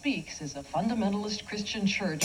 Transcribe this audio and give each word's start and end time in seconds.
Speaks 0.00 0.40
is 0.40 0.56
a 0.56 0.62
fundamentalist 0.62 1.46
Christian 1.46 1.86
church. 1.86 2.24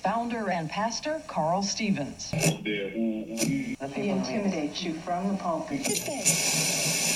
Founder 0.00 0.50
and 0.50 0.68
pastor 0.68 1.22
Carl 1.28 1.62
Stevens. 1.62 2.30
He 2.30 3.74
intimidates 3.96 4.82
you 4.82 4.92
from 5.00 5.28
the 5.28 5.36
pulpit. 5.38 5.82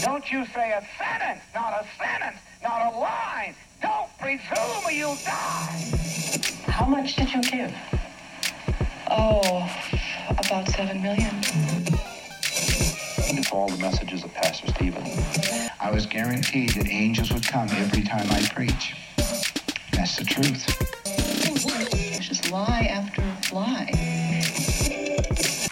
Don't 0.02 0.32
you 0.32 0.46
say 0.46 0.72
a 0.72 0.82
sentence, 0.96 1.42
not 1.54 1.74
a 1.74 1.86
sentence, 2.02 2.38
not 2.62 2.94
a 2.94 2.98
line. 2.98 3.54
Don't 3.82 4.08
presume 4.18 4.86
or 4.86 4.90
you'll 4.90 5.16
die. 5.16 5.84
How 6.64 6.86
much 6.86 7.16
did 7.16 7.34
you 7.34 7.42
give? 7.42 7.74
Oh, 9.10 9.70
about 10.30 10.66
seven 10.70 11.02
million. 11.02 11.42
to 11.42 13.50
all 13.52 13.68
the 13.68 13.76
messages 13.76 14.24
of 14.24 14.32
Pastor 14.32 14.68
Stephen. 14.68 15.02
I 15.78 15.90
was 15.90 16.06
guaranteed 16.06 16.70
that 16.70 16.88
angels 16.88 17.30
would 17.30 17.46
come 17.46 17.68
every 17.68 18.02
time 18.02 18.26
I 18.30 18.40
preach. 18.54 18.94
That's 20.04 20.16
the 20.16 20.24
truth. 20.26 20.66
It's 21.06 22.28
just 22.28 22.50
lie 22.50 22.88
after 22.90 23.22
lie. 23.54 23.90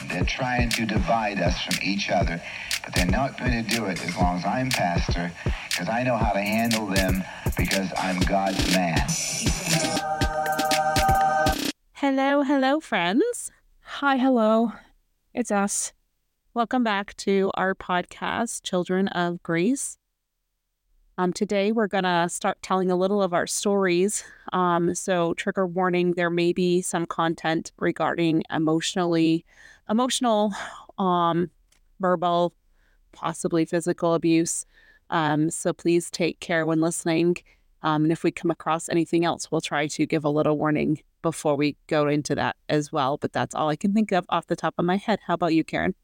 They're 0.09 0.25
trying 0.25 0.71
to 0.71 0.87
divide 0.87 1.39
us 1.39 1.61
from 1.61 1.75
each 1.83 2.09
other, 2.09 2.41
but 2.83 2.95
they're 2.95 3.05
not 3.05 3.39
going 3.39 3.63
to 3.63 3.63
do 3.63 3.85
it 3.85 4.03
as 4.03 4.17
long 4.17 4.39
as 4.39 4.47
I'm 4.47 4.71
pastor, 4.71 5.31
because 5.69 5.91
I 5.91 6.03
know 6.03 6.17
how 6.17 6.33
to 6.33 6.41
handle 6.41 6.87
them, 6.87 7.23
because 7.59 7.93
I'm 7.99 8.21
God's 8.21 8.75
man. 8.75 9.07
Hello, 11.93 12.43
hello, 12.43 12.81
friends. 12.81 13.51
Hi, 13.83 14.17
hello. 14.17 14.73
It's 15.35 15.51
us. 15.51 15.93
Welcome 16.55 16.83
back 16.83 17.15
to 17.19 17.51
our 17.53 17.75
podcast, 17.75 18.62
Children 18.62 19.09
of 19.09 19.43
Grace. 19.43 19.99
Um, 21.23 21.33
today, 21.33 21.71
we're 21.71 21.87
going 21.87 22.03
to 22.03 22.29
start 22.29 22.61
telling 22.62 22.91
a 22.91 22.97
little 22.97 23.23
of 23.23 23.33
our 23.33 23.47
stories. 23.47 24.25
Um, 24.53 24.92
so, 24.92 25.34
trigger 25.34 25.69
warning: 25.69 26.15
there 26.15 26.31
may 26.31 26.53
be 26.53 26.83
some 26.83 27.06
content 27.06 27.70
regarding 27.78 28.42
emotionally, 28.51 29.45
emotional, 29.89 30.53
um, 30.98 31.48
verbal, 32.00 32.55
possibly 33.12 33.65
physical 33.65 34.15
abuse. 34.15 34.67
Um, 35.11 35.48
so, 35.48 35.73
please 35.73 36.11
take 36.11 36.41
care 36.41 36.67
when 36.67 36.81
listening. 36.81 37.37
Um, 37.83 38.03
and 38.03 38.11
if 38.11 38.25
we 38.25 38.33
come 38.33 38.50
across 38.50 38.89
anything 38.89 39.25
else, 39.25 39.48
we'll 39.48 39.61
try 39.61 39.87
to 39.87 40.06
give 40.06 40.25
a 40.25 40.28
little 40.28 40.59
warning 40.59 41.03
before 41.23 41.55
we 41.55 41.77
go 41.87 42.09
into 42.09 42.34
that 42.34 42.56
as 42.69 42.91
well. 42.91 43.17
But 43.17 43.33
that's 43.33 43.55
all 43.55 43.69
I 43.69 43.77
can 43.77 43.95
think 43.95 44.11
of 44.11 44.27
off 44.28 44.48
the 44.48 44.56
top 44.56 44.75
of 44.77 44.84
my 44.84 44.97
head. 44.97 45.20
How 45.28 45.34
about 45.34 45.55
you, 45.55 45.62
Karen? 45.62 45.95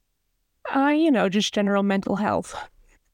Uh, 0.72 0.90
you 0.90 1.10
know, 1.10 1.28
just 1.28 1.52
general 1.52 1.82
mental 1.82 2.14
health, 2.14 2.54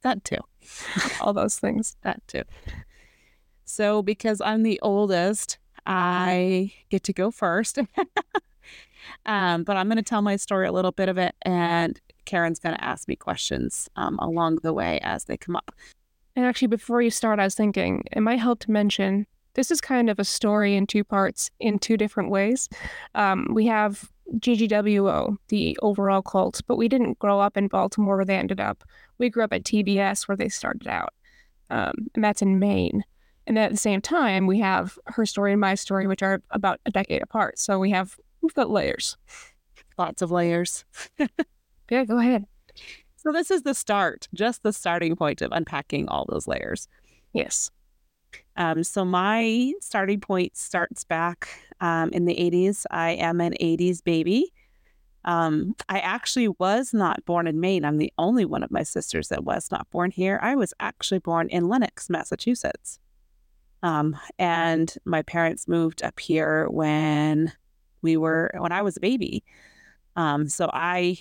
That 0.02 0.22
too. 0.22 0.41
all 1.20 1.32
those 1.32 1.58
things. 1.58 1.96
That 2.02 2.26
too. 2.28 2.42
So, 3.64 4.02
because 4.02 4.40
I'm 4.40 4.62
the 4.62 4.78
oldest, 4.82 5.58
I 5.86 6.72
get 6.90 7.02
to 7.04 7.12
go 7.12 7.30
first. 7.30 7.78
um, 9.26 9.64
but 9.64 9.76
I'm 9.76 9.88
going 9.88 9.96
to 9.96 10.02
tell 10.02 10.22
my 10.22 10.36
story 10.36 10.66
a 10.66 10.72
little 10.72 10.92
bit 10.92 11.08
of 11.08 11.18
it, 11.18 11.34
and 11.42 12.00
Karen's 12.24 12.58
going 12.58 12.74
to 12.74 12.84
ask 12.84 13.08
me 13.08 13.16
questions 13.16 13.88
um, 13.96 14.18
along 14.18 14.56
the 14.62 14.72
way 14.72 15.00
as 15.02 15.24
they 15.24 15.36
come 15.36 15.56
up. 15.56 15.72
And 16.36 16.44
actually, 16.44 16.68
before 16.68 17.00
you 17.00 17.10
start, 17.10 17.38
I 17.38 17.44
was 17.44 17.54
thinking 17.54 18.04
it 18.12 18.20
might 18.20 18.40
help 18.40 18.58
to 18.60 18.70
mention 18.70 19.26
this 19.55 19.70
is 19.70 19.80
kind 19.80 20.10
of 20.10 20.19
a 20.19 20.24
story 20.24 20.74
in 20.77 20.86
two 20.86 21.05
parts, 21.05 21.50
in 21.60 21.78
two 21.78 21.97
different 21.97 22.30
ways. 22.30 22.69
Um, 23.14 23.48
we 23.52 23.66
have 23.66 24.10
GGWO, 24.38 25.36
the 25.48 25.78
overall 25.83 26.22
cult, 26.22 26.60
but 26.66 26.77
we 26.77 26.88
didn't 26.88 27.19
grow 27.19 27.41
up 27.41 27.56
in 27.56 27.69
Baltimore 27.69 28.16
where 28.16 28.25
they 28.25 28.36
ended 28.36 28.60
up. 28.60 28.84
We 29.19 29.30
grew 29.30 29.44
up 29.44 29.52
at 29.52 29.64
TBS 29.64 30.27
where 30.28 30.36
they 30.36 30.48
started 30.48 30.88
out, 30.88 31.14
um, 31.70 32.08
and 32.14 32.25
that's 32.25 32.42
in 32.42 32.58
Maine. 32.58 33.05
And 33.47 33.58
at 33.58 33.70
the 33.70 33.77
same 33.77 34.00
time, 34.00 34.47
we 34.47 34.58
have 34.60 34.98
her 35.06 35.27
story 35.27 35.52
and 35.52 35.60
my 35.60 35.75
story, 35.75 36.06
which 36.06 36.22
are 36.22 36.41
about 36.50 36.80
a 36.86 36.91
decade 36.91 37.22
apart. 37.22 37.58
So 37.58 37.78
we 37.78 37.91
have 37.91 38.16
we've 38.41 38.55
got 38.55 38.70
layers. 38.70 39.16
Lots 39.98 40.22
of 40.22 40.31
layers. 40.31 40.84
Yeah, 41.91 42.04
go 42.04 42.19
ahead. 42.19 42.47
So, 43.16 43.32
this 43.32 43.50
is 43.50 43.62
the 43.62 43.75
start, 43.75 44.28
just 44.34 44.62
the 44.62 44.72
starting 44.72 45.16
point 45.16 45.42
of 45.42 45.53
unpacking 45.53 46.09
all 46.09 46.26
those 46.28 46.47
layers. 46.47 46.88
Yes. 47.32 47.71
Um, 48.56 48.84
so 48.84 49.05
my 49.05 49.72
starting 49.81 50.21
point 50.21 50.56
starts 50.56 51.05
back 51.05 51.49
um, 51.81 52.11
in 52.11 52.25
the 52.25 52.34
80s. 52.34 52.84
I 52.91 53.12
am 53.12 53.41
an 53.41 53.55
80s 53.61 54.03
baby. 54.03 54.53
Um, 55.25 55.75
I 55.89 56.00
actually 56.00 56.49
was 56.49 56.93
not 56.93 57.25
born 57.25 57.47
in 57.47 57.59
Maine. 57.61 57.84
I'm 57.84 57.99
the 57.99 58.12
only 58.19 58.45
one 58.45 58.62
of 58.62 58.71
my 58.71 58.83
sisters 58.83 59.28
that 59.28 59.45
was 59.45 59.71
not 59.71 59.91
born 59.91 60.11
here. 60.11 60.39
I 60.43 60.55
was 60.55 60.75
actually 60.81 61.21
born 61.21 61.49
in 61.49 61.69
Lenox, 61.69 62.11
Massachusetts. 62.11 62.99
Um, 63.83 64.17
and 64.39 64.95
my 65.05 65.22
parents 65.22 65.69
moved 65.69 66.03
up 66.03 66.21
here 66.21 66.69
when 66.69 67.53
we 68.03 68.16
were 68.16 68.51
when 68.59 68.72
I 68.72 68.83
was 68.83 68.97
a 68.97 69.01
baby. 69.01 69.45
Um, 70.16 70.49
so 70.49 70.71
I 70.72 71.19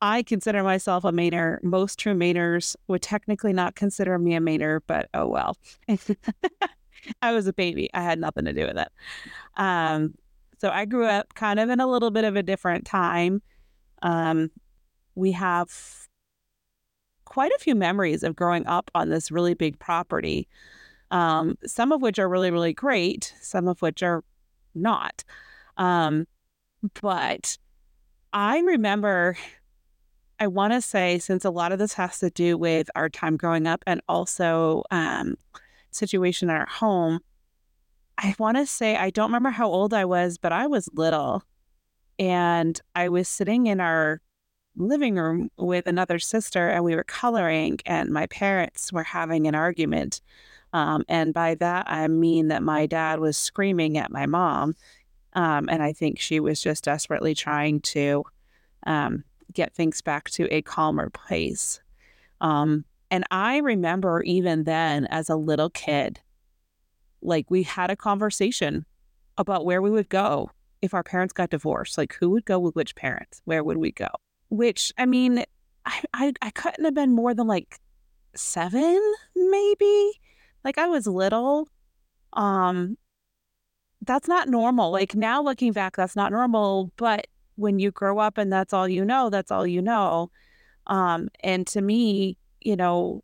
I 0.00 0.22
consider 0.22 0.62
myself 0.62 1.04
a 1.04 1.12
Mainer. 1.12 1.62
Most 1.62 1.98
true 1.98 2.14
Mainers 2.14 2.76
would 2.88 3.02
technically 3.02 3.52
not 3.52 3.74
consider 3.74 4.18
me 4.18 4.34
a 4.34 4.40
Mainer, 4.40 4.80
but 4.86 5.08
oh 5.14 5.26
well. 5.26 5.56
I 7.22 7.32
was 7.32 7.46
a 7.46 7.52
baby. 7.52 7.90
I 7.94 8.02
had 8.02 8.18
nothing 8.18 8.44
to 8.44 8.52
do 8.52 8.66
with 8.66 8.78
it. 8.78 8.88
Um, 9.56 10.14
so 10.58 10.70
I 10.70 10.84
grew 10.84 11.06
up 11.06 11.34
kind 11.34 11.60
of 11.60 11.68
in 11.70 11.80
a 11.80 11.86
little 11.86 12.10
bit 12.10 12.24
of 12.24 12.36
a 12.36 12.42
different 12.42 12.86
time. 12.86 13.42
Um, 14.02 14.50
we 15.14 15.32
have 15.32 15.68
quite 17.24 17.52
a 17.52 17.58
few 17.58 17.74
memories 17.74 18.22
of 18.22 18.36
growing 18.36 18.66
up 18.66 18.90
on 18.94 19.10
this 19.10 19.30
really 19.30 19.54
big 19.54 19.78
property, 19.78 20.48
um, 21.10 21.56
some 21.66 21.92
of 21.92 22.02
which 22.02 22.18
are 22.18 22.28
really, 22.28 22.50
really 22.50 22.72
great, 22.72 23.34
some 23.40 23.68
of 23.68 23.80
which 23.82 24.02
are 24.02 24.22
not. 24.74 25.24
Um, 25.76 26.26
but 27.00 27.58
I 28.32 28.58
remember 28.60 29.36
I 30.38 30.46
want 30.48 30.72
to 30.72 30.80
say, 30.80 31.18
since 31.18 31.44
a 31.44 31.50
lot 31.50 31.72
of 31.72 31.78
this 31.78 31.94
has 31.94 32.18
to 32.18 32.30
do 32.30 32.58
with 32.58 32.90
our 32.94 33.08
time 33.08 33.36
growing 33.36 33.66
up 33.66 33.82
and 33.86 34.00
also 34.08 34.82
um, 34.90 35.36
situation 35.90 36.50
in 36.50 36.56
our 36.56 36.66
home, 36.66 37.20
I 38.18 38.34
want 38.38 38.56
to 38.56 38.66
say 38.66 38.96
I 38.96 39.10
don't 39.10 39.28
remember 39.28 39.50
how 39.50 39.68
old 39.68 39.94
I 39.94 40.04
was, 40.04 40.38
but 40.38 40.52
I 40.52 40.66
was 40.66 40.88
little, 40.92 41.44
and 42.18 42.80
I 42.94 43.08
was 43.08 43.28
sitting 43.28 43.66
in 43.66 43.80
our 43.80 44.20
living 44.76 45.16
room 45.16 45.50
with 45.56 45.86
another 45.86 46.18
sister, 46.18 46.68
and 46.68 46.84
we 46.84 46.96
were 46.96 47.04
coloring, 47.04 47.78
and 47.86 48.10
my 48.10 48.26
parents 48.26 48.92
were 48.92 49.04
having 49.04 49.46
an 49.46 49.54
argument. 49.54 50.20
Um, 50.72 51.04
and 51.08 51.32
by 51.32 51.54
that, 51.56 51.88
I 51.88 52.08
mean 52.08 52.48
that 52.48 52.62
my 52.62 52.86
dad 52.86 53.20
was 53.20 53.36
screaming 53.36 53.96
at 53.96 54.10
my 54.10 54.26
mom. 54.26 54.74
Um, 55.34 55.68
and 55.68 55.82
I 55.82 55.92
think 55.92 56.18
she 56.18 56.40
was 56.40 56.60
just 56.60 56.84
desperately 56.84 57.34
trying 57.34 57.80
to 57.80 58.24
um, 58.86 59.24
get 59.52 59.74
things 59.74 60.00
back 60.00 60.30
to 60.30 60.46
a 60.52 60.62
calmer 60.62 61.10
place. 61.10 61.80
Um, 62.40 62.84
and 63.10 63.24
I 63.30 63.58
remember 63.58 64.22
even 64.22 64.64
then, 64.64 65.06
as 65.06 65.28
a 65.28 65.36
little 65.36 65.70
kid, 65.70 66.20
like 67.22 67.50
we 67.50 67.62
had 67.62 67.90
a 67.90 67.96
conversation 67.96 68.84
about 69.38 69.64
where 69.64 69.82
we 69.82 69.90
would 69.90 70.08
go 70.08 70.50
if 70.82 70.94
our 70.94 71.02
parents 71.02 71.32
got 71.32 71.50
divorced. 71.50 71.96
Like 71.96 72.14
who 72.14 72.30
would 72.30 72.44
go 72.44 72.58
with 72.58 72.74
which 72.74 72.94
parents? 72.94 73.40
Where 73.44 73.64
would 73.64 73.78
we 73.78 73.92
go? 73.92 74.08
Which, 74.48 74.92
I 74.98 75.06
mean, 75.06 75.44
I, 75.86 76.02
I, 76.12 76.32
I 76.42 76.50
couldn't 76.50 76.84
have 76.84 76.94
been 76.94 77.12
more 77.12 77.34
than 77.34 77.46
like 77.46 77.78
seven, 78.34 79.00
maybe. 79.34 80.12
Like 80.64 80.78
I 80.78 80.86
was 80.86 81.06
little. 81.06 81.68
Um, 82.32 82.96
that's 84.02 84.28
not 84.28 84.48
normal. 84.48 84.90
Like 84.90 85.14
now 85.14 85.42
looking 85.42 85.72
back, 85.72 85.96
that's 85.96 86.16
not 86.16 86.32
normal. 86.32 86.92
But 86.96 87.26
when 87.56 87.78
you 87.78 87.90
grow 87.90 88.18
up 88.18 88.38
and 88.38 88.52
that's 88.52 88.72
all 88.72 88.88
you 88.88 89.04
know, 89.04 89.30
that's 89.30 89.50
all 89.50 89.66
you 89.66 89.82
know. 89.82 90.30
Um, 90.86 91.28
and 91.40 91.66
to 91.68 91.80
me, 91.80 92.36
you 92.60 92.76
know, 92.76 93.22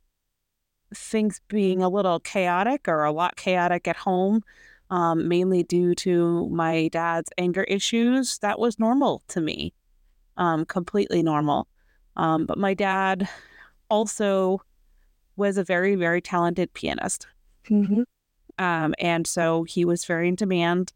things 0.94 1.40
being 1.48 1.82
a 1.82 1.88
little 1.88 2.20
chaotic 2.20 2.88
or 2.88 3.04
a 3.04 3.12
lot 3.12 3.36
chaotic 3.36 3.86
at 3.86 3.96
home, 3.96 4.42
um, 4.90 5.28
mainly 5.28 5.62
due 5.62 5.94
to 5.94 6.48
my 6.50 6.88
dad's 6.88 7.30
anger 7.38 7.64
issues, 7.64 8.38
that 8.38 8.58
was 8.58 8.78
normal 8.78 9.22
to 9.28 9.40
me, 9.40 9.72
um, 10.36 10.64
completely 10.64 11.22
normal. 11.22 11.68
Um, 12.16 12.46
but 12.46 12.58
my 12.58 12.74
dad 12.74 13.28
also 13.88 14.62
was 15.36 15.58
a 15.58 15.64
very, 15.64 15.94
very 15.94 16.20
talented 16.20 16.72
pianist. 16.74 17.26
Mm-hmm. 17.68 18.02
Um, 18.58 18.94
and 18.98 19.26
so 19.26 19.64
he 19.64 19.84
was 19.84 20.04
very 20.04 20.28
in 20.28 20.34
demand. 20.34 20.92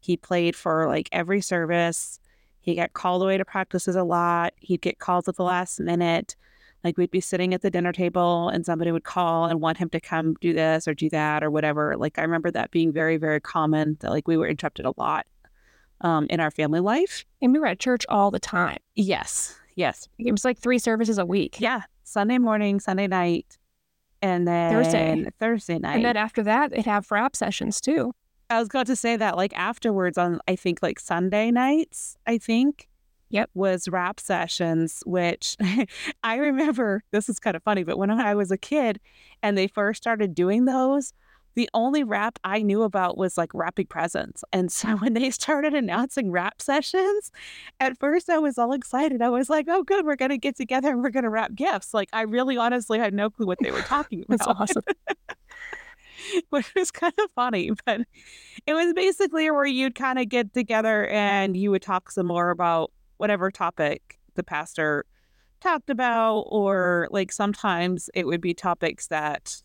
He 0.00 0.16
played 0.16 0.54
for 0.54 0.86
like 0.88 1.08
every 1.12 1.40
service. 1.40 2.20
He 2.68 2.74
got 2.74 2.92
called 2.92 3.22
away 3.22 3.38
to 3.38 3.46
practices 3.46 3.96
a 3.96 4.04
lot. 4.04 4.52
He'd 4.58 4.82
get 4.82 4.98
calls 4.98 5.26
at 5.26 5.36
the 5.36 5.42
last 5.42 5.80
minute. 5.80 6.36
Like 6.84 6.98
we'd 6.98 7.10
be 7.10 7.20
sitting 7.20 7.54
at 7.54 7.62
the 7.62 7.70
dinner 7.70 7.92
table 7.92 8.50
and 8.50 8.66
somebody 8.66 8.92
would 8.92 9.04
call 9.04 9.46
and 9.46 9.62
want 9.62 9.78
him 9.78 9.88
to 9.88 9.98
come 9.98 10.34
do 10.42 10.52
this 10.52 10.86
or 10.86 10.92
do 10.92 11.08
that 11.08 11.42
or 11.42 11.50
whatever. 11.50 11.96
Like 11.96 12.18
I 12.18 12.22
remember 12.22 12.50
that 12.50 12.70
being 12.70 12.92
very, 12.92 13.16
very 13.16 13.40
common 13.40 13.96
that 14.00 14.10
like 14.10 14.28
we 14.28 14.36
were 14.36 14.46
interrupted 14.46 14.84
a 14.84 14.92
lot 14.98 15.26
um, 16.02 16.26
in 16.28 16.40
our 16.40 16.50
family 16.50 16.80
life. 16.80 17.24
And 17.40 17.54
we 17.54 17.58
were 17.58 17.66
at 17.66 17.80
church 17.80 18.04
all 18.10 18.30
the 18.30 18.38
time. 18.38 18.76
Yes. 18.94 19.58
Yes. 19.74 20.06
It 20.18 20.30
was 20.30 20.44
like 20.44 20.58
three 20.58 20.78
services 20.78 21.16
a 21.16 21.24
week. 21.24 21.60
Yeah. 21.62 21.84
Sunday 22.04 22.36
morning, 22.36 22.80
Sunday 22.80 23.06
night. 23.06 23.56
and 24.20 24.46
then 24.46 24.74
Thursday. 24.74 25.26
Thursday 25.40 25.78
night. 25.78 25.96
And 25.96 26.04
then 26.04 26.18
after 26.18 26.42
that, 26.42 26.72
they'd 26.72 26.84
have 26.84 27.10
rap 27.10 27.34
sessions 27.34 27.80
too. 27.80 28.12
I 28.50 28.58
was 28.58 28.68
going 28.68 28.86
to 28.86 28.96
say 28.96 29.16
that 29.16 29.36
like 29.36 29.52
afterwards 29.56 30.16
on 30.18 30.40
I 30.48 30.56
think 30.56 30.82
like 30.82 30.98
Sunday 31.00 31.50
nights, 31.50 32.16
I 32.26 32.38
think. 32.38 32.88
Yep. 33.30 33.50
Was 33.52 33.88
rap 33.88 34.20
sessions, 34.20 35.02
which 35.04 35.54
I 36.22 36.36
remember 36.36 37.02
this 37.10 37.28
is 37.28 37.38
kind 37.38 37.56
of 37.56 37.62
funny, 37.62 37.84
but 37.84 37.98
when 37.98 38.10
I 38.10 38.34
was 38.34 38.50
a 38.50 38.56
kid 38.56 39.00
and 39.42 39.56
they 39.56 39.66
first 39.66 40.02
started 40.02 40.34
doing 40.34 40.64
those, 40.64 41.12
the 41.58 41.68
only 41.74 42.04
rap 42.04 42.38
I 42.44 42.62
knew 42.62 42.84
about 42.84 43.18
was 43.18 43.36
like 43.36 43.52
wrapping 43.52 43.86
presents. 43.86 44.44
And 44.52 44.70
so 44.70 44.88
when 44.98 45.14
they 45.14 45.30
started 45.30 45.74
announcing 45.74 46.30
rap 46.30 46.62
sessions, 46.62 47.32
at 47.80 47.98
first 47.98 48.30
I 48.30 48.38
was 48.38 48.58
all 48.58 48.72
excited. 48.72 49.20
I 49.20 49.28
was 49.28 49.50
like, 49.50 49.66
oh, 49.68 49.82
good, 49.82 50.06
we're 50.06 50.16
going 50.16 50.30
to 50.30 50.38
get 50.38 50.56
together 50.56 50.88
and 50.88 51.02
we're 51.02 51.10
going 51.10 51.24
to 51.24 51.30
wrap 51.30 51.54
gifts. 51.54 51.92
Like, 51.92 52.08
I 52.12 52.22
really 52.22 52.56
honestly 52.56 52.98
had 52.98 53.12
no 53.12 53.28
clue 53.28 53.46
what 53.46 53.58
they 53.60 53.72
were 53.72 53.82
talking 53.82 54.22
about. 54.28 54.38
That's 54.38 54.46
awesome. 54.46 54.82
which 56.50 56.74
was 56.74 56.90
kind 56.90 57.14
of 57.18 57.30
funny. 57.34 57.70
But 57.84 58.02
it 58.66 58.74
was 58.74 58.92
basically 58.94 59.50
where 59.50 59.66
you'd 59.66 59.94
kind 59.94 60.18
of 60.18 60.28
get 60.28 60.52
together 60.52 61.06
and 61.08 61.56
you 61.56 61.70
would 61.70 61.82
talk 61.82 62.10
some 62.10 62.26
more 62.26 62.50
about 62.50 62.92
whatever 63.16 63.50
topic 63.50 64.18
the 64.34 64.42
pastor 64.42 65.04
talked 65.60 65.90
about, 65.90 66.44
or 66.48 67.08
like 67.10 67.32
sometimes 67.32 68.08
it 68.14 68.26
would 68.26 68.40
be 68.40 68.54
topics 68.54 69.08
that 69.08 69.60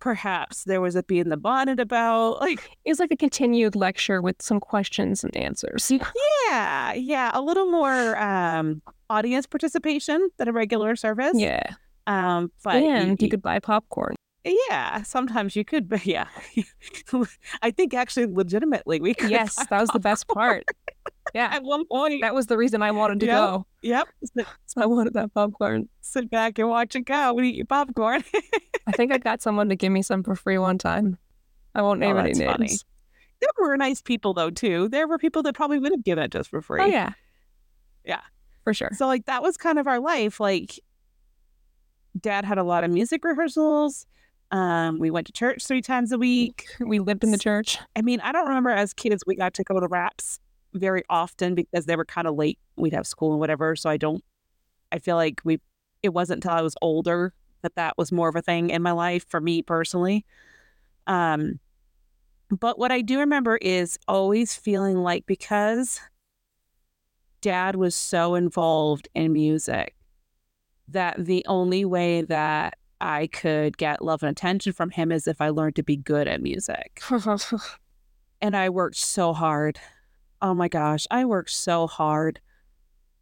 perhaps 0.00 0.64
there 0.64 0.80
was 0.80 0.96
a 0.96 1.02
bee 1.02 1.18
in 1.18 1.28
the 1.30 1.36
bonnet 1.36 1.80
about. 1.80 2.40
Like, 2.40 2.60
It 2.84 2.90
was 2.90 3.00
like 3.00 3.10
a 3.10 3.16
continued 3.16 3.74
lecture 3.74 4.20
with 4.20 4.42
some 4.42 4.60
questions 4.60 5.24
and 5.24 5.34
answers. 5.36 5.90
yeah, 6.50 6.92
yeah, 6.92 7.30
a 7.32 7.40
little 7.40 7.70
more 7.70 8.18
um, 8.18 8.82
audience 9.08 9.46
participation 9.46 10.28
than 10.36 10.48
a 10.48 10.52
regular 10.52 10.96
service. 10.96 11.32
Yeah. 11.34 11.62
Um, 12.06 12.52
but 12.62 12.76
and 12.76 13.20
you 13.20 13.30
could 13.30 13.40
buy 13.40 13.58
popcorn. 13.60 14.14
Yeah, 14.44 15.02
sometimes 15.04 15.56
you 15.56 15.64
could, 15.64 15.88
but 15.88 16.04
yeah, 16.04 16.26
I 17.62 17.70
think 17.70 17.94
actually, 17.94 18.26
legitimately, 18.26 19.00
we 19.00 19.14
could. 19.14 19.30
Yes, 19.30 19.54
that 19.56 19.80
was 19.80 19.88
the 19.90 20.00
best 20.00 20.28
part. 20.28 20.64
Yeah. 21.34 21.48
At 21.50 21.64
one 21.64 21.84
point, 21.86 22.20
That 22.20 22.34
was 22.34 22.46
the 22.46 22.56
reason 22.56 22.80
I 22.82 22.90
wanted 22.92 23.18
to 23.20 23.26
Yep. 23.26 23.34
go. 23.36 23.66
yep, 23.82 24.06
So 24.66 24.82
I 24.82 24.86
wanted 24.86 25.14
that 25.14 25.32
popcorn. 25.34 25.88
sit 26.00 26.30
back 26.30 26.58
and 26.58 26.68
watch 26.68 26.94
it 26.94 27.06
go 27.06 27.36
and 27.36 27.46
eat 27.46 27.56
your 27.56 27.64
popcorn. 27.66 28.22
I 28.86 28.92
think 28.92 29.10
I 29.10 29.18
got 29.18 29.40
someone 29.42 29.68
to 29.70 29.74
give 29.74 29.90
me 29.90 30.02
some 30.02 30.22
for 30.22 30.36
free 30.36 30.58
one 30.58 30.76
time. 30.78 31.18
I 31.74 31.80
won't 31.82 32.00
oh, 32.02 32.06
name 32.06 32.16
Oh, 32.16 32.20
any 32.20 32.34
names. 32.34 32.52
funny. 32.52 32.68
there 33.40 33.48
were 33.58 33.76
nice 33.76 34.00
people 34.02 34.34
though 34.34 34.50
too. 34.50 34.88
There 34.90 35.08
were 35.08 35.18
people 35.18 35.42
that 35.44 35.54
probably 35.56 35.78
would 35.80 35.92
have 35.92 36.04
given 36.04 36.22
it 36.22 36.30
just 36.30 36.50
for 36.50 36.60
free. 36.60 36.82
Oh 36.82 36.86
yeah. 36.86 37.14
Yeah. 38.04 38.20
For 38.62 38.72
sure. 38.74 38.90
So 38.94 39.06
like 39.06 39.24
that 39.24 39.42
was 39.42 39.56
kind 39.56 39.78
of 39.78 39.86
our 39.88 39.98
life. 40.00 40.38
Like, 40.38 40.78
Dad 42.20 42.44
had 42.44 42.58
a 42.58 42.64
lot 42.64 42.84
of 42.84 42.90
music 42.90 43.24
rehearsals. 43.24 44.06
Um, 44.50 44.98
we 44.98 45.10
went 45.10 45.26
to 45.26 45.32
church 45.32 45.66
three 45.66 45.82
times 45.82 46.12
a 46.12 46.18
week. 46.18 46.66
We 46.80 46.98
lived 46.98 47.24
in 47.24 47.32
the 47.32 47.38
church. 47.38 47.78
I 47.96 48.02
mean, 48.02 48.20
I 48.20 48.32
don't 48.32 48.46
remember 48.46 48.70
as 48.70 48.92
kids 48.92 49.24
we 49.26 49.36
got 49.36 49.54
to 49.54 49.64
go 49.64 49.80
to 49.80 49.88
raps 49.88 50.38
very 50.74 51.02
often 51.08 51.54
because 51.54 51.86
they 51.86 51.96
were 51.96 52.04
kind 52.04 52.26
of 52.26 52.36
late. 52.36 52.58
We'd 52.76 52.92
have 52.92 53.06
school 53.06 53.30
and 53.30 53.40
whatever. 53.40 53.74
So 53.76 53.90
I 53.90 53.96
don't. 53.96 54.22
I 54.92 54.98
feel 54.98 55.16
like 55.16 55.40
we. 55.44 55.60
It 56.02 56.12
wasn't 56.12 56.44
until 56.44 56.58
I 56.58 56.62
was 56.62 56.74
older 56.82 57.32
that 57.62 57.74
that 57.76 57.96
was 57.96 58.12
more 58.12 58.28
of 58.28 58.36
a 58.36 58.42
thing 58.42 58.70
in 58.70 58.82
my 58.82 58.92
life 58.92 59.24
for 59.28 59.40
me 59.40 59.62
personally. 59.62 60.24
Um, 61.06 61.60
but 62.50 62.78
what 62.78 62.92
I 62.92 63.00
do 63.00 63.18
remember 63.20 63.56
is 63.56 63.98
always 64.06 64.54
feeling 64.54 64.98
like 64.98 65.26
because 65.26 66.00
Dad 67.40 67.76
was 67.76 67.94
so 67.94 68.34
involved 68.34 69.08
in 69.14 69.32
music 69.32 69.94
that 70.88 71.16
the 71.18 71.44
only 71.48 71.84
way 71.84 72.22
that 72.22 72.78
I 73.04 73.26
could 73.26 73.76
get 73.76 74.02
love 74.02 74.22
and 74.22 74.30
attention 74.30 74.72
from 74.72 74.88
him 74.88 75.12
is 75.12 75.28
if 75.28 75.42
I 75.42 75.50
learned 75.50 75.76
to 75.76 75.82
be 75.82 75.94
good 75.94 76.26
at 76.26 76.40
music 76.40 77.02
and 78.40 78.56
I 78.56 78.70
worked 78.70 78.96
so 78.96 79.34
hard. 79.34 79.78
Oh 80.40 80.54
my 80.54 80.68
gosh, 80.68 81.06
I 81.10 81.26
worked 81.26 81.50
so 81.50 81.86
hard. 81.86 82.40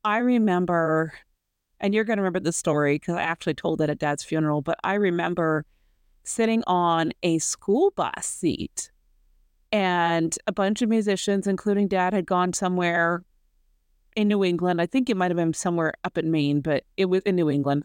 I 0.05 0.19
remember, 0.19 1.13
and 1.81 1.93
you're 1.93 2.05
going 2.05 2.19
to 2.19 2.23
remember 2.23 2.39
the 2.39 2.53
story 2.53 2.95
because 2.95 3.17
I 3.17 3.23
actually 3.23 3.55
told 3.55 3.81
it 3.81 3.91
at 3.91 3.99
dad's 3.99 4.23
funeral, 4.23 4.63
but 4.63 4.79
I 4.85 4.95
remember 4.95 5.67
sitting 6.23 6.63
on 6.69 7.13
a 7.25 7.41
school 7.41 7.91
bus 7.97 8.25
seat 8.25 8.93
and 9.73 10.39
a 10.47 10.53
bunch 10.53 10.83
of 10.83 10.91
musicians, 10.91 11.49
including 11.49 11.89
dad, 11.89 12.13
had 12.13 12.27
gone 12.27 12.53
somewhere 12.53 13.25
in 14.15 14.29
New 14.29 14.45
England. 14.45 14.81
I 14.81 14.87
think 14.87 15.11
it 15.11 15.17
might 15.17 15.33
have 15.33 15.37
been 15.37 15.55
somewhere 15.55 15.95
up 16.05 16.19
in 16.19 16.31
Maine, 16.31 16.61
but 16.61 16.85
it 16.97 17.07
was 17.07 17.23
in 17.23 17.35
New 17.35 17.51
England. 17.51 17.85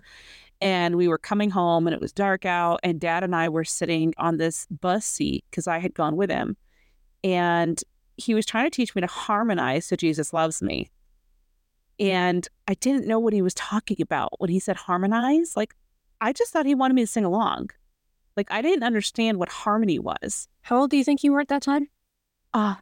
And 0.59 0.95
we 0.95 1.07
were 1.07 1.19
coming 1.19 1.51
home 1.51 1.85
and 1.85 1.93
it 1.93 2.01
was 2.01 2.11
dark 2.11 2.45
out, 2.45 2.79
and 2.81 2.99
dad 2.99 3.23
and 3.23 3.35
I 3.35 3.49
were 3.49 3.63
sitting 3.63 4.13
on 4.17 4.37
this 4.37 4.65
bus 4.69 5.05
seat 5.05 5.45
because 5.49 5.67
I 5.67 5.77
had 5.79 5.93
gone 5.93 6.15
with 6.15 6.31
him 6.31 6.57
and 7.23 7.81
he 8.15 8.33
was 8.33 8.45
trying 8.45 8.65
to 8.65 8.75
teach 8.75 8.95
me 8.95 9.01
to 9.01 9.07
harmonize 9.07 9.87
to 9.87 9.97
Jesus 9.97 10.33
Loves 10.33 10.61
Me. 10.61 10.89
And 11.99 12.47
I 12.67 12.75
didn't 12.75 13.07
know 13.07 13.19
what 13.19 13.33
he 13.33 13.41
was 13.41 13.53
talking 13.53 13.97
about 14.01 14.39
when 14.39 14.49
he 14.49 14.59
said 14.59 14.75
harmonize. 14.75 15.55
Like, 15.55 15.75
I 16.21 16.33
just 16.33 16.51
thought 16.51 16.65
he 16.65 16.75
wanted 16.75 16.93
me 16.93 17.03
to 17.03 17.07
sing 17.07 17.25
along. 17.25 17.71
Like, 18.35 18.51
I 18.51 18.61
didn't 18.61 18.83
understand 18.83 19.39
what 19.39 19.49
harmony 19.49 19.99
was. 19.99 20.47
How 20.61 20.79
old 20.79 20.91
do 20.91 20.97
you 20.97 21.03
think 21.03 21.23
you 21.23 21.31
were 21.31 21.41
at 21.41 21.47
that 21.47 21.63
time? 21.63 21.89
Uh, 22.53 22.75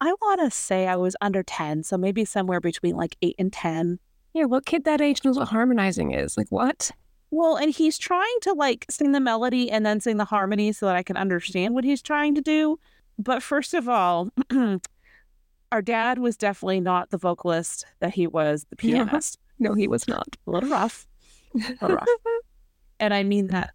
I 0.00 0.12
want 0.12 0.40
to 0.40 0.50
say 0.50 0.86
I 0.86 0.96
was 0.96 1.16
under 1.20 1.42
10, 1.42 1.82
so 1.82 1.96
maybe 1.96 2.24
somewhere 2.24 2.60
between 2.60 2.96
like 2.96 3.16
8 3.22 3.34
and 3.38 3.52
10. 3.52 3.98
Yeah, 4.36 4.44
what 4.44 4.66
kid 4.66 4.84
that 4.84 5.00
age 5.00 5.24
knows 5.24 5.38
what 5.38 5.48
harmonizing 5.48 6.12
is? 6.12 6.36
Like 6.36 6.48
what? 6.50 6.90
Well, 7.30 7.56
and 7.56 7.72
he's 7.72 7.96
trying 7.96 8.36
to 8.42 8.52
like 8.52 8.84
sing 8.90 9.12
the 9.12 9.18
melody 9.18 9.70
and 9.70 9.86
then 9.86 9.98
sing 9.98 10.18
the 10.18 10.26
harmony 10.26 10.72
so 10.72 10.84
that 10.84 10.94
I 10.94 11.02
can 11.02 11.16
understand 11.16 11.74
what 11.74 11.84
he's 11.84 12.02
trying 12.02 12.34
to 12.34 12.42
do. 12.42 12.78
But 13.18 13.42
first 13.42 13.72
of 13.72 13.88
all, 13.88 14.28
our 15.72 15.80
dad 15.80 16.18
was 16.18 16.36
definitely 16.36 16.80
not 16.80 17.08
the 17.08 17.16
vocalist 17.16 17.86
that 18.00 18.12
he 18.12 18.26
was 18.26 18.66
the 18.68 18.76
pianist. 18.76 19.38
No, 19.58 19.72
he 19.72 19.88
was 19.88 20.06
not. 20.06 20.28
A 20.46 20.50
little 20.50 20.68
rough. 20.68 21.06
A 21.54 21.58
little 21.80 21.96
rough. 21.96 22.08
and 23.00 23.14
I 23.14 23.22
mean 23.22 23.46
that 23.46 23.72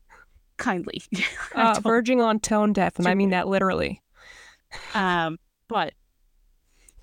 kindly. 0.57 1.01
Uh, 1.55 1.79
verging 1.81 2.21
on 2.21 2.39
tone 2.39 2.71
deaf, 2.71 2.99
and 2.99 3.07
I 3.07 3.15
mean 3.15 3.31
that 3.31 3.47
literally. 3.47 3.99
um, 4.93 5.39
but 5.67 5.93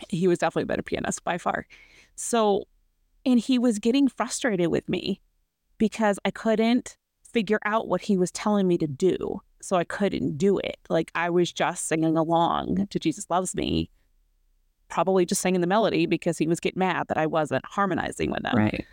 he 0.09 0.29
was 0.29 0.39
definitely 0.39 0.63
a 0.63 0.67
better 0.67 0.83
pianist 0.83 1.25
by 1.25 1.39
far. 1.39 1.67
So, 2.15 2.69
and 3.25 3.39
he 3.39 3.59
was 3.59 3.79
getting 3.79 4.09
frustrated 4.09 4.69
with 4.69 4.89
me 4.89 5.21
because 5.79 6.19
I 6.25 6.31
couldn't 6.31 6.97
figure 7.23 7.61
out 7.65 7.89
what 7.89 8.03
he 8.03 8.17
was 8.17 8.31
telling 8.31 8.67
me 8.67 8.79
to 8.79 8.87
do. 8.87 9.41
So 9.61 9.77
I 9.77 9.85
couldn't 9.85 10.39
do 10.39 10.59
it. 10.59 10.79
Like 10.89 11.11
I 11.15 11.31
was 11.31 11.53
just 11.53 11.87
singing 11.87 12.17
along 12.17 12.87
to 12.91 12.99
Jesus 12.99 13.27
Loves 13.29 13.55
Me, 13.55 13.91
probably 14.89 15.27
just 15.27 15.43
singing 15.43 15.61
the 15.61 15.67
melody 15.67 16.07
because 16.07 16.39
he 16.39 16.47
was 16.47 16.61
getting 16.61 16.79
mad 16.79 17.09
that 17.09 17.19
I 17.19 17.27
wasn't 17.27 17.65
harmonizing 17.67 18.31
with 18.31 18.45
him. 18.45 18.57
Right. 18.57 18.87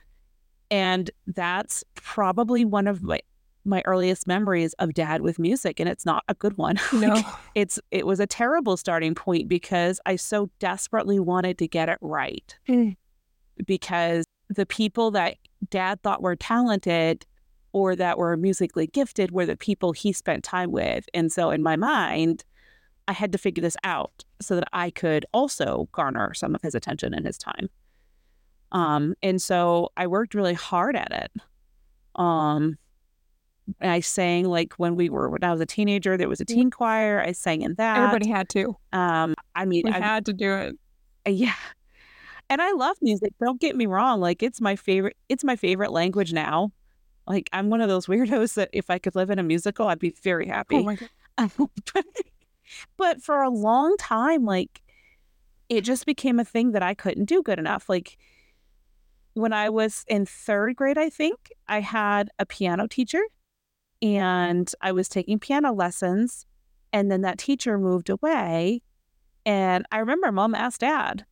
And 0.72 1.12
that's 1.28 1.84
probably 1.96 2.66
one 2.66 2.88
of 2.88 3.04
my 3.04 3.20
my 3.68 3.82
earliest 3.86 4.28
memories 4.28 4.74
of 4.74 4.94
dad 4.94 5.22
with 5.22 5.40
music 5.40 5.80
and 5.80 5.90
it's 5.90 6.06
not 6.06 6.24
a 6.28 6.36
good 6.36 6.56
one. 6.58 6.80
No. 6.94 7.16
Like, 7.16 7.26
it's 7.56 7.80
it 7.92 8.06
was 8.06 8.20
a 8.20 8.28
terrible 8.28 8.78
starting 8.78 9.16
point 9.16 9.48
because 9.48 10.00
I 10.06 10.16
so 10.18 10.50
desperately 10.60 11.20
wanted 11.20 11.58
to 11.60 11.68
get 11.68 11.90
it 11.90 11.98
right. 12.02 12.58
Mm. 12.70 12.96
Because 13.66 14.26
the 14.50 14.66
people 14.66 15.12
that 15.12 15.38
dad 15.70 16.02
thought 16.04 16.22
were 16.22 16.36
talented 16.36 17.26
or 17.72 17.96
that 17.96 18.18
were 18.18 18.38
musically 18.38 18.88
gifted 18.88 19.32
were 19.32 19.46
the 19.46 19.58
people 19.58 19.92
he 19.92 20.14
spent 20.14 20.44
time 20.44 20.72
with. 20.72 21.06
And 21.14 21.32
so 21.32 21.52
in 21.52 21.62
my 21.62 21.76
mind, 21.76 22.44
I 23.08 23.14
had 23.14 23.32
to 23.34 23.38
figure 23.38 23.62
this 23.62 23.78
out 23.84 24.24
so 24.42 24.56
that 24.56 24.68
I 24.74 24.90
could 24.90 25.26
also 25.34 25.90
garner 25.92 26.34
some 26.34 26.56
of 26.56 26.62
his 26.62 26.74
attention 26.74 27.14
and 27.14 27.26
his 27.26 27.38
time. 27.38 27.70
Um, 28.72 29.16
and 29.22 29.42
so 29.42 29.92
I 29.98 30.08
worked 30.08 30.34
really 30.34 30.54
hard 30.54 30.96
at 30.96 31.12
it. 31.12 31.42
Um, 32.16 32.78
I 33.82 34.00
sang 34.00 34.46
like 34.46 34.74
when 34.76 34.96
we 34.96 35.10
were 35.10 35.30
when 35.30 35.44
I 35.44 35.52
was 35.52 35.62
a 35.62 35.66
teenager, 35.66 36.18
there 36.18 36.30
was 36.30 36.40
a 36.40 36.46
teen 36.46 36.70
choir. 36.70 37.22
I 37.22 37.32
sang 37.32 37.62
in 37.62 37.76
that. 37.76 37.98
Everybody 37.98 38.30
had 38.30 38.50
to. 38.50 38.76
Um, 38.94 39.34
I 39.56 39.66
mean, 39.66 39.84
We 39.86 39.92
I, 39.92 40.00
had 40.00 40.26
to 40.26 40.34
do 40.34 40.54
it. 40.54 40.76
yeah. 41.26 41.56
And 42.50 42.62
I 42.62 42.72
love 42.74 42.98
music. 43.02 43.34
Don't 43.44 43.60
get 43.60 43.76
me 43.76 43.86
wrong. 43.86 44.20
Like 44.20 44.44
it's 44.44 44.62
my 44.62 44.76
favorite. 44.76 45.18
It's 45.30 45.44
my 45.44 45.56
favorite 45.56 45.92
language 45.92 46.34
now. 46.34 46.72
Like 47.28 47.50
I'm 47.54 47.70
one 47.70 47.82
of 47.82 47.90
those 47.90 48.06
weirdos 48.08 48.56
that 48.56 48.70
if 48.74 48.90
I 48.90 49.00
could 49.00 49.16
live 49.16 49.30
in 49.30 49.40
a 49.40 49.44
musical, 49.44 49.88
I'd 49.88 50.00
be 50.00 50.16
very 50.24 50.50
oh 50.50 50.54
happy. 50.54 50.76
Oh 50.78 50.84
my 50.84 50.96
god. 50.96 51.10
Um, 51.38 51.52
but, 51.94 52.06
but 52.96 53.22
for 53.22 53.44
a 53.44 53.50
long 53.50 53.98
time, 53.98 54.46
like 54.46 54.82
it 55.68 55.82
just 55.82 56.06
became 56.06 56.40
a 56.40 56.46
thing 56.46 56.72
that 56.72 56.82
I 56.82 56.94
couldn't 56.94 57.26
do 57.26 57.44
good 57.44 57.60
enough. 57.60 57.90
Like 57.90 58.18
when 59.34 59.52
I 59.52 59.70
was 59.70 60.06
in 60.08 60.26
third 60.26 60.78
grade, 60.78 60.98
I 60.98 61.10
think 61.10 61.52
I 61.68 61.82
had 61.82 62.30
a 62.40 62.46
piano 62.46 62.88
teacher 62.88 63.22
and 64.02 64.72
I 64.80 64.94
was 64.94 65.10
taking 65.10 65.40
piano 65.40 65.74
lessons. 65.74 66.46
And 66.94 67.12
then 67.12 67.22
that 67.22 67.38
teacher 67.38 67.78
moved 67.78 68.10
away. 68.10 68.82
And 69.46 69.86
I 69.92 69.98
remember 69.98 70.32
mom 70.32 70.56
asked 70.56 70.80
dad 70.80 71.26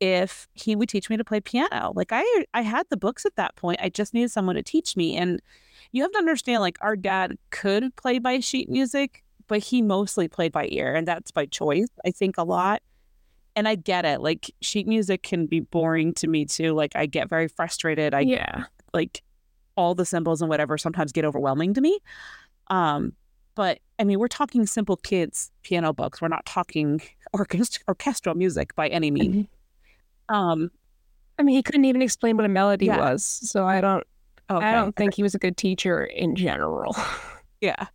if 0.00 0.48
he 0.54 0.74
would 0.74 0.88
teach 0.88 1.10
me 1.10 1.16
to 1.16 1.24
play 1.24 1.40
piano. 1.40 1.92
Like 1.94 2.08
I 2.10 2.44
I 2.54 2.62
had 2.62 2.86
the 2.88 2.96
books 2.96 3.24
at 3.26 3.36
that 3.36 3.54
point. 3.56 3.80
I 3.82 3.90
just 3.90 4.14
needed 4.14 4.30
someone 4.30 4.56
to 4.56 4.62
teach 4.62 4.96
me. 4.96 5.16
And 5.16 5.40
you 5.92 6.02
have 6.02 6.12
to 6.12 6.18
understand 6.18 6.62
like 6.62 6.78
our 6.80 6.96
dad 6.96 7.36
could 7.50 7.94
play 7.96 8.18
by 8.18 8.40
sheet 8.40 8.70
music, 8.70 9.22
but 9.46 9.58
he 9.58 9.82
mostly 9.82 10.26
played 10.26 10.52
by 10.52 10.68
ear, 10.70 10.94
and 10.94 11.06
that's 11.06 11.30
by 11.30 11.46
choice, 11.46 11.88
I 12.04 12.10
think, 12.10 12.38
a 12.38 12.44
lot. 12.44 12.82
And 13.56 13.68
I 13.68 13.74
get 13.74 14.04
it. 14.04 14.20
Like 14.20 14.50
sheet 14.60 14.86
music 14.86 15.22
can 15.22 15.46
be 15.46 15.60
boring 15.60 16.14
to 16.14 16.28
me 16.28 16.46
too. 16.46 16.72
Like 16.72 16.92
I 16.96 17.06
get 17.06 17.28
very 17.28 17.48
frustrated. 17.48 18.14
I 18.14 18.20
yeah. 18.20 18.64
like 18.94 19.22
all 19.76 19.94
the 19.94 20.04
symbols 20.04 20.40
and 20.40 20.48
whatever 20.48 20.78
sometimes 20.78 21.12
get 21.12 21.24
overwhelming 21.24 21.74
to 21.74 21.80
me. 21.80 21.98
Um, 22.68 23.12
but 23.54 23.80
I 23.98 24.04
mean, 24.04 24.18
we're 24.18 24.28
talking 24.28 24.66
simple 24.66 24.96
kids 24.96 25.50
piano 25.62 25.92
books. 25.92 26.22
We're 26.22 26.28
not 26.28 26.46
talking 26.46 27.02
orchest- 27.34 27.80
orchestral 27.88 28.34
music 28.34 28.74
by 28.74 28.88
any 28.88 29.10
means. 29.10 29.46
Um, 30.30 30.70
I 31.38 31.42
mean, 31.42 31.56
he 31.56 31.62
couldn't 31.62 31.84
even 31.84 32.02
explain 32.02 32.36
what 32.36 32.46
a 32.46 32.48
melody 32.48 32.86
Yeah. 32.86 32.98
was, 32.98 33.24
so 33.24 33.66
I 33.66 33.80
don't. 33.80 34.06
okay. 34.50 34.64
I 34.66 34.72
don't 34.72 34.94
think 34.96 35.14
he 35.14 35.22
was 35.22 35.34
a 35.34 35.38
good 35.38 35.56
teacher 35.56 36.04
in 36.04 36.34
general. 36.36 36.96
Yeah. 37.62 37.88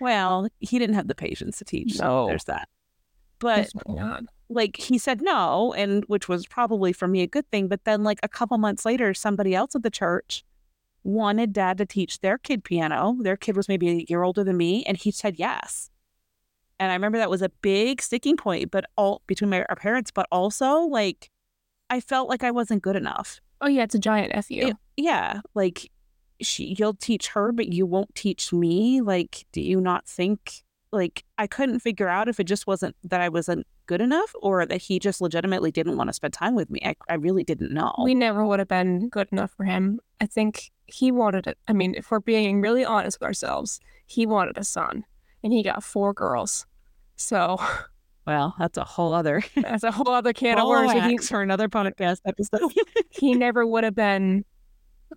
Well, 0.00 0.48
he 0.60 0.78
didn't 0.78 0.94
have 0.94 1.08
the 1.08 1.14
patience 1.14 1.58
to 1.58 1.64
teach. 1.64 1.94
so 1.96 2.04
No. 2.04 2.26
There's 2.28 2.44
that. 2.44 2.68
But 3.38 3.68
like 4.48 4.76
he 4.76 4.96
said 4.98 5.20
no, 5.20 5.72
and 5.74 6.04
which 6.06 6.26
was 6.28 6.46
probably 6.46 6.92
for 6.92 7.06
me 7.06 7.20
a 7.22 7.26
good 7.26 7.48
thing. 7.50 7.68
But 7.68 7.84
then, 7.84 8.02
like 8.02 8.18
a 8.22 8.28
couple 8.28 8.56
months 8.58 8.84
later, 8.84 9.12
somebody 9.14 9.54
else 9.54 9.76
at 9.76 9.82
the 9.82 9.90
church 9.90 10.44
wanted 11.04 11.52
dad 11.52 11.78
to 11.78 11.86
teach 11.86 12.20
their 12.20 12.38
kid 12.38 12.64
piano. 12.64 13.16
Their 13.20 13.36
kid 13.36 13.56
was 13.56 13.68
maybe 13.68 13.88
a 13.90 14.04
year 14.08 14.22
older 14.22 14.42
than 14.42 14.56
me, 14.56 14.84
and 14.86 14.96
he 14.96 15.10
said 15.10 15.36
yes. 15.38 15.90
And 16.80 16.90
I 16.92 16.94
remember 16.94 17.18
that 17.18 17.30
was 17.30 17.42
a 17.42 17.48
big 17.62 18.00
sticking 18.02 18.36
point, 18.36 18.70
but 18.70 18.84
all 18.96 19.22
between 19.26 19.50
my, 19.50 19.64
our 19.68 19.76
parents, 19.76 20.10
but 20.10 20.26
also 20.30 20.80
like 20.80 21.30
I 21.90 22.00
felt 22.00 22.28
like 22.28 22.44
I 22.44 22.50
wasn't 22.50 22.82
good 22.82 22.96
enough. 22.96 23.40
Oh 23.60 23.66
yeah, 23.68 23.82
it's 23.82 23.94
a 23.94 23.98
giant 23.98 24.32
fu. 24.44 24.54
It- 24.54 24.76
yeah, 24.96 25.40
like 25.54 25.90
she, 26.40 26.76
you'll 26.78 26.94
teach 26.94 27.28
her, 27.28 27.50
but 27.52 27.72
you 27.72 27.86
won't 27.86 28.14
teach 28.14 28.52
me. 28.52 29.00
Like, 29.00 29.44
do 29.52 29.60
you 29.60 29.80
not 29.80 30.06
think? 30.06 30.62
Like, 30.90 31.24
I 31.36 31.46
couldn't 31.46 31.80
figure 31.80 32.08
out 32.08 32.28
if 32.28 32.40
it 32.40 32.44
just 32.44 32.66
wasn't 32.66 32.96
that 33.04 33.20
I 33.20 33.28
wasn't 33.28 33.66
good 33.86 34.00
enough, 34.00 34.32
or 34.40 34.64
that 34.64 34.80
he 34.82 34.98
just 34.98 35.20
legitimately 35.20 35.70
didn't 35.70 35.96
want 35.98 36.08
to 36.08 36.14
spend 36.14 36.32
time 36.32 36.54
with 36.54 36.70
me. 36.70 36.80
I, 36.82 36.94
I 37.10 37.14
really 37.14 37.44
didn't 37.44 37.72
know. 37.72 37.94
We 38.02 38.14
never 38.14 38.46
would 38.46 38.58
have 38.58 38.68
been 38.68 39.08
good 39.08 39.28
enough 39.30 39.50
for 39.50 39.64
him. 39.64 40.00
I 40.20 40.26
think 40.26 40.70
he 40.86 41.10
wanted 41.12 41.46
it. 41.46 41.58
I 41.68 41.74
mean, 41.74 41.94
if 41.94 42.10
we're 42.10 42.20
being 42.20 42.60
really 42.62 42.84
honest 42.84 43.18
with 43.20 43.26
ourselves, 43.26 43.80
he 44.06 44.24
wanted 44.24 44.56
a 44.56 44.64
son, 44.64 45.04
and 45.48 45.56
he 45.56 45.62
got 45.62 45.82
four 45.82 46.12
girls. 46.12 46.66
So 47.16 47.56
well, 48.26 48.54
that's 48.58 48.76
a 48.76 48.84
whole 48.84 49.14
other 49.14 49.42
that's 49.56 49.82
a 49.82 49.90
whole 49.90 50.10
other 50.10 50.34
can 50.34 50.58
of 50.58 50.60
whole 50.60 50.70
worms. 50.70 50.92
He, 51.06 51.16
for 51.16 51.40
another 51.40 51.68
podcast 51.68 52.20
episode. 52.26 52.70
he 53.10 53.32
never 53.34 53.66
would 53.66 53.82
have 53.82 53.94
been 53.94 54.44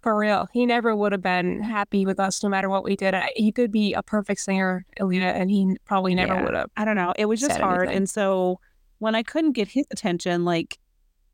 for 0.02 0.18
real. 0.18 0.48
He 0.54 0.66
never 0.66 0.96
would 0.96 1.12
have 1.12 1.22
been 1.22 1.62
happy 1.62 2.06
with 2.06 2.18
us 2.18 2.42
no 2.42 2.48
matter 2.48 2.70
what 2.70 2.86
we 2.86 2.96
did. 2.96 3.14
He 3.36 3.52
could 3.52 3.74
be 3.74 3.94
a 3.94 4.02
perfect 4.02 4.40
singer, 4.40 4.86
Elita, 4.98 5.34
and 5.36 5.52
he 5.52 5.76
probably 5.84 6.16
never 6.16 6.34
Yeah. 6.34 6.44
would 6.46 6.54
have. 6.54 6.70
I 6.78 6.86
don't 6.86 6.96
know. 6.96 7.14
It 7.18 7.26
was 7.26 7.42
just 7.42 7.60
hard. 7.60 7.82
anything. 7.90 7.98
And 7.98 8.10
so 8.10 8.62
when 9.00 9.16
I 9.16 9.24
couldn't 9.24 9.52
get 9.52 9.68
his 9.68 9.86
attention, 9.92 10.46
like 10.46 10.78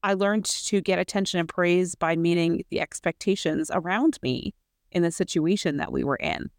I 0.01 0.15
learned 0.15 0.45
to 0.45 0.81
get 0.81 0.97
attention 0.97 1.39
and 1.39 1.47
praise 1.47 1.93
by 1.93 2.15
meeting 2.15 2.63
the 2.71 2.81
expectations 2.81 3.69
around 3.71 4.17
me 4.23 4.55
in 4.91 5.03
the 5.03 5.11
situation 5.11 5.77
that 5.77 5.91
we 5.91 6.03
were 6.03 6.15
in. 6.15 6.49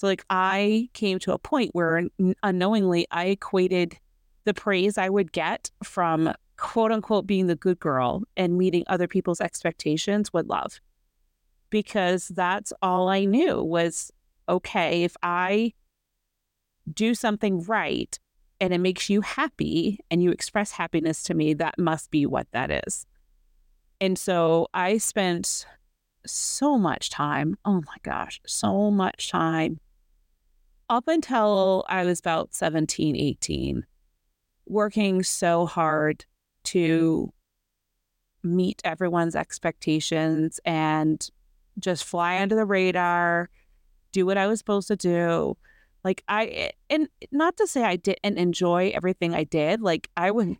So 0.00 0.06
like 0.06 0.24
I 0.30 0.88
came 0.94 1.18
to 1.18 1.34
a 1.34 1.38
point 1.38 1.74
where 1.74 2.04
unknowingly 2.42 3.06
I 3.10 3.26
equated 3.26 3.98
the 4.46 4.54
praise 4.54 4.96
I 4.96 5.10
would 5.10 5.30
get 5.30 5.70
from 5.84 6.32
quote 6.56 6.90
unquote 6.90 7.26
being 7.26 7.48
the 7.48 7.54
good 7.54 7.78
girl 7.80 8.22
and 8.34 8.56
meeting 8.56 8.82
other 8.86 9.06
people's 9.06 9.42
expectations 9.42 10.32
with 10.32 10.46
love. 10.46 10.80
Because 11.68 12.28
that's 12.28 12.72
all 12.80 13.10
I 13.10 13.26
knew 13.26 13.62
was 13.62 14.10
okay, 14.48 15.02
if 15.02 15.14
I 15.22 15.74
do 16.90 17.14
something 17.14 17.60
right 17.64 18.18
and 18.58 18.72
it 18.72 18.78
makes 18.78 19.10
you 19.10 19.20
happy 19.20 19.98
and 20.10 20.22
you 20.22 20.30
express 20.30 20.70
happiness 20.72 21.22
to 21.24 21.34
me, 21.34 21.52
that 21.52 21.78
must 21.78 22.10
be 22.10 22.24
what 22.24 22.46
that 22.52 22.70
is. 22.70 23.06
And 24.00 24.18
so 24.18 24.68
I 24.72 24.96
spent 24.96 25.66
so 26.24 26.78
much 26.78 27.10
time, 27.10 27.58
oh 27.66 27.82
my 27.82 27.96
gosh, 28.02 28.40
so 28.46 28.90
much 28.90 29.30
time 29.30 29.78
up 30.90 31.06
until 31.06 31.84
I 31.88 32.04
was 32.04 32.18
about 32.18 32.52
17, 32.52 33.16
18, 33.16 33.86
working 34.66 35.22
so 35.22 35.64
hard 35.64 36.24
to 36.64 37.32
meet 38.42 38.82
everyone's 38.84 39.36
expectations 39.36 40.58
and 40.64 41.30
just 41.78 42.04
fly 42.04 42.40
under 42.40 42.56
the 42.56 42.64
radar, 42.64 43.48
do 44.12 44.26
what 44.26 44.36
I 44.36 44.48
was 44.48 44.58
supposed 44.58 44.88
to 44.88 44.96
do. 44.96 45.56
Like 46.02 46.24
I 46.28 46.72
and 46.88 47.08
not 47.30 47.56
to 47.58 47.66
say 47.66 47.84
I 47.84 47.96
didn't 47.96 48.38
enjoy 48.38 48.90
everything 48.94 49.34
I 49.34 49.44
did. 49.44 49.82
Like 49.82 50.08
I 50.16 50.30
would 50.30 50.56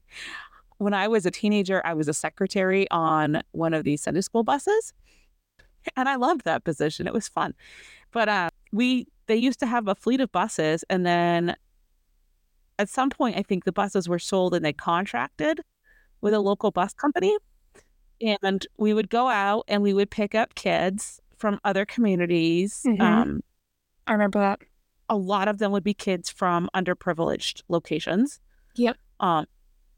when 0.78 0.94
I 0.94 1.08
was 1.08 1.26
a 1.26 1.30
teenager, 1.30 1.82
I 1.84 1.94
was 1.94 2.08
a 2.08 2.14
secretary 2.14 2.88
on 2.90 3.42
one 3.52 3.74
of 3.74 3.84
these 3.84 4.02
Sunday 4.02 4.20
school 4.20 4.44
buses. 4.44 4.92
And 5.96 6.08
I 6.08 6.16
loved 6.16 6.44
that 6.44 6.62
position. 6.62 7.06
It 7.06 7.14
was 7.14 7.26
fun. 7.26 7.54
But 8.12 8.28
uh 8.28 8.50
we 8.70 9.08
they 9.30 9.36
used 9.36 9.60
to 9.60 9.66
have 9.66 9.86
a 9.88 9.94
fleet 9.94 10.20
of 10.20 10.30
buses 10.32 10.84
and 10.90 11.06
then 11.06 11.54
at 12.80 12.88
some 12.88 13.10
point 13.10 13.36
I 13.36 13.42
think 13.42 13.64
the 13.64 13.72
buses 13.72 14.08
were 14.08 14.18
sold 14.18 14.54
and 14.54 14.64
they 14.64 14.72
contracted 14.72 15.60
with 16.20 16.34
a 16.34 16.40
local 16.40 16.70
bus 16.70 16.92
company. 16.92 17.36
And 18.20 18.66
we 18.76 18.92
would 18.92 19.08
go 19.08 19.28
out 19.28 19.64
and 19.68 19.82
we 19.82 19.94
would 19.94 20.10
pick 20.10 20.34
up 20.34 20.54
kids 20.54 21.20
from 21.38 21.60
other 21.64 21.86
communities. 21.86 22.82
Mhm. 22.86 23.00
Um, 23.00 23.40
I 24.06 24.12
remember 24.12 24.38
that. 24.40 24.60
a 25.08 25.16
lot 25.16 25.48
of 25.48 25.58
them 25.58 25.72
would 25.72 25.82
be 25.84 25.94
kids 25.94 26.30
from 26.30 26.68
underprivileged 26.74 27.62
locations. 27.68 28.38
Yep. 28.76 28.96
Um, 29.20 29.46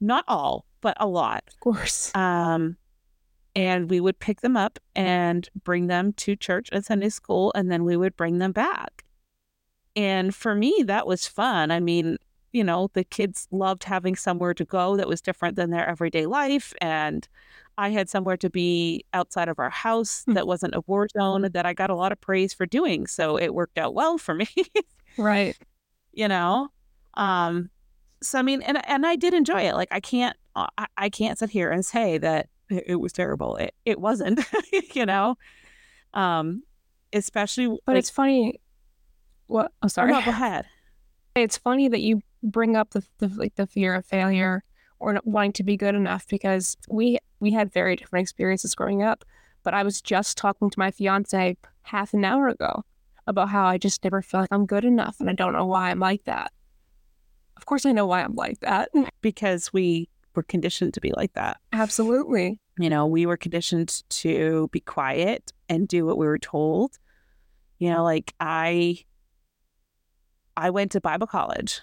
not 0.00 0.24
all, 0.28 0.64
but 0.80 0.96
a 1.00 1.06
lot. 1.06 1.44
Of 1.48 1.60
course. 1.60 2.14
Um, 2.14 2.76
and 3.54 3.90
we 3.90 4.00
would 4.00 4.18
pick 4.18 4.40
them 4.40 4.56
up 4.56 4.78
and 4.96 5.48
bring 5.64 5.88
them 5.88 6.12
to 6.14 6.34
church 6.36 6.68
and 6.72 6.82
Sunday 6.84 7.10
school, 7.10 7.52
and 7.54 7.70
then 7.70 7.84
we 7.84 7.96
would 7.96 8.16
bring 8.16 8.38
them 8.38 8.52
back. 8.52 9.04
And 9.96 10.34
for 10.34 10.54
me, 10.54 10.82
that 10.86 11.06
was 11.06 11.26
fun. 11.26 11.70
I 11.70 11.80
mean, 11.80 12.16
you 12.52 12.64
know, 12.64 12.90
the 12.94 13.04
kids 13.04 13.48
loved 13.50 13.84
having 13.84 14.14
somewhere 14.16 14.54
to 14.54 14.64
go 14.64 14.96
that 14.96 15.08
was 15.08 15.20
different 15.20 15.56
than 15.56 15.70
their 15.70 15.86
everyday 15.88 16.26
life. 16.26 16.72
And 16.80 17.26
I 17.78 17.88
had 17.90 18.08
somewhere 18.10 18.36
to 18.38 18.50
be 18.50 19.04
outside 19.14 19.48
of 19.48 19.58
our 19.58 19.70
house 19.70 20.24
Hmm. 20.24 20.34
that 20.34 20.46
wasn't 20.46 20.74
a 20.74 20.82
war 20.86 21.08
zone 21.12 21.48
that 21.52 21.66
I 21.66 21.72
got 21.72 21.90
a 21.90 21.94
lot 21.94 22.12
of 22.12 22.20
praise 22.20 22.52
for 22.52 22.66
doing. 22.66 23.06
So 23.06 23.36
it 23.38 23.54
worked 23.54 23.78
out 23.78 23.94
well 23.94 24.18
for 24.18 24.34
me. 24.34 24.46
Right. 25.18 25.56
you 26.12 26.26
know 26.26 26.68
um 27.14 27.68
so 28.22 28.38
i 28.38 28.42
mean 28.42 28.62
and 28.62 28.78
and 28.88 29.04
i 29.06 29.14
did 29.14 29.34
enjoy 29.34 29.60
it 29.60 29.74
like 29.74 29.88
i 29.90 30.00
can't 30.00 30.34
uh, 30.56 30.66
i, 30.78 30.86
I 30.96 31.08
can't 31.10 31.38
sit 31.38 31.50
here 31.50 31.70
and 31.70 31.84
say 31.84 32.16
that 32.16 32.48
it, 32.70 32.84
it 32.86 32.96
was 32.96 33.12
terrible 33.12 33.56
it, 33.56 33.74
it 33.84 34.00
wasn't 34.00 34.40
you 34.94 35.04
know 35.04 35.36
um 36.14 36.62
especially 37.12 37.66
But 37.84 37.92
like, 37.92 37.98
it's 37.98 38.08
funny. 38.10 38.58
What? 39.52 39.66
Oh, 39.66 39.84
oh, 39.84 39.88
sorry. 39.88 40.12
no, 40.12 40.22
go 40.22 40.30
ahead 40.30 40.66
It's 41.34 41.56
funny 41.56 41.88
that 41.88 42.00
you 42.00 42.22
bring 42.42 42.74
up 42.76 42.90
the, 42.90 43.04
the 43.18 43.28
like 43.28 43.54
the 43.54 43.66
fear 43.66 43.94
of 43.94 44.04
failure 44.04 44.64
or 44.98 45.20
wanting 45.24 45.52
to 45.54 45.62
be 45.62 45.76
good 45.76 45.94
enough 45.94 46.26
because 46.28 46.76
we 46.88 47.18
we 47.40 47.52
had 47.52 47.72
very 47.72 47.96
different 47.96 48.22
experiences 48.22 48.74
growing 48.74 49.02
up. 49.02 49.24
But 49.62 49.74
I 49.74 49.82
was 49.82 50.00
just 50.00 50.36
talking 50.36 50.70
to 50.70 50.78
my 50.78 50.90
fiance 50.90 51.56
half 51.82 52.14
an 52.14 52.24
hour 52.24 52.48
ago 52.48 52.84
about 53.26 53.48
how 53.48 53.64
I 53.66 53.78
just 53.78 54.02
never 54.04 54.20
feel 54.20 54.40
like 54.40 54.52
I'm 54.52 54.66
good 54.66 54.84
enough, 54.84 55.20
and 55.20 55.30
I 55.30 55.34
don't 55.34 55.52
know 55.52 55.66
why 55.66 55.90
I'm 55.90 56.00
like 56.00 56.24
that. 56.24 56.52
Of 57.56 57.66
course, 57.66 57.86
I 57.86 57.92
know 57.92 58.06
why 58.06 58.22
I'm 58.22 58.34
like 58.34 58.60
that. 58.60 58.90
because 59.22 59.72
we 59.72 60.08
were 60.34 60.42
conditioned 60.42 60.94
to 60.94 61.00
be 61.00 61.12
like 61.14 61.34
that 61.34 61.58
Absolutely. 61.74 62.58
you 62.78 62.88
know 62.88 63.06
we 63.06 63.26
were 63.26 63.36
conditioned 63.36 64.02
to 64.08 64.68
be 64.72 64.80
quiet 64.80 65.52
and 65.68 65.86
do 65.86 66.06
what 66.06 66.16
we 66.16 66.24
were 66.24 66.38
told 66.38 66.98
you 67.78 67.90
know 67.90 68.02
like 68.02 68.32
i 68.40 68.96
i 70.56 70.70
went 70.70 70.92
to 70.92 71.00
bible 71.00 71.26
college. 71.26 71.80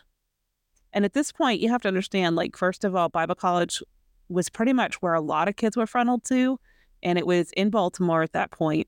And 0.91 1.05
at 1.05 1.13
this 1.13 1.31
point 1.31 1.59
you 1.59 1.69
have 1.69 1.81
to 1.83 1.87
understand 1.87 2.35
like 2.35 2.57
first 2.57 2.83
of 2.83 2.95
all 2.95 3.09
bible 3.09 3.35
college 3.35 3.81
was 4.27 4.49
pretty 4.49 4.73
much 4.73 5.01
where 5.01 5.13
a 5.13 5.21
lot 5.21 5.47
of 5.47 5.55
kids 5.55 5.77
were 5.77 5.87
funneled 5.87 6.23
to 6.25 6.59
and 7.03 7.17
it 7.17 7.27
was 7.27 7.51
in 7.51 7.69
baltimore 7.69 8.23
at 8.23 8.33
that 8.33 8.51
point. 8.51 8.87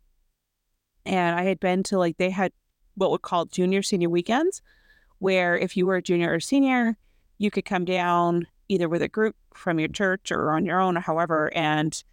and 1.06 1.40
i 1.40 1.44
had 1.44 1.60
been 1.60 1.84
to 1.84 1.98
like 1.98 2.18
they 2.18 2.30
had 2.30 2.52
what 2.96 3.12
would 3.12 3.22
call 3.22 3.46
junior 3.46 3.82
senior 3.82 4.10
weekends 4.10 4.62
where 5.20 5.58
if 5.58 5.78
you 5.78 5.86
were 5.86 5.98
a 5.98 6.02
junior 6.02 6.34
or 6.34 6.40
senior 6.40 6.98
you 7.38 7.52
could 7.52 7.66
come 7.66 7.86
down 7.86 8.48
either 8.70 8.88
with 8.88 9.02
a 9.02 9.08
group 9.08 9.36
from 9.54 9.80
your 9.80 9.90
church 9.90 10.32
or 10.32 10.52
on 10.52 10.66
your 10.66 10.80
own 10.80 10.98
or 10.98 11.02
however 11.02 11.52
and 11.56 12.04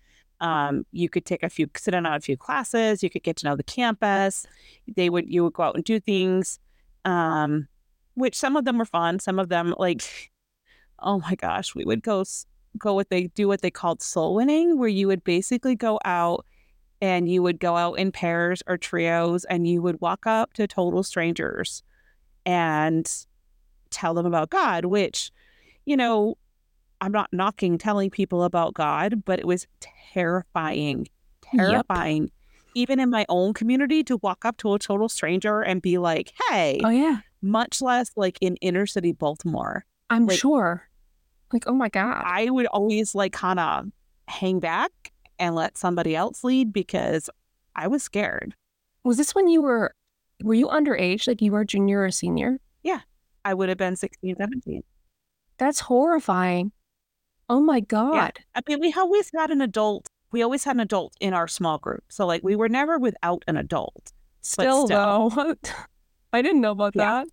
um, 0.40 0.86
you 0.92 1.08
could 1.08 1.24
take 1.24 1.42
a 1.42 1.48
few 1.48 1.68
sit 1.76 1.94
in 1.94 2.06
on 2.06 2.14
a 2.14 2.20
few 2.20 2.36
classes 2.36 3.02
you 3.02 3.10
could 3.10 3.22
get 3.22 3.36
to 3.36 3.46
know 3.46 3.56
the 3.56 3.62
campus. 3.62 4.46
They 4.86 5.10
would 5.10 5.28
you 5.28 5.44
would 5.44 5.52
go 5.52 5.64
out 5.64 5.74
and 5.74 5.84
do 5.84 5.98
things 5.98 6.58
um, 7.04 7.68
which 8.14 8.36
some 8.36 8.56
of 8.56 8.64
them 8.64 8.78
were 8.78 8.84
fun 8.84 9.18
some 9.18 9.38
of 9.38 9.48
them 9.48 9.74
like 9.78 10.30
oh 11.00 11.18
my 11.20 11.34
gosh 11.34 11.74
we 11.74 11.84
would 11.84 12.02
go 12.02 12.24
go 12.76 12.94
what 12.94 13.08
they 13.10 13.28
do 13.28 13.48
what 13.48 13.62
they 13.62 13.70
called 13.70 14.02
soul 14.02 14.34
winning 14.34 14.78
where 14.78 14.88
you 14.88 15.06
would 15.06 15.24
basically 15.24 15.74
go 15.74 15.98
out 16.04 16.44
and 17.00 17.28
you 17.28 17.42
would 17.42 17.60
go 17.60 17.76
out 17.76 17.94
in 17.94 18.10
pairs 18.10 18.62
or 18.66 18.76
trios 18.76 19.44
and 19.44 19.66
you 19.68 19.80
would 19.80 20.00
walk 20.00 20.26
up 20.26 20.52
to 20.54 20.66
total 20.66 21.02
strangers 21.02 21.82
and 22.44 23.26
tell 23.90 24.14
them 24.14 24.26
about 24.26 24.50
God, 24.50 24.84
which, 24.86 25.30
you 25.86 25.96
know, 25.96 26.36
I'm 27.00 27.12
not 27.12 27.28
knocking 27.32 27.78
telling 27.78 28.10
people 28.10 28.42
about 28.42 28.74
God, 28.74 29.22
but 29.24 29.38
it 29.38 29.46
was 29.46 29.66
terrifying, 30.12 31.06
terrifying. 31.42 32.22
Yep. 32.22 32.30
Even 32.74 33.00
in 33.00 33.10
my 33.10 33.26
own 33.28 33.54
community, 33.54 34.04
to 34.04 34.16
walk 34.18 34.44
up 34.44 34.56
to 34.58 34.74
a 34.74 34.78
total 34.78 35.08
stranger 35.08 35.60
and 35.60 35.82
be 35.82 35.98
like, 35.98 36.32
hey, 36.48 36.80
oh, 36.84 36.90
yeah, 36.90 37.18
much 37.42 37.80
less 37.82 38.10
like 38.16 38.38
in 38.40 38.56
inner 38.56 38.86
city 38.86 39.12
Baltimore. 39.12 39.84
I'm 40.10 40.26
like, 40.26 40.38
sure. 40.38 40.88
Like, 41.52 41.64
oh 41.66 41.74
my 41.74 41.88
God. 41.88 42.22
I 42.24 42.50
would 42.50 42.66
always 42.66 43.14
like 43.14 43.32
kind 43.32 43.58
of 43.58 43.86
hang 44.26 44.60
back 44.60 45.12
and 45.38 45.54
let 45.54 45.78
somebody 45.78 46.14
else 46.14 46.44
lead 46.44 46.72
because 46.72 47.30
I 47.74 47.86
was 47.86 48.02
scared. 48.02 48.54
Was 49.04 49.16
this 49.16 49.34
when 49.34 49.48
you 49.48 49.62
were, 49.62 49.94
were 50.42 50.54
you 50.54 50.66
underage? 50.68 51.26
Like 51.26 51.40
you 51.40 51.52
were 51.52 51.64
junior 51.64 52.02
or 52.02 52.10
senior? 52.10 52.58
Yeah. 52.82 53.00
I 53.44 53.54
would 53.54 53.68
have 53.68 53.78
been 53.78 53.96
16, 53.96 54.36
17. 54.36 54.82
That's 55.58 55.80
horrifying. 55.80 56.72
Oh 57.48 57.60
my 57.60 57.80
God. 57.80 58.14
Yeah. 58.14 58.30
I 58.54 58.60
mean, 58.68 58.80
we 58.80 58.92
always 58.96 59.30
had 59.34 59.50
an 59.50 59.62
adult. 59.62 60.06
We 60.30 60.42
always 60.42 60.64
had 60.64 60.76
an 60.76 60.80
adult 60.80 61.14
in 61.20 61.32
our 61.34 61.48
small 61.48 61.78
group. 61.78 62.04
So, 62.08 62.26
like, 62.26 62.42
we 62.42 62.56
were 62.56 62.68
never 62.68 62.98
without 62.98 63.44
an 63.48 63.56
adult. 63.56 64.12
Still, 64.40 64.86
still. 64.86 65.30
though. 65.30 65.54
I 66.32 66.42
didn't 66.42 66.60
know 66.60 66.72
about 66.72 66.94
yeah. 66.94 67.24
that. 67.24 67.28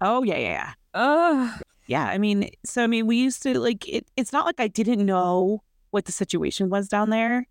Oh, 0.00 0.22
yeah, 0.22 0.38
yeah, 0.38 0.48
yeah. 0.48 0.72
Ugh. 0.94 1.62
Yeah. 1.86 2.06
I 2.06 2.18
mean, 2.18 2.50
so, 2.64 2.82
I 2.82 2.86
mean, 2.86 3.06
we 3.06 3.16
used 3.16 3.42
to, 3.42 3.58
like, 3.58 3.86
it, 3.88 4.06
it's 4.16 4.32
not 4.32 4.46
like 4.46 4.58
I 4.58 4.68
didn't 4.68 5.04
know 5.04 5.62
what 5.90 6.06
the 6.06 6.12
situation 6.12 6.70
was 6.70 6.88
down 6.88 7.10
there. 7.10 7.46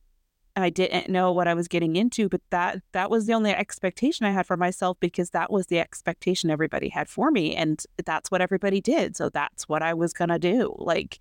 And 0.56 0.64
I 0.64 0.70
didn't 0.70 1.10
know 1.10 1.32
what 1.32 1.48
I 1.48 1.56
was 1.56 1.68
getting 1.68 1.96
into, 1.96 2.30
but 2.30 2.42
that 2.52 2.84
that 2.92 3.10
was 3.10 3.26
the 3.26 3.34
only 3.34 3.50
expectation 3.50 4.28
I 4.28 4.30
had 4.32 4.46
for 4.46 4.56
myself 4.56 4.98
because 5.00 5.32
that 5.32 5.52
was 5.52 5.66
the 5.66 5.80
expectation 5.80 6.52
everybody 6.52 6.90
had 6.90 7.10
for 7.10 7.32
me. 7.32 7.56
And 7.56 7.84
that's 8.06 8.30
what 8.30 8.42
everybody 8.42 8.80
did. 8.80 9.18
So 9.18 9.30
that's 9.30 9.68
what 9.68 9.82
I 9.82 9.96
was 9.96 10.14
gonna 10.14 10.38
do. 10.38 10.76
Like 10.78 11.20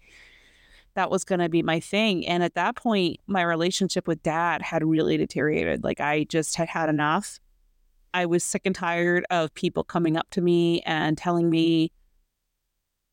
that 0.95 1.11
was 1.11 1.25
going 1.25 1.41
to 1.41 1.49
be 1.49 1.63
my 1.63 1.81
thing. 1.81 2.27
And 2.27 2.43
at 2.43 2.55
that 2.55 2.77
point, 2.77 3.21
my 3.27 3.43
relationship 3.43 4.07
with 4.07 4.23
dad 4.23 4.63
had 4.63 4.85
really 4.85 5.17
deteriorated. 5.17 5.85
Like 5.85 6.01
I 6.01 6.25
just 6.25 6.57
had 6.57 6.69
had 6.69 6.89
enough. 6.89 7.41
I 8.15 8.27
was 8.27 8.45
sick 8.45 8.63
and 8.67 8.75
tired 8.75 9.25
of 9.31 9.55
people 9.55 9.85
coming 9.85 10.17
up 10.17 10.29
to 10.31 10.43
me 10.43 10.83
and 10.83 11.17
telling 11.17 11.49
me 11.49 11.93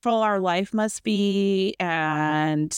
full 0.04 0.22
our 0.22 0.40
life 0.40 0.74
must 0.74 1.04
be. 1.04 1.76
And, 1.80 2.78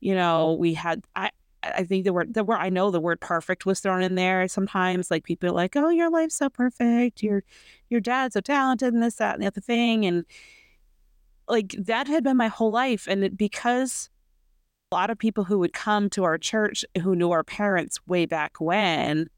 you 0.00 0.14
know, 0.14 0.54
we 0.54 0.74
had, 0.74 1.04
I, 1.16 1.30
I 1.64 1.82
think 1.82 2.04
the 2.04 2.12
word, 2.12 2.34
the 2.34 2.44
word, 2.44 2.58
I 2.58 2.68
know 2.68 2.92
the 2.92 3.00
word 3.00 3.20
perfect 3.20 3.66
was 3.66 3.80
thrown 3.80 4.02
in 4.02 4.14
there. 4.14 4.46
Sometimes 4.46 5.10
like 5.10 5.24
people 5.24 5.52
like, 5.52 5.74
oh, 5.74 5.88
your 5.88 6.10
life's 6.10 6.36
so 6.36 6.48
perfect. 6.48 7.22
Your, 7.24 7.42
your 7.90 8.00
dad's 8.00 8.34
so 8.34 8.40
talented 8.40 8.94
and 8.94 9.02
this, 9.02 9.16
that, 9.16 9.34
and 9.34 9.42
the 9.42 9.48
other 9.48 9.60
thing. 9.60 10.06
And 10.06 10.24
like 11.48 11.74
that 11.76 12.06
had 12.06 12.22
been 12.22 12.36
my 12.36 12.48
whole 12.48 12.70
life. 12.70 13.08
And 13.08 13.24
it, 13.24 13.36
because 13.36 14.10
a 14.90 14.94
lot 14.94 15.10
of 15.10 15.18
people 15.18 15.44
who 15.44 15.58
would 15.58 15.72
come 15.72 16.08
to 16.10 16.24
our 16.24 16.38
church 16.38 16.84
who 17.02 17.14
knew 17.14 17.30
our 17.30 17.44
parents 17.44 17.98
way 18.06 18.26
back 18.26 18.60
when, 18.60 19.28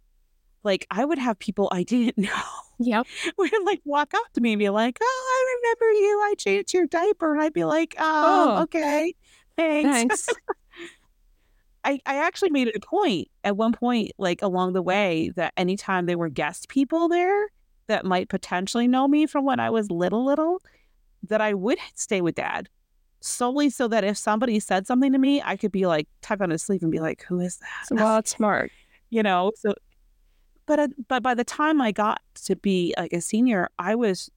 like 0.63 0.87
I 0.91 1.05
would 1.05 1.19
have 1.19 1.39
people 1.39 1.69
I 1.73 1.83
didn't 1.83 2.19
know. 2.25 2.43
Yep. 2.83 3.07
Would 3.37 3.53
like 3.67 3.83
walk 3.85 4.15
up 4.15 4.33
to 4.33 4.41
me 4.41 4.55
and 4.55 4.59
be 4.59 4.71
like, 4.71 4.97
Oh, 5.03 5.05
I 5.05 5.59
remember 5.59 5.93
you. 6.01 6.21
I 6.23 6.35
changed 6.39 6.73
your 6.73 6.87
diaper. 6.87 7.35
And 7.35 7.43
I'd 7.43 7.53
be 7.53 7.65
like, 7.65 7.95
Oh, 7.99 8.57
oh 8.57 8.63
okay. 8.63 9.15
Thanks. 9.55 10.25
Thanks. 10.25 10.29
I, 11.85 12.01
I 12.07 12.27
actually 12.27 12.49
made 12.49 12.69
it 12.69 12.77
a 12.77 12.81
point 12.81 13.29
at 13.45 13.55
one 13.55 13.73
point, 13.73 14.13
like 14.17 14.41
along 14.41 14.73
the 14.73 14.81
way, 14.81 15.31
that 15.37 15.53
anytime 15.59 16.07
there 16.07 16.17
were 16.17 16.31
guest 16.31 16.71
people 16.71 17.09
there 17.09 17.49
that 17.87 18.07
might 18.07 18.31
potentially 18.31 18.89
know 18.89 19.07
me 19.07 19.27
from 19.27 19.45
when 19.45 19.61
I 19.61 19.69
was 19.69 19.91
little, 19.91 20.25
little, 20.25 20.63
that 21.29 21.43
I 21.43 21.53
would 21.53 21.79
stay 21.95 22.23
with 22.23 22.37
dad 22.37 22.71
solely 23.21 23.71
so 23.71 23.89
that 23.89 24.05
if 24.05 24.17
somebody 24.17 24.61
said 24.61 24.87
something 24.87 25.13
to 25.13 25.19
me, 25.19 25.43
I 25.43 25.57
could 25.57 25.73
be 25.73 25.87
like 25.87 26.09
tuck 26.23 26.41
on 26.41 26.51
his 26.51 26.63
sleeve 26.63 26.83
and 26.83 26.91
be 26.91 27.01
like, 27.01 27.23
"Who 27.25 27.41
is 27.41 27.59
that?" 27.59 27.95
Well, 27.95 28.19
it's 28.19 28.31
smart, 28.31 28.71
you 29.11 29.23
know. 29.23 29.53
So, 29.57 29.75
but 30.67 30.79
uh, 30.79 30.89
but 31.09 31.23
by 31.23 31.35
the 31.35 31.45
time 31.45 31.81
I 31.81 31.93
got 31.93 32.21
to 32.45 32.57
be 32.57 32.95
like 32.99 33.13
a 33.13 33.21
senior, 33.21 33.69
I 33.79 33.95
was 33.95 34.31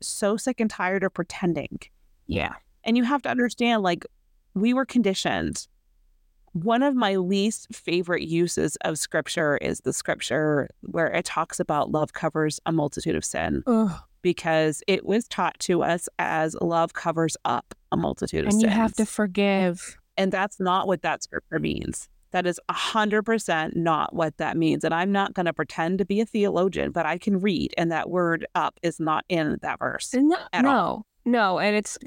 so 0.00 0.36
sick 0.36 0.60
and 0.60 0.70
tired 0.70 1.02
of 1.02 1.14
pretending. 1.14 1.78
Yeah, 2.26 2.54
and 2.84 2.96
you 2.96 3.04
have 3.04 3.22
to 3.22 3.28
understand, 3.28 3.82
like, 3.82 4.04
we 4.54 4.74
were 4.74 4.86
conditioned. 4.86 5.66
One 6.52 6.82
of 6.82 6.96
my 6.96 7.14
least 7.14 7.72
favorite 7.72 8.24
uses 8.24 8.76
of 8.80 8.98
scripture 8.98 9.56
is 9.58 9.82
the 9.82 9.92
scripture 9.92 10.68
where 10.80 11.06
it 11.06 11.24
talks 11.24 11.60
about 11.60 11.92
love 11.92 12.12
covers 12.12 12.58
a 12.66 12.72
multitude 12.72 13.14
of 13.14 13.24
sin. 13.24 13.62
Ugh 13.68 13.92
because 14.22 14.82
it 14.86 15.04
was 15.04 15.28
taught 15.28 15.58
to 15.60 15.82
us 15.82 16.08
as 16.18 16.56
love 16.60 16.92
covers 16.92 17.36
up 17.44 17.74
a 17.92 17.96
multitude 17.96 18.40
of 18.40 18.46
and 18.46 18.52
sins. 18.52 18.64
And 18.64 18.72
you 18.72 18.76
have 18.76 18.94
to 18.94 19.06
forgive. 19.06 19.96
And 20.16 20.32
that's 20.32 20.60
not 20.60 20.86
what 20.86 21.02
that 21.02 21.22
scripture 21.22 21.58
means. 21.58 22.08
That 22.32 22.46
is 22.46 22.60
100% 22.70 23.74
not 23.74 24.14
what 24.14 24.36
that 24.36 24.56
means. 24.56 24.84
And 24.84 24.94
I'm 24.94 25.10
not 25.10 25.34
going 25.34 25.46
to 25.46 25.52
pretend 25.52 25.98
to 25.98 26.04
be 26.04 26.20
a 26.20 26.26
theologian, 26.26 26.92
but 26.92 27.06
I 27.06 27.18
can 27.18 27.40
read, 27.40 27.74
and 27.76 27.90
that 27.90 28.08
word 28.08 28.46
up 28.54 28.78
is 28.82 29.00
not 29.00 29.24
in 29.28 29.58
that 29.62 29.78
verse. 29.80 30.14
No, 30.14 30.36
no, 30.60 30.70
all. 30.70 31.06
no. 31.24 31.58
And 31.58 31.74
it's 31.74 31.98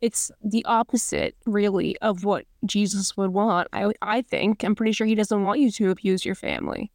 it's 0.00 0.30
the 0.42 0.64
opposite 0.66 1.34
really 1.46 1.96
of 1.98 2.24
what 2.24 2.44
Jesus 2.66 3.16
would 3.16 3.30
want. 3.30 3.68
I 3.72 3.92
I 4.02 4.22
think 4.22 4.62
I'm 4.62 4.74
pretty 4.74 4.92
sure 4.92 5.06
he 5.06 5.14
doesn't 5.14 5.44
want 5.44 5.60
you 5.60 5.70
to 5.72 5.90
abuse 5.90 6.24
your 6.24 6.34
family. 6.34 6.90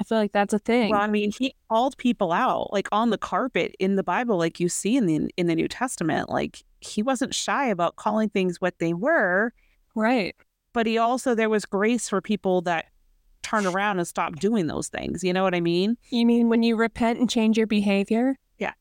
I 0.00 0.02
feel 0.02 0.16
like 0.16 0.32
that's 0.32 0.54
a 0.54 0.58
thing. 0.58 0.90
Well, 0.90 1.00
I 1.00 1.08
mean, 1.08 1.30
he 1.30 1.54
called 1.68 1.96
people 1.98 2.32
out 2.32 2.72
like 2.72 2.88
on 2.90 3.10
the 3.10 3.18
carpet 3.18 3.76
in 3.78 3.96
the 3.96 4.02
Bible, 4.02 4.38
like 4.38 4.58
you 4.58 4.70
see 4.70 4.96
in 4.96 5.04
the 5.04 5.28
in 5.36 5.46
the 5.46 5.54
New 5.54 5.68
Testament. 5.68 6.30
Like 6.30 6.64
he 6.80 7.02
wasn't 7.02 7.34
shy 7.34 7.66
about 7.66 7.96
calling 7.96 8.30
things 8.30 8.60
what 8.60 8.78
they 8.78 8.94
were. 8.94 9.52
Right. 9.94 10.34
But 10.72 10.86
he 10.86 10.96
also 10.96 11.34
there 11.34 11.50
was 11.50 11.66
grace 11.66 12.08
for 12.08 12.22
people 12.22 12.62
that 12.62 12.86
turn 13.42 13.66
around 13.66 13.98
and 13.98 14.08
stop 14.08 14.36
doing 14.36 14.68
those 14.68 14.88
things. 14.88 15.22
You 15.22 15.34
know 15.34 15.42
what 15.42 15.54
I 15.54 15.60
mean? 15.60 15.98
You 16.08 16.24
mean 16.24 16.48
when 16.48 16.62
you 16.62 16.76
repent 16.76 17.18
and 17.18 17.28
change 17.28 17.58
your 17.58 17.66
behavior? 17.66 18.36
Yeah. 18.58 18.72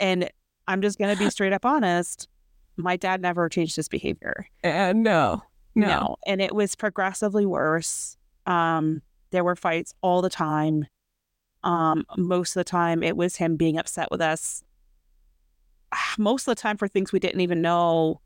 And 0.00 0.30
I'm 0.66 0.80
just 0.80 0.98
gonna 0.98 1.16
be 1.16 1.28
straight 1.30 1.52
up 1.52 1.66
honest. 1.66 2.28
My 2.76 2.96
dad 2.96 3.20
never 3.20 3.46
changed 3.50 3.76
his 3.76 3.88
behavior. 3.88 4.46
Uh, 4.64 4.94
no, 4.96 5.42
no. 5.74 5.86
No. 5.86 6.16
And 6.26 6.40
it 6.40 6.54
was 6.54 6.74
progressively 6.76 7.44
worse. 7.44 8.16
Um, 8.46 9.02
there 9.30 9.44
were 9.44 9.56
fights 9.56 9.94
all 10.00 10.22
the 10.22 10.30
time. 10.30 10.86
Um, 11.64 12.04
most 12.16 12.50
of 12.50 12.60
the 12.60 12.64
time, 12.64 13.02
it 13.02 13.16
was 13.16 13.36
him 13.36 13.56
being 13.56 13.78
upset 13.78 14.10
with 14.10 14.20
us. 14.20 14.62
Most 16.18 16.46
of 16.46 16.54
the 16.56 16.60
time, 16.60 16.76
for 16.76 16.88
things 16.88 17.12
we 17.12 17.18
didn't 17.18 17.40
even 17.40 17.62
know, 17.62 18.20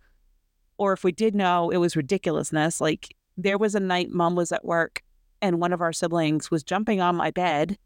or 0.79 0.93
if 0.93 1.05
we 1.05 1.13
did 1.13 1.35
know, 1.35 1.71
it 1.71 1.77
was 1.77 1.97
ridiculousness. 1.97 2.81
Like 2.81 3.15
there 3.37 3.59
was 3.59 3.75
a 3.75 3.81
night 3.81 4.11
mom 4.11 4.35
was 4.35 4.53
at 4.53 4.65
work 4.65 5.03
and 5.41 5.61
one 5.61 5.73
of 5.73 5.81
our 5.81 5.93
siblings 5.93 6.51
was 6.51 6.63
jumping 6.63 7.01
on 7.01 7.17
my 7.17 7.31
bed. 7.31 7.79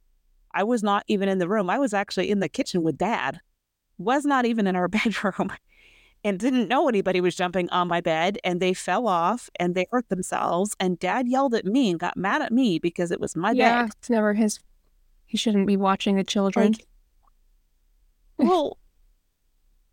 I 0.52 0.64
was 0.64 0.82
not 0.82 1.04
even 1.08 1.28
in 1.28 1.38
the 1.38 1.48
room. 1.48 1.68
I 1.68 1.78
was 1.78 1.94
actually 1.94 2.30
in 2.30 2.40
the 2.40 2.48
kitchen 2.48 2.82
with 2.82 2.96
dad, 2.96 3.40
was 3.98 4.24
not 4.24 4.44
even 4.46 4.66
in 4.66 4.76
our 4.76 4.88
bedroom 4.88 5.52
and 6.24 6.38
didn't 6.38 6.68
know 6.68 6.88
anybody 6.88 7.20
was 7.20 7.36
jumping 7.36 7.68
on 7.70 7.88
my 7.88 8.00
bed 8.00 8.38
and 8.42 8.60
they 8.60 8.74
fell 8.74 9.06
off 9.06 9.48
and 9.60 9.74
they 9.74 9.86
hurt 9.90 10.08
themselves 10.08 10.74
and 10.80 10.98
dad 10.98 11.28
yelled 11.28 11.54
at 11.54 11.64
me 11.64 11.90
and 11.90 12.00
got 12.00 12.16
mad 12.16 12.42
at 12.42 12.52
me 12.52 12.78
because 12.78 13.10
it 13.10 13.20
was 13.20 13.36
my 13.36 13.52
yeah, 13.52 13.82
bed. 13.82 13.92
It's 13.98 14.10
never 14.10 14.34
his 14.34 14.58
he 15.26 15.36
shouldn't 15.36 15.66
be 15.66 15.76
watching 15.76 16.16
the 16.16 16.24
children. 16.24 16.72
Like, 16.72 16.86
well, 18.38 18.78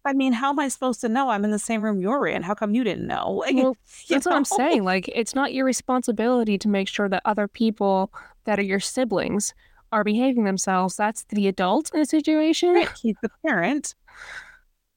I 0.05 0.13
mean, 0.13 0.33
how 0.33 0.49
am 0.49 0.59
I 0.59 0.67
supposed 0.67 1.01
to 1.01 1.09
know 1.09 1.29
I'm 1.29 1.45
in 1.45 1.51
the 1.51 1.59
same 1.59 1.81
room 1.81 1.99
you're 1.99 2.27
in? 2.27 2.43
How 2.43 2.53
come 2.53 2.75
you 2.75 2.83
didn't 2.83 3.07
know? 3.07 3.43
Like, 3.45 3.55
well, 3.55 3.75
that's 4.09 4.25
know? 4.25 4.31
what 4.31 4.37
I'm 4.37 4.45
saying. 4.45 4.83
Like, 4.83 5.09
it's 5.13 5.33
not 5.33 5.53
your 5.53 5.65
responsibility 5.65 6.57
to 6.59 6.67
make 6.67 6.87
sure 6.87 7.09
that 7.09 7.21
other 7.25 7.47
people 7.47 8.11
that 8.45 8.59
are 8.59 8.63
your 8.63 8.79
siblings 8.79 9.53
are 9.91 10.03
behaving 10.03 10.43
themselves. 10.43 10.95
That's 10.95 11.23
the 11.25 11.47
adult 11.47 11.91
in 11.93 11.99
the 11.99 12.05
situation. 12.05 12.73
Right. 12.73 12.89
He's 13.01 13.15
the 13.21 13.29
parent 13.45 13.95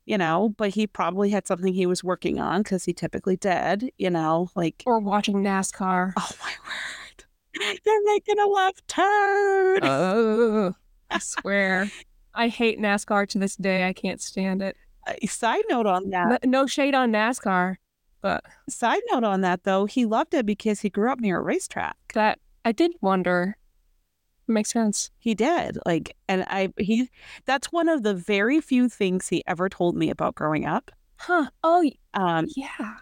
you 0.06 0.16
know, 0.16 0.54
but 0.56 0.70
he 0.70 0.86
probably 0.86 1.30
had 1.30 1.46
something 1.46 1.74
he 1.74 1.84
was 1.84 2.02
working 2.02 2.38
on 2.40 2.62
because 2.62 2.84
he 2.84 2.94
typically 2.94 3.36
did, 3.36 3.90
you 3.98 4.08
know, 4.08 4.48
like. 4.54 4.82
Or 4.86 5.00
watching 5.00 5.42
NASCAR. 5.42 6.12
Oh, 6.16 6.30
my 6.40 6.52
word. 6.64 7.78
They're 7.84 8.02
making 8.04 8.38
a 8.38 8.46
left 8.46 8.86
turn. 8.88 9.80
Oh, 9.82 10.74
I 11.10 11.18
swear. 11.18 11.90
I 12.34 12.48
hate 12.48 12.78
NASCAR 12.78 13.28
to 13.30 13.38
this 13.38 13.56
day. 13.56 13.88
I 13.88 13.92
can't 13.92 14.20
stand 14.20 14.62
it. 14.62 14.76
Uh, 15.06 15.14
side 15.26 15.64
note 15.68 15.86
on 15.86 16.10
that. 16.10 16.44
No 16.44 16.66
shade 16.66 16.94
on 16.94 17.12
NASCAR, 17.12 17.76
but. 18.20 18.44
Side 18.68 19.02
note 19.10 19.24
on 19.24 19.40
that, 19.40 19.64
though, 19.64 19.86
he 19.86 20.04
loved 20.04 20.34
it 20.34 20.46
because 20.46 20.80
he 20.80 20.90
grew 20.90 21.10
up 21.10 21.18
near 21.18 21.38
a 21.38 21.42
racetrack. 21.42 21.96
That 22.14 22.38
I 22.64 22.72
did 22.72 22.92
wonder 23.00 23.56
Makes 24.48 24.70
sense. 24.72 25.10
He 25.18 25.34
did. 25.34 25.78
Like, 25.84 26.16
and 26.28 26.44
I, 26.48 26.72
he, 26.78 27.10
that's 27.46 27.72
one 27.72 27.88
of 27.88 28.02
the 28.02 28.14
very 28.14 28.60
few 28.60 28.88
things 28.88 29.28
he 29.28 29.42
ever 29.46 29.68
told 29.68 29.96
me 29.96 30.08
about 30.10 30.36
growing 30.36 30.66
up. 30.66 30.90
Huh. 31.16 31.50
Oh, 31.64 31.90
um, 32.14 32.46
yeah. 32.56 32.96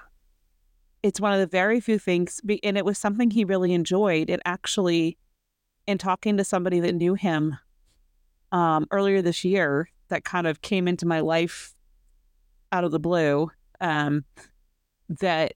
it's 1.02 1.20
one 1.20 1.34
of 1.34 1.38
the 1.38 1.46
very 1.46 1.80
few 1.80 1.98
things, 1.98 2.40
and 2.62 2.78
it 2.78 2.84
was 2.84 2.96
something 2.96 3.30
he 3.30 3.44
really 3.44 3.74
enjoyed. 3.74 4.30
It 4.30 4.40
actually, 4.46 5.18
in 5.86 5.98
talking 5.98 6.38
to 6.38 6.44
somebody 6.44 6.80
that 6.80 6.94
knew 6.94 7.12
him 7.12 7.58
um, 8.52 8.86
earlier 8.90 9.20
this 9.20 9.44
year, 9.44 9.90
that 10.08 10.24
kind 10.24 10.46
of 10.46 10.62
came 10.62 10.88
into 10.88 11.04
my 11.06 11.20
life 11.20 11.74
out 12.72 12.84
of 12.84 12.90
the 12.90 12.98
blue, 12.98 13.50
um, 13.82 14.24
that 15.08 15.52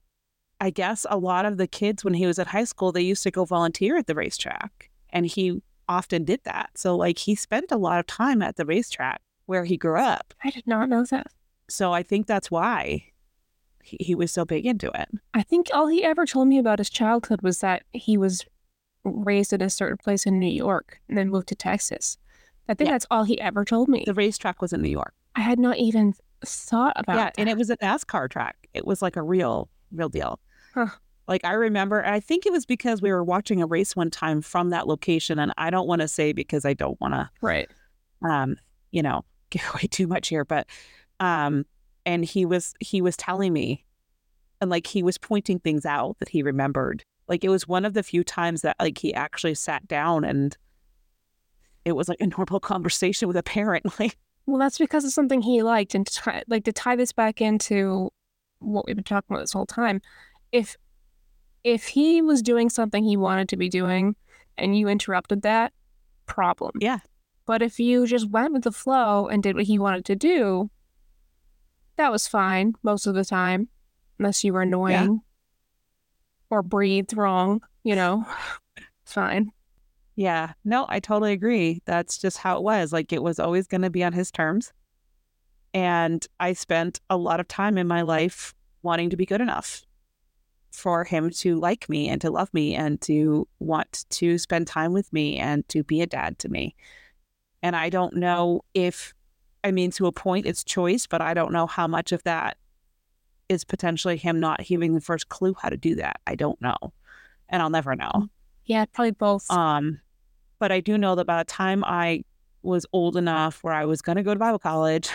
I 0.61 0.69
guess 0.69 1.07
a 1.09 1.17
lot 1.17 1.45
of 1.45 1.57
the 1.57 1.65
kids 1.65 2.03
when 2.03 2.13
he 2.13 2.27
was 2.27 2.37
at 2.37 2.45
high 2.45 2.65
school, 2.65 2.91
they 2.91 3.01
used 3.01 3.23
to 3.23 3.31
go 3.31 3.43
volunteer 3.43 3.97
at 3.97 4.05
the 4.05 4.13
racetrack, 4.13 4.91
and 5.09 5.25
he 5.25 5.63
often 5.89 6.23
did 6.23 6.39
that. 6.45 6.69
So, 6.75 6.95
like, 6.95 7.17
he 7.17 7.35
spent 7.35 7.71
a 7.71 7.77
lot 7.77 7.99
of 7.99 8.07
time 8.07 8.41
at 8.41 8.55
the 8.55 8.65
racetrack 8.65 9.21
where 9.47 9.65
he 9.65 9.75
grew 9.75 9.99
up. 9.99 10.33
I 10.43 10.51
did 10.51 10.65
not 10.67 10.87
know 10.87 11.03
that. 11.05 11.27
So, 11.69 11.91
I 11.91 12.03
think 12.03 12.27
that's 12.27 12.49
why 12.49 13.03
he, 13.83 13.97
he 13.99 14.15
was 14.15 14.31
so 14.31 14.45
big 14.45 14.65
into 14.65 14.89
it. 14.93 15.09
I 15.33 15.41
think 15.43 15.67
all 15.73 15.87
he 15.87 16.03
ever 16.03 16.25
told 16.25 16.47
me 16.47 16.57
about 16.59 16.79
his 16.79 16.89
childhood 16.89 17.41
was 17.41 17.59
that 17.59 17.83
he 17.91 18.17
was 18.17 18.45
raised 19.03 19.51
in 19.53 19.61
a 19.61 19.69
certain 19.69 19.97
place 19.97 20.25
in 20.25 20.39
New 20.39 20.47
York 20.51 20.99
and 21.09 21.17
then 21.17 21.29
moved 21.29 21.47
to 21.49 21.55
Texas. 21.55 22.17
I 22.67 22.73
think 22.75 22.87
Yeah. 22.89 22.93
that's 22.93 23.07
all 23.09 23.23
he 23.23 23.39
ever 23.41 23.65
told 23.65 23.89
me. 23.89 24.03
The 24.05 24.13
racetrack 24.13 24.61
was 24.61 24.71
in 24.73 24.81
New 24.81 24.89
York. 24.89 25.13
I 25.35 25.41
had 25.41 25.57
not 25.59 25.77
even 25.77 26.13
thought 26.45 26.93
about 26.97 27.15
yeah, 27.15 27.23
that. 27.25 27.35
and 27.37 27.49
it 27.49 27.57
was 27.57 27.69
a 27.69 27.77
NASCAR 27.77 28.29
track. 28.29 28.55
It 28.73 28.85
was 28.85 29.01
like 29.01 29.15
a 29.15 29.21
real, 29.23 29.69
real 29.91 30.09
deal. 30.09 30.39
Huh. 30.73 30.87
Like 31.29 31.45
I 31.45 31.53
remember, 31.53 32.03
I 32.03 32.19
think 32.19 32.47
it 32.47 32.51
was 32.51 32.65
because 32.65 33.03
we 33.03 33.11
were 33.11 33.23
watching 33.23 33.61
a 33.61 33.67
race 33.67 33.95
one 33.95 34.09
time 34.09 34.41
from 34.41 34.71
that 34.71 34.87
location, 34.87 35.37
and 35.37 35.53
I 35.57 35.69
don't 35.69 35.87
want 35.87 36.01
to 36.01 36.07
say 36.07 36.33
because 36.33 36.65
I 36.65 36.73
don't 36.73 36.99
want 36.99 37.13
to, 37.13 37.29
right. 37.41 37.69
um, 38.23 38.57
you 38.91 39.03
know, 39.03 39.23
give 39.51 39.61
away 39.73 39.87
too 39.89 40.07
much 40.07 40.27
here, 40.27 40.43
but, 40.43 40.67
um, 41.19 41.65
and 42.05 42.25
he 42.25 42.45
was 42.45 42.73
he 42.79 42.99
was 42.99 43.15
telling 43.15 43.53
me, 43.53 43.85
and 44.59 44.71
like 44.71 44.87
he 44.87 45.03
was 45.03 45.19
pointing 45.19 45.59
things 45.59 45.85
out 45.85 46.17
that 46.17 46.29
he 46.29 46.41
remembered. 46.41 47.03
Like 47.27 47.43
it 47.43 47.49
was 47.49 47.67
one 47.67 47.85
of 47.85 47.93
the 47.93 48.01
few 48.01 48.23
times 48.23 48.63
that 48.63 48.75
like 48.79 48.97
he 48.97 49.13
actually 49.13 49.53
sat 49.53 49.87
down 49.87 50.23
and 50.23 50.57
it 51.85 51.91
was 51.91 52.09
like 52.09 52.19
a 52.19 52.25
normal 52.25 52.59
conversation 52.59 53.27
with 53.27 53.37
a 53.37 53.43
parent. 53.43 53.85
Like 53.99 54.17
Well, 54.47 54.57
that's 54.57 54.79
because 54.79 55.05
of 55.05 55.11
something 55.11 55.43
he 55.43 55.61
liked, 55.61 55.93
and 55.93 56.07
to 56.07 56.13
tie, 56.15 56.43
like 56.47 56.63
to 56.63 56.73
tie 56.73 56.95
this 56.95 57.11
back 57.11 57.39
into 57.39 58.09
what 58.57 58.87
we've 58.87 58.95
been 58.95 59.03
talking 59.03 59.27
about 59.29 59.41
this 59.41 59.53
whole 59.53 59.67
time. 59.67 60.01
If 60.51 60.75
if 61.63 61.87
he 61.87 62.21
was 62.21 62.41
doing 62.41 62.69
something 62.69 63.03
he 63.03 63.17
wanted 63.17 63.49
to 63.49 63.57
be 63.57 63.69
doing, 63.69 64.15
and 64.57 64.77
you 64.77 64.87
interrupted 64.87 65.41
that, 65.43 65.73
problem. 66.25 66.71
Yeah. 66.79 66.99
But 67.45 67.61
if 67.61 67.79
you 67.79 68.05
just 68.05 68.29
went 68.29 68.53
with 68.53 68.63
the 68.63 68.71
flow 68.71 69.27
and 69.27 69.41
did 69.41 69.55
what 69.55 69.65
he 69.65 69.79
wanted 69.79 70.05
to 70.05 70.15
do, 70.15 70.69
that 71.95 72.11
was 72.11 72.27
fine 72.27 72.75
most 72.83 73.07
of 73.07 73.15
the 73.15 73.25
time, 73.25 73.69
unless 74.19 74.43
you 74.43 74.53
were 74.53 74.61
annoying 74.61 75.21
or 76.49 76.61
breathed 76.61 77.17
wrong. 77.17 77.61
You 77.83 77.95
know, 77.95 78.25
it's 78.77 79.13
fine. 79.13 79.51
Yeah, 80.15 80.53
no, 80.63 80.85
I 80.89 80.99
totally 80.99 81.31
agree. 81.31 81.81
That's 81.85 82.17
just 82.17 82.37
how 82.37 82.57
it 82.57 82.63
was. 82.63 82.93
Like 82.93 83.13
it 83.13 83.23
was 83.23 83.39
always 83.39 83.67
going 83.67 83.81
to 83.81 83.89
be 83.89 84.03
on 84.03 84.13
his 84.13 84.31
terms. 84.31 84.71
And 85.73 86.25
I 86.39 86.53
spent 86.53 86.99
a 87.09 87.17
lot 87.17 87.39
of 87.39 87.47
time 87.47 87.77
in 87.77 87.87
my 87.87 88.01
life 88.01 88.53
wanting 88.81 89.09
to 89.11 89.17
be 89.17 89.25
good 89.25 89.41
enough 89.41 89.81
for 90.71 91.03
him 91.03 91.29
to 91.29 91.55
like 91.55 91.89
me 91.89 92.09
and 92.09 92.21
to 92.21 92.29
love 92.29 92.53
me 92.53 92.75
and 92.75 93.01
to 93.01 93.47
want 93.59 94.05
to 94.09 94.37
spend 94.37 94.67
time 94.67 94.93
with 94.93 95.11
me 95.11 95.37
and 95.37 95.67
to 95.69 95.83
be 95.83 96.01
a 96.01 96.07
dad 96.07 96.39
to 96.39 96.49
me. 96.49 96.75
And 97.61 97.75
I 97.75 97.89
don't 97.89 98.15
know 98.15 98.61
if, 98.73 99.13
I 99.63 99.71
mean, 99.71 99.91
to 99.91 100.07
a 100.07 100.11
point, 100.11 100.45
it's 100.45 100.63
choice, 100.63 101.07
but 101.07 101.21
I 101.21 101.33
don't 101.33 101.51
know 101.51 101.67
how 101.67 101.87
much 101.87 102.11
of 102.11 102.23
that 102.23 102.57
is 103.49 103.63
potentially 103.63 104.15
him 104.15 104.39
not 104.39 104.61
having 104.61 104.93
the 104.93 105.01
first 105.01 105.29
clue 105.29 105.55
how 105.59 105.69
to 105.69 105.77
do 105.77 105.95
that. 105.95 106.21
I 106.27 106.35
don't 106.35 106.61
know. 106.61 106.77
And 107.49 107.61
I'll 107.61 107.71
never 107.71 107.95
know. 107.95 108.29
Yeah, 108.65 108.85
probably 108.85 109.11
both. 109.11 109.49
Um, 109.49 109.99
but 110.59 110.71
I 110.71 110.79
do 110.79 110.97
know 110.97 111.15
that 111.15 111.25
by 111.25 111.39
the 111.39 111.45
time 111.45 111.83
I 111.83 112.23
was 112.61 112.85
old 112.93 113.17
enough 113.17 113.63
where 113.63 113.73
I 113.73 113.85
was 113.85 114.01
going 114.01 114.17
to 114.17 114.23
go 114.23 114.33
to 114.33 114.39
Bible 114.39 114.59
college, 114.59 115.09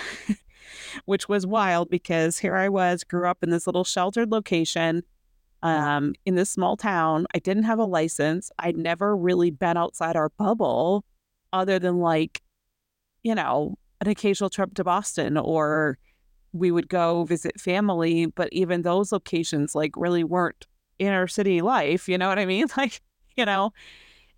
which 1.04 1.28
was 1.28 1.46
wild 1.46 1.88
because 1.90 2.38
here 2.38 2.56
I 2.56 2.68
was, 2.68 3.04
grew 3.04 3.28
up 3.28 3.42
in 3.42 3.50
this 3.50 3.66
little 3.66 3.84
sheltered 3.84 4.32
location 4.32 5.04
um, 5.64 6.14
in 6.26 6.36
this 6.36 6.50
small 6.50 6.76
town. 6.76 7.26
I 7.34 7.38
didn't 7.38 7.64
have 7.64 7.78
a 7.78 7.84
license. 7.84 8.52
I'd 8.58 8.76
never 8.76 9.16
really 9.16 9.50
been 9.50 9.76
outside 9.76 10.14
our 10.14 10.28
bubble 10.28 11.04
other 11.52 11.78
than 11.78 11.98
like, 11.98 12.42
you 13.22 13.34
know, 13.34 13.76
an 14.00 14.08
occasional 14.08 14.50
trip 14.50 14.74
to 14.74 14.84
Boston 14.84 15.38
or 15.38 15.98
we 16.52 16.70
would 16.70 16.88
go 16.88 17.24
visit 17.24 17.58
family. 17.58 18.26
But 18.26 18.50
even 18.52 18.82
those 18.82 19.10
locations 19.10 19.74
like 19.74 19.92
really 19.96 20.22
weren't 20.22 20.66
inner 20.98 21.26
city 21.26 21.62
life. 21.62 22.08
You 22.08 22.18
know 22.18 22.28
what 22.28 22.38
I 22.38 22.46
mean? 22.46 22.66
Like, 22.76 23.00
you 23.36 23.44
know, 23.44 23.72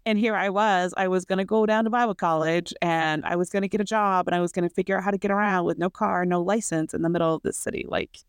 and 0.06 0.18
here 0.18 0.36
I 0.36 0.48
was, 0.48 0.94
I 0.96 1.08
was 1.08 1.26
going 1.26 1.38
to 1.38 1.44
go 1.44 1.66
down 1.66 1.84
to 1.84 1.90
Bible 1.90 2.14
college 2.14 2.72
and 2.80 3.24
I 3.26 3.36
was 3.36 3.50
going 3.50 3.62
to 3.62 3.68
get 3.68 3.80
a 3.80 3.84
job 3.84 4.28
and 4.28 4.34
I 4.34 4.40
was 4.40 4.52
going 4.52 4.66
to 4.66 4.74
figure 4.74 4.96
out 4.96 5.04
how 5.04 5.10
to 5.10 5.18
get 5.18 5.30
around 5.30 5.64
with 5.64 5.76
no 5.76 5.90
car, 5.90 6.24
no 6.24 6.40
license 6.40 6.94
in 6.94 7.02
the 7.02 7.10
middle 7.10 7.34
of 7.34 7.42
the 7.42 7.52
city. 7.52 7.84
Like, 7.88 8.20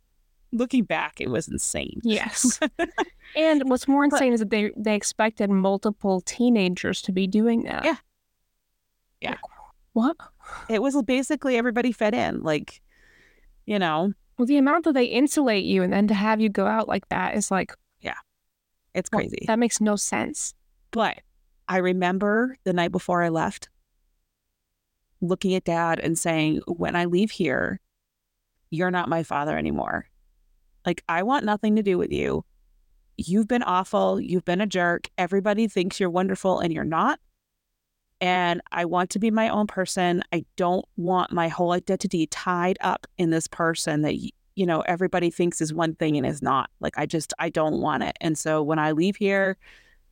looking 0.51 0.83
back, 0.83 1.19
it 1.19 1.29
was 1.29 1.47
insane. 1.47 1.99
Yes. 2.03 2.59
and 3.35 3.69
what's 3.69 3.87
more 3.87 4.07
But- 4.07 4.15
insane 4.17 4.33
is 4.33 4.39
that 4.39 4.49
they 4.49 4.71
they 4.77 4.95
expected 4.95 5.49
multiple 5.49 6.21
teenagers 6.21 7.01
to 7.03 7.11
be 7.11 7.27
doing 7.27 7.63
that. 7.63 7.83
Yeah. 7.85 7.95
Yeah. 9.21 9.29
Like, 9.31 9.39
what? 9.93 10.17
It 10.69 10.81
was 10.81 11.01
basically 11.03 11.57
everybody 11.57 11.91
fed 11.91 12.13
in. 12.13 12.43
Like, 12.43 12.81
you 13.65 13.79
know, 13.79 14.13
Well, 14.37 14.45
the 14.45 14.57
amount 14.57 14.85
that 14.85 14.93
they 14.93 15.05
insulate 15.05 15.65
you 15.65 15.81
and 15.83 15.91
then 15.91 16.07
to 16.07 16.13
have 16.13 16.39
you 16.39 16.49
go 16.49 16.67
out 16.67 16.87
like 16.87 17.09
that 17.09 17.35
is 17.35 17.49
like 17.51 17.73
Yeah. 17.99 18.13
it's 18.93 19.09
well, 19.11 19.21
crazy. 19.21 19.43
that 19.47 19.59
makes 19.59 19.81
no 19.81 19.95
sense. 19.95 20.53
But 20.91 21.17
I 21.67 21.77
remember 21.77 22.55
the 22.63 22.73
night 22.73 22.91
before 22.91 23.23
I 23.23 23.29
left 23.29 23.69
looking 25.19 25.55
at 25.55 25.63
dad 25.65 25.99
and 25.99 26.17
saying, 26.17 26.61
When 26.67 26.95
I 26.95 27.05
leave 27.05 27.31
here, 27.31 27.79
you're 28.69 28.91
not 28.91 29.09
my 29.09 29.23
father 29.23 29.57
anymore. 29.57 30.05
Like, 30.87 31.03
I 31.09 31.21
want 31.21 31.45
nothing 31.45 31.75
to 31.75 31.83
do 31.83 31.97
with 31.97 32.13
you. 32.13 32.45
You've 33.17 33.47
been 33.47 33.61
awful. 33.61 34.21
You've 34.21 34.45
been 34.45 34.61
a 34.61 34.65
jerk. 34.65 35.09
Everybody 35.17 35.67
thinks 35.67 35.99
you're 35.99 36.09
wonderful 36.09 36.59
and 36.59 36.71
you're 36.71 36.85
not. 36.85 37.19
And 38.21 38.61
I 38.71 38.85
want 38.85 39.09
to 39.11 39.19
be 39.19 39.29
my 39.29 39.49
own 39.49 39.67
person. 39.67 40.23
I 40.31 40.45
don't 40.55 40.85
want 40.95 41.33
my 41.33 41.49
whole 41.49 41.73
identity 41.73 42.25
tied 42.27 42.77
up 42.79 43.05
in 43.17 43.31
this 43.31 43.47
person 43.47 44.01
that, 44.03 44.15
you 44.15 44.65
know, 44.65 44.79
everybody 44.81 45.29
thinks 45.29 45.59
is 45.59 45.73
one 45.73 45.93
thing 45.93 46.15
and 46.15 46.25
is 46.25 46.41
not. 46.41 46.69
Like, 46.79 46.97
I 46.97 47.05
just, 47.05 47.33
I 47.37 47.49
don't 47.49 47.81
want 47.81 48.03
it. 48.03 48.17
And 48.21 48.37
so 48.37 48.63
when 48.63 48.79
I 48.79 48.93
leave 48.93 49.17
here, 49.17 49.57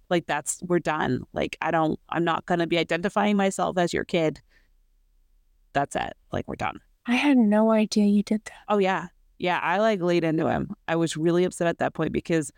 like 0.10 0.28
that's 0.28 0.62
we're 0.68 0.78
done 0.78 1.24
like 1.34 1.58
i 1.62 1.72
don't 1.72 2.00
i'm 2.10 2.24
not 2.24 2.46
going 2.46 2.60
to 2.60 2.68
be 2.68 2.78
identifying 2.78 3.36
myself 3.36 3.76
as 3.76 3.92
your 3.92 4.04
kid 4.04 4.40
that's 5.74 5.96
it 5.96 6.14
like 6.32 6.48
we're 6.48 6.56
done 6.56 6.80
I 7.08 7.16
had 7.16 7.38
no 7.38 7.72
idea 7.72 8.06
you 8.06 8.22
did 8.24 8.46
that. 8.46 8.54
oh 8.70 8.78
yeah 8.78 9.08
yeah 9.38 9.60
i 9.62 9.80
like 9.80 10.02
laid 10.02 10.24
into 10.24 10.48
him. 10.48 10.74
I 10.88 10.96
was 10.96 11.18
really 11.18 11.44
upset 11.44 11.68
at 11.68 11.80
that 11.80 11.94
point 11.94 12.12
because 12.12 12.52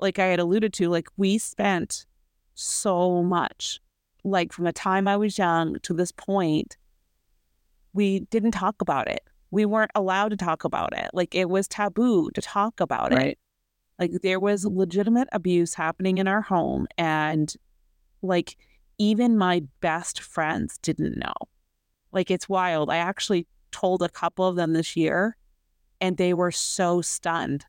like 0.00 0.18
i 0.18 0.26
had 0.26 0.40
alluded 0.40 0.72
to 0.74 0.88
like 0.88 1.08
we 1.16 1.38
spent 1.38 2.06
so 2.54 3.22
much 3.22 3.80
like 4.24 4.52
from 4.52 4.64
the 4.64 4.72
time 4.72 5.08
i 5.08 5.16
was 5.16 5.38
young 5.38 5.78
to 5.80 5.94
this 5.94 6.12
point 6.12 6.76
we 7.92 8.20
didn't 8.30 8.52
talk 8.52 8.80
about 8.80 9.08
it. 9.08 9.22
We 9.50 9.64
weren't 9.64 9.90
allowed 9.94 10.28
to 10.30 10.36
talk 10.36 10.64
about 10.64 10.96
it. 10.96 11.10
Like 11.12 11.34
it 11.34 11.48
was 11.48 11.66
taboo 11.66 12.30
to 12.32 12.40
talk 12.40 12.80
about 12.80 13.12
it. 13.12 13.38
Like 13.98 14.12
there 14.22 14.40
was 14.40 14.64
legitimate 14.64 15.28
abuse 15.32 15.74
happening 15.74 16.18
in 16.18 16.28
our 16.28 16.40
home 16.42 16.86
and 16.96 17.52
like 18.22 18.56
even 18.98 19.36
my 19.36 19.62
best 19.80 20.20
friends 20.20 20.78
didn't 20.78 21.18
know. 21.18 21.34
Like 22.12 22.30
it's 22.30 22.48
wild. 22.48 22.90
I 22.90 22.96
actually 22.96 23.46
told 23.72 24.02
a 24.02 24.08
couple 24.08 24.46
of 24.46 24.56
them 24.56 24.72
this 24.72 24.96
year 24.96 25.36
and 26.00 26.16
they 26.16 26.34
were 26.34 26.50
so 26.50 27.00
stunned. 27.02 27.66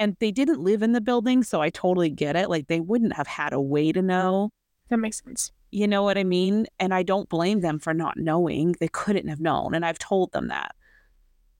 And 0.00 0.16
they 0.20 0.30
didn't 0.32 0.60
live 0.60 0.82
in 0.82 0.92
the 0.92 1.00
building, 1.00 1.42
so 1.42 1.60
I 1.60 1.70
totally 1.70 2.10
get 2.10 2.36
it. 2.36 2.50
Like 2.50 2.66
they 2.66 2.80
wouldn't 2.80 3.14
have 3.14 3.26
had 3.26 3.52
a 3.52 3.60
way 3.60 3.92
to 3.92 4.02
know. 4.02 4.50
That 4.90 4.98
makes 4.98 5.22
sense. 5.22 5.52
You 5.70 5.88
know 5.88 6.02
what 6.02 6.18
I 6.18 6.24
mean? 6.24 6.66
And 6.78 6.92
I 6.92 7.02
don't 7.02 7.28
blame 7.28 7.60
them 7.60 7.78
for 7.78 7.94
not 7.94 8.16
knowing. 8.16 8.74
They 8.80 8.88
couldn't 8.88 9.28
have 9.28 9.40
known. 9.40 9.74
And 9.74 9.84
I've 9.84 9.98
told 9.98 10.32
them 10.32 10.48
that. 10.48 10.74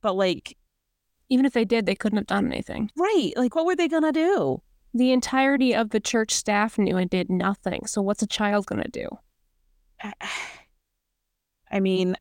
But 0.00 0.16
like, 0.16 0.56
Even 1.28 1.46
if 1.46 1.52
they 1.52 1.64
did, 1.64 1.86
they 1.86 1.94
couldn't 1.94 2.18
have 2.18 2.26
done 2.26 2.46
anything. 2.46 2.90
right, 2.96 3.32
like 3.36 3.54
what 3.54 3.66
were 3.66 3.76
they 3.76 3.88
gonna 3.88 4.12
do? 4.12 4.60
The 4.92 5.10
entirety 5.10 5.74
of 5.74 5.90
the 5.90 5.98
church 5.98 6.30
staff 6.32 6.78
knew 6.78 6.96
and 6.96 7.10
did 7.10 7.28
nothing. 7.28 7.86
So 7.86 8.00
what's 8.02 8.22
a 8.22 8.28
child 8.28 8.66
going 8.66 8.82
to 8.82 8.88
do? 8.88 9.08
I 11.70 11.80
mean, 11.80 12.16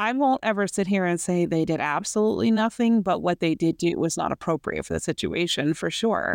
I 0.00 0.12
won't 0.12 0.40
ever 0.42 0.66
sit 0.66 0.86
here 0.86 1.04
and 1.04 1.20
say 1.20 1.44
they 1.44 1.66
did 1.66 1.78
absolutely 1.78 2.50
nothing, 2.50 3.02
but 3.02 3.20
what 3.20 3.40
they 3.40 3.54
did 3.54 3.76
do 3.76 3.98
was 3.98 4.16
not 4.16 4.32
appropriate 4.32 4.86
for 4.86 4.94
the 4.94 5.00
situation 5.00 5.74
for 5.74 5.90
sure. 5.90 6.34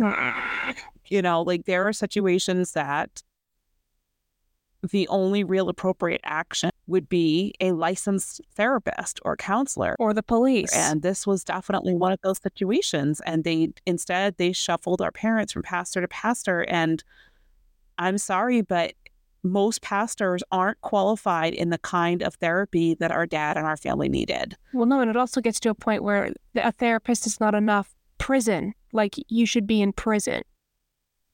You 1.08 1.20
know, 1.20 1.42
like 1.42 1.64
there 1.64 1.82
are 1.88 1.92
situations 1.92 2.72
that 2.74 3.24
the 4.88 5.08
only 5.08 5.42
real 5.42 5.68
appropriate 5.68 6.20
action 6.22 6.70
would 6.86 7.08
be 7.08 7.54
a 7.60 7.72
licensed 7.72 8.40
therapist 8.54 9.18
or 9.24 9.36
counselor. 9.36 9.96
Or 9.98 10.14
the 10.14 10.22
police. 10.22 10.72
And 10.72 11.02
this 11.02 11.26
was 11.26 11.42
definitely 11.42 11.96
one 11.96 12.12
of 12.12 12.20
those 12.22 12.38
situations. 12.40 13.20
And 13.26 13.42
they 13.42 13.70
instead 13.84 14.36
they 14.36 14.52
shuffled 14.52 15.02
our 15.02 15.10
parents 15.10 15.52
from 15.52 15.62
pastor 15.62 16.00
to 16.02 16.06
pastor. 16.06 16.60
And 16.68 17.02
I'm 17.98 18.18
sorry, 18.18 18.60
but 18.60 18.92
most 19.52 19.82
pastors 19.82 20.42
aren't 20.50 20.80
qualified 20.80 21.54
in 21.54 21.70
the 21.70 21.78
kind 21.78 22.22
of 22.22 22.34
therapy 22.34 22.94
that 23.00 23.10
our 23.10 23.26
dad 23.26 23.56
and 23.56 23.66
our 23.66 23.76
family 23.76 24.08
needed. 24.08 24.56
Well, 24.72 24.86
no, 24.86 25.00
and 25.00 25.10
it 25.10 25.16
also 25.16 25.40
gets 25.40 25.60
to 25.60 25.70
a 25.70 25.74
point 25.74 26.02
where 26.02 26.32
a 26.54 26.72
therapist 26.72 27.26
is 27.26 27.40
not 27.40 27.54
enough. 27.54 27.94
Prison, 28.18 28.74
like 28.92 29.14
you 29.28 29.44
should 29.46 29.66
be 29.66 29.82
in 29.82 29.92
prison. 29.92 30.42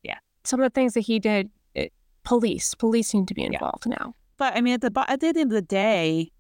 Yeah. 0.02 0.18
Some 0.44 0.60
of 0.60 0.64
the 0.64 0.74
things 0.74 0.94
that 0.94 1.00
he 1.00 1.18
did, 1.18 1.48
it, 1.74 1.92
police, 2.24 2.74
police 2.74 3.14
need 3.14 3.28
to 3.28 3.34
be 3.34 3.44
involved 3.44 3.86
yeah. 3.86 3.96
now. 3.98 4.14
But 4.36 4.56
I 4.56 4.60
mean, 4.60 4.74
at 4.74 4.80
the 4.80 5.04
at 5.08 5.20
the 5.20 5.28
end 5.28 5.38
of 5.38 5.50
the 5.50 5.62
day, 5.62 6.32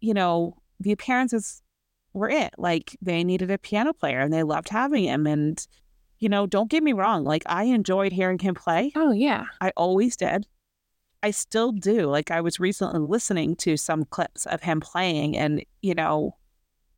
you 0.00 0.12
know, 0.12 0.58
the 0.80 0.92
appearances 0.92 1.62
were 2.12 2.28
it. 2.28 2.52
Like 2.58 2.96
they 3.00 3.24
needed 3.24 3.50
a 3.50 3.56
piano 3.56 3.94
player, 3.94 4.20
and 4.20 4.32
they 4.32 4.42
loved 4.42 4.68
having 4.68 5.04
him. 5.04 5.26
And 5.26 5.66
you 6.18 6.28
know, 6.28 6.46
don't 6.46 6.70
get 6.70 6.82
me 6.82 6.92
wrong. 6.92 7.24
Like 7.24 7.42
I 7.46 7.64
enjoyed 7.64 8.12
hearing 8.12 8.38
him 8.38 8.54
play. 8.54 8.92
Oh 8.94 9.12
yeah, 9.12 9.46
I 9.62 9.72
always 9.76 10.16
did. 10.16 10.46
I 11.24 11.30
still 11.30 11.72
do. 11.72 12.04
Like 12.04 12.30
I 12.30 12.42
was 12.42 12.60
recently 12.60 13.00
listening 13.00 13.56
to 13.56 13.78
some 13.78 14.04
clips 14.04 14.44
of 14.44 14.60
him 14.60 14.80
playing, 14.80 15.38
and 15.38 15.64
you 15.80 15.94
know, 15.94 16.36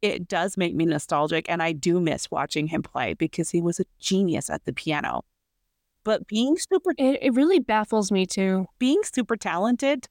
it 0.02 0.26
does 0.26 0.56
make 0.56 0.74
me 0.74 0.84
nostalgic, 0.84 1.48
and 1.48 1.62
I 1.62 1.70
do 1.70 2.00
miss 2.00 2.28
watching 2.28 2.66
him 2.66 2.82
play 2.82 3.14
because 3.14 3.50
he 3.50 3.62
was 3.62 3.78
a 3.78 3.84
genius 4.00 4.50
at 4.50 4.64
the 4.64 4.72
piano. 4.72 5.22
But 6.02 6.26
being 6.26 6.56
super, 6.56 6.90
it, 6.98 7.20
it 7.22 7.34
really 7.34 7.60
baffles 7.60 8.10
me 8.10 8.26
too. 8.26 8.66
Being 8.80 9.00
super 9.04 9.36
talented 9.36 10.08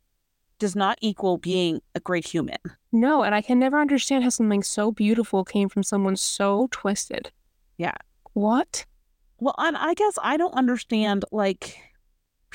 does 0.59 0.77
not 0.77 0.97
equal 1.01 1.37
being 1.37 1.81
a 1.93 1.99
great 1.99 2.25
human. 2.25 2.59
No, 2.93 3.21
and 3.21 3.35
I 3.35 3.41
can 3.41 3.59
never 3.59 3.81
understand 3.81 4.23
how 4.23 4.29
something 4.29 4.63
so 4.63 4.93
beautiful 4.93 5.43
came 5.43 5.67
from 5.67 5.83
someone 5.83 6.15
so 6.15 6.69
twisted. 6.71 7.33
Yeah. 7.77 7.97
What? 8.31 8.85
Well, 9.39 9.55
and 9.57 9.75
I 9.75 9.93
guess 9.93 10.17
I 10.23 10.37
don't 10.37 10.53
understand 10.53 11.25
like 11.33 11.77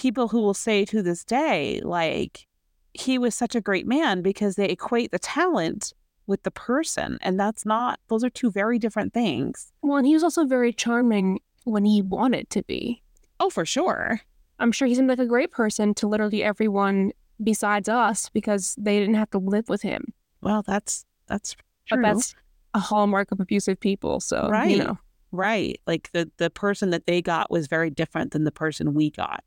people 0.00 0.28
who 0.28 0.40
will 0.40 0.54
say 0.54 0.86
to 0.86 1.02
this 1.02 1.24
day, 1.24 1.78
like, 1.84 2.46
he 2.94 3.18
was 3.18 3.34
such 3.34 3.54
a 3.54 3.60
great 3.60 3.86
man 3.86 4.22
because 4.22 4.56
they 4.56 4.68
equate 4.70 5.12
the 5.12 5.18
talent 5.18 5.92
with 6.26 6.42
the 6.42 6.50
person. 6.50 7.18
And 7.20 7.38
that's 7.38 7.66
not, 7.66 8.00
those 8.08 8.24
are 8.24 8.30
two 8.30 8.50
very 8.50 8.78
different 8.78 9.12
things. 9.12 9.72
Well, 9.82 9.98
and 9.98 10.06
he 10.06 10.14
was 10.14 10.24
also 10.24 10.46
very 10.46 10.72
charming 10.72 11.40
when 11.64 11.84
he 11.84 12.00
wanted 12.00 12.48
to 12.50 12.62
be. 12.62 13.02
Oh, 13.40 13.50
for 13.50 13.66
sure. 13.66 14.22
I'm 14.58 14.72
sure 14.72 14.88
he 14.88 14.94
seemed 14.94 15.10
like 15.10 15.18
a 15.18 15.26
great 15.26 15.50
person 15.50 15.92
to 15.94 16.08
literally 16.08 16.42
everyone 16.42 17.12
besides 17.42 17.88
us 17.88 18.30
because 18.30 18.74
they 18.78 18.98
didn't 18.98 19.16
have 19.16 19.30
to 19.30 19.38
live 19.38 19.68
with 19.68 19.82
him. 19.82 20.14
Well, 20.40 20.62
that's 20.66 21.04
that's 21.26 21.54
true. 21.86 22.00
But 22.02 22.02
that's 22.02 22.34
a 22.72 22.78
hallmark 22.78 23.32
of 23.32 23.40
abusive 23.40 23.78
people. 23.78 24.20
So 24.20 24.48
right, 24.50 24.70
you 24.70 24.78
know. 24.78 24.98
right. 25.30 25.78
Like 25.86 26.10
the 26.12 26.30
the 26.38 26.50
person 26.50 26.90
that 26.90 27.06
they 27.06 27.20
got 27.22 27.50
was 27.50 27.66
very 27.66 27.90
different 27.90 28.32
than 28.32 28.44
the 28.44 28.52
person 28.52 28.94
we 28.94 29.10
got. 29.10 29.44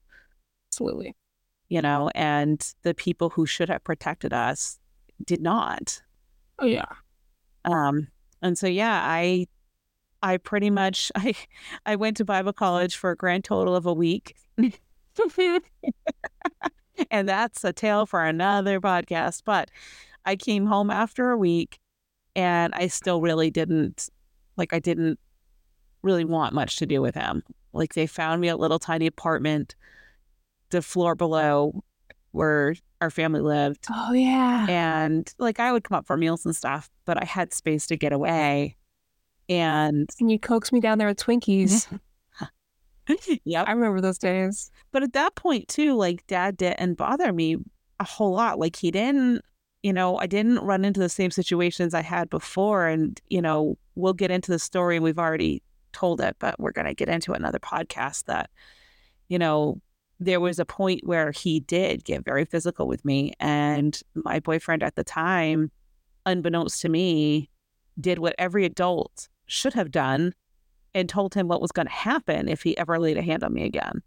Absolutely. 0.73 1.15
You 1.69 1.81
know, 1.81 2.09
and 2.15 2.65
the 2.83 2.93
people 2.93 3.29
who 3.29 3.45
should 3.45 3.69
have 3.69 3.83
protected 3.83 4.33
us 4.33 4.79
did 5.23 5.41
not. 5.41 6.01
Oh 6.59 6.65
yeah. 6.65 6.86
Um. 7.65 8.07
And 8.41 8.57
so 8.57 8.67
yeah, 8.67 9.01
I 9.03 9.47
I 10.21 10.38
pretty 10.38 10.69
much 10.69 11.12
I 11.15 11.36
I 11.86 11.95
went 11.95 12.17
to 12.17 12.25
Bible 12.25 12.53
college 12.53 12.95
for 12.95 13.12
a 13.12 13.15
grand 13.15 13.43
total 13.43 13.75
of 13.75 13.86
a 13.86 13.93
week. 13.93 14.36
and 17.12 17.27
that's 17.27 17.63
a 17.63 17.73
tale 17.73 18.05
for 18.05 18.23
another 18.23 18.79
podcast. 18.79 19.43
But 19.45 19.69
I 20.25 20.36
came 20.36 20.65
home 20.65 20.89
after 20.89 21.31
a 21.31 21.38
week 21.38 21.79
and 22.36 22.73
I 22.75 22.88
still 22.88 23.21
really 23.21 23.51
didn't, 23.51 24.09
like, 24.57 24.73
I 24.73 24.79
didn't 24.79 25.19
really 26.03 26.25
want 26.25 26.53
much 26.53 26.77
to 26.77 26.86
do 26.86 27.01
with 27.01 27.15
him. 27.15 27.43
Like, 27.73 27.93
they 27.93 28.07
found 28.07 28.41
me 28.41 28.47
a 28.49 28.57
little 28.57 28.79
tiny 28.79 29.07
apartment, 29.07 29.75
the 30.73 30.81
floor 30.81 31.15
below 31.15 31.83
where 32.31 32.75
our 32.99 33.09
family 33.09 33.41
lived. 33.41 33.86
Oh, 33.89 34.12
yeah. 34.12 34.65
And 34.67 35.31
like, 35.38 35.59
I 35.59 35.71
would 35.71 35.83
come 35.83 35.97
up 35.97 36.07
for 36.07 36.17
meals 36.17 36.45
and 36.45 36.55
stuff, 36.55 36.89
but 37.05 37.21
I 37.21 37.25
had 37.25 37.53
space 37.53 37.88
to 37.88 37.97
get 37.97 38.12
away. 38.12 38.75
And, 39.47 40.09
and 40.19 40.31
you 40.31 40.39
coaxed 40.39 40.73
me 40.73 40.79
down 40.79 40.97
there 40.97 41.07
with 41.07 41.17
Twinkies. 41.19 41.88
yep. 43.45 43.67
I 43.67 43.71
remember 43.71 44.01
those 44.01 44.17
days. 44.17 44.71
But 44.91 45.03
at 45.03 45.13
that 45.13 45.36
point, 45.36 45.67
too, 45.67 45.95
like 45.95 46.25
dad 46.27 46.57
didn't 46.57 46.95
bother 46.95 47.31
me 47.31 47.57
a 47.99 48.03
whole 48.03 48.31
lot. 48.31 48.57
Like 48.57 48.75
he 48.75 48.89
didn't, 48.89 49.43
you 49.83 49.93
know, 49.93 50.17
I 50.17 50.25
didn't 50.25 50.59
run 50.59 50.86
into 50.86 50.99
the 50.99 51.09
same 51.09 51.29
situations 51.29 51.93
I 51.93 52.01
had 52.01 52.29
before. 52.29 52.88
And, 52.88 53.21
you 53.29 53.41
know, 53.41 53.77
we'll 53.95 54.13
get 54.13 54.31
into 54.31 54.51
the 54.51 54.59
story 54.59 54.95
and 54.95 55.03
we've 55.03 55.19
already 55.19 55.62
told 55.91 56.19
it, 56.19 56.36
but 56.39 56.59
we're 56.59 56.71
going 56.71 56.88
to 56.88 56.95
get 56.95 57.09
into 57.09 57.33
another 57.33 57.59
podcast 57.59 58.25
that, 58.25 58.49
you 59.27 59.38
know, 59.38 59.79
there 60.25 60.39
was 60.39 60.59
a 60.59 60.65
point 60.65 61.01
where 61.05 61.31
he 61.31 61.59
did 61.59 62.03
get 62.03 62.25
very 62.25 62.45
physical 62.45 62.88
with 62.88 63.03
me. 63.05 63.33
And 63.39 63.99
my 64.15 64.39
boyfriend 64.39 64.83
at 64.83 64.95
the 64.95 65.03
time, 65.03 65.71
unbeknownst 66.25 66.81
to 66.81 66.89
me, 66.89 67.49
did 67.99 68.19
what 68.19 68.36
every 68.38 68.65
adult 68.65 69.27
should 69.45 69.73
have 69.73 69.91
done 69.91 70.33
and 70.93 71.09
told 71.09 71.33
him 71.33 71.47
what 71.47 71.62
was 71.62 71.71
going 71.71 71.88
to 71.88 71.93
happen 71.93 72.47
if 72.47 72.63
he 72.63 72.77
ever 72.77 72.99
laid 72.99 73.17
a 73.17 73.21
hand 73.21 73.43
on 73.43 73.53
me 73.53 73.63
again. 73.63 74.01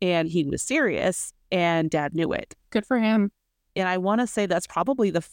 And 0.00 0.28
he 0.28 0.44
was 0.44 0.62
serious, 0.62 1.32
and 1.50 1.90
dad 1.90 2.14
knew 2.14 2.32
it. 2.32 2.54
Good 2.70 2.86
for 2.86 2.98
him. 2.98 3.32
And 3.74 3.88
I 3.88 3.98
want 3.98 4.20
to 4.20 4.26
say 4.26 4.46
that's 4.46 4.66
probably 4.66 5.10
the, 5.10 5.26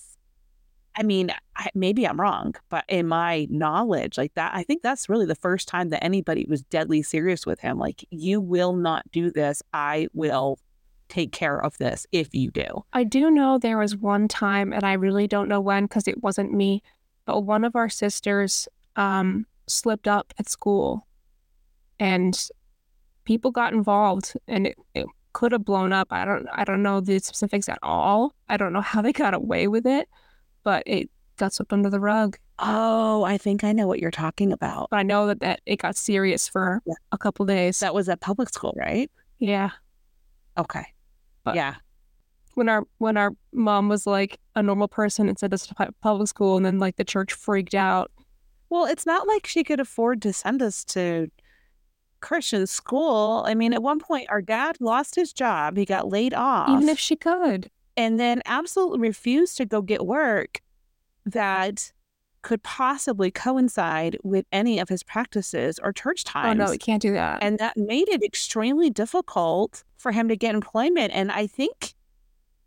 I 0.98 1.04
mean, 1.04 1.32
I, 1.56 1.70
maybe 1.74 2.08
I'm 2.08 2.20
wrong, 2.20 2.56
but 2.70 2.86
in 2.88 3.08
my 3.08 3.48
knowledge, 3.50 4.18
like 4.18 4.34
that, 4.36 4.54
I 4.56 4.64
think 4.64 4.82
that's 4.82 5.10
really 5.10 5.26
the 5.26 5.36
first 5.36 5.68
time 5.68 5.90
that 5.90 6.04
anybody 6.04 6.46
was 6.48 6.64
deadly 6.64 7.02
serious 7.02 7.46
with 7.46 7.60
him. 7.60 7.78
Like, 7.78 8.06
you 8.12 8.40
will 8.40 8.74
not 8.74 9.10
do 9.12 9.30
this. 9.30 9.62
I 9.74 10.08
will 10.14 10.60
take 11.10 11.32
care 11.32 11.62
of 11.62 11.78
this 11.78 12.08
if 12.12 12.34
you 12.34 12.50
do. 12.52 12.86
I 12.94 13.04
do 13.04 13.30
know 13.30 13.58
there 13.58 13.78
was 13.78 13.96
one 13.96 14.28
time, 14.28 14.74
and 14.74 14.84
I 14.84 14.94
really 14.94 15.28
don't 15.28 15.50
know 15.50 15.62
when 15.62 15.86
because 15.86 16.08
it 16.08 16.24
wasn't 16.24 16.54
me, 16.54 16.82
but 17.26 17.42
one 17.42 17.64
of 17.64 17.76
our 17.76 17.90
sisters, 17.90 18.68
um, 18.96 19.46
slipped 19.68 20.08
up 20.08 20.34
at 20.40 20.50
school 20.50 21.08
and 22.00 22.50
people 23.24 23.52
got 23.52 23.74
involved 23.74 24.34
and 24.48 24.68
it, 24.68 24.78
it 24.94 25.06
could 25.34 25.52
have 25.52 25.66
blown 25.66 25.92
up. 25.92 26.08
I 26.12 26.26
don't 26.26 26.48
I 26.54 26.64
don't 26.64 26.84
know 26.84 27.02
the 27.02 27.20
specifics 27.20 27.68
at 27.68 27.80
all. 27.84 28.34
I 28.48 28.58
don't 28.58 28.74
know 28.74 28.82
how 28.82 29.02
they 29.02 29.12
got 29.12 29.34
away 29.34 29.68
with 29.68 29.86
it, 29.86 30.08
but 30.66 30.84
it 30.86 31.10
got 31.38 31.54
swept 31.54 31.72
under 31.72 31.90
the 31.90 32.02
rug. 32.02 32.38
Oh, 32.60 33.24
I 33.24 33.38
think 33.38 33.64
I 33.64 33.72
know 33.72 33.88
what 33.88 34.00
you're 34.00 34.12
talking 34.12 34.52
about. 34.52 34.90
I 34.92 35.04
know 35.04 35.28
that, 35.28 35.40
that 35.40 35.62
it 35.66 35.78
got 35.78 35.96
serious 35.96 36.50
for 36.50 36.82
yeah. 36.86 36.96
a 37.14 37.18
couple 37.18 37.46
days. 37.46 37.80
That 37.80 37.96
was 37.96 38.10
at 38.10 38.20
public 38.20 38.50
school, 38.50 38.74
right? 38.78 39.10
Yeah. 39.40 39.70
Okay. 40.58 40.86
But 41.46 41.56
yeah. 41.56 41.76
When 42.56 42.68
our 42.68 42.84
when 42.98 43.16
our 43.16 43.32
mom 43.54 43.88
was 43.88 44.06
like 44.06 44.40
a 44.56 44.64
normal 44.64 44.90
person 44.90 45.30
and 45.30 45.40
said 45.40 45.52
this 45.52 45.68
to 45.68 45.94
public 46.02 46.28
school, 46.28 46.58
and 46.58 46.66
then 46.66 46.80
like 46.80 46.98
the 46.98 47.04
church 47.04 47.34
freaked 47.34 47.76
out 47.76 48.12
well, 48.70 48.86
it's 48.86 49.06
not 49.06 49.28
like 49.28 49.46
she 49.46 49.64
could 49.64 49.80
afford 49.80 50.22
to 50.24 50.34
send 50.34 50.62
us 50.62 50.84
to 50.86 51.30
Christian 52.20 52.66
school. 52.68 53.44
I 53.48 53.54
mean, 53.54 53.74
at 53.74 53.84
one 53.84 54.00
point, 54.00 54.28
our 54.30 54.42
dad 54.42 54.78
lost 54.80 55.16
his 55.16 55.32
job. 55.32 55.78
He 55.78 55.86
got 55.86 56.10
laid 56.10 56.34
off. 56.34 56.70
Even 56.70 56.90
if 56.90 57.00
she 57.00 57.16
could. 57.16 57.70
And 57.98 58.20
then 58.20 58.42
absolutely 58.46 59.00
refused 59.00 59.58
to 59.58 59.66
go 59.66 59.82
get 59.82 60.06
work 60.06 60.62
that 61.26 61.92
could 62.42 62.62
possibly 62.62 63.32
coincide 63.32 64.18
with 64.24 64.46
any 64.52 64.78
of 64.78 64.88
his 64.88 65.02
practices 65.02 65.80
or 65.82 65.92
church 65.92 66.24
times. 66.24 66.60
Oh, 66.60 66.66
no, 66.66 66.72
we 66.72 66.78
can't 66.78 67.02
do 67.02 67.14
that. 67.14 67.42
And 67.42 67.58
that 67.58 67.76
made 67.76 68.08
it 68.08 68.22
extremely 68.22 68.92
difficult 68.92 69.84
for 69.98 70.12
him 70.12 70.28
to 70.28 70.36
get 70.36 70.54
employment. 70.54 71.12
And 71.14 71.32
I 71.32 71.48
think 71.48 71.96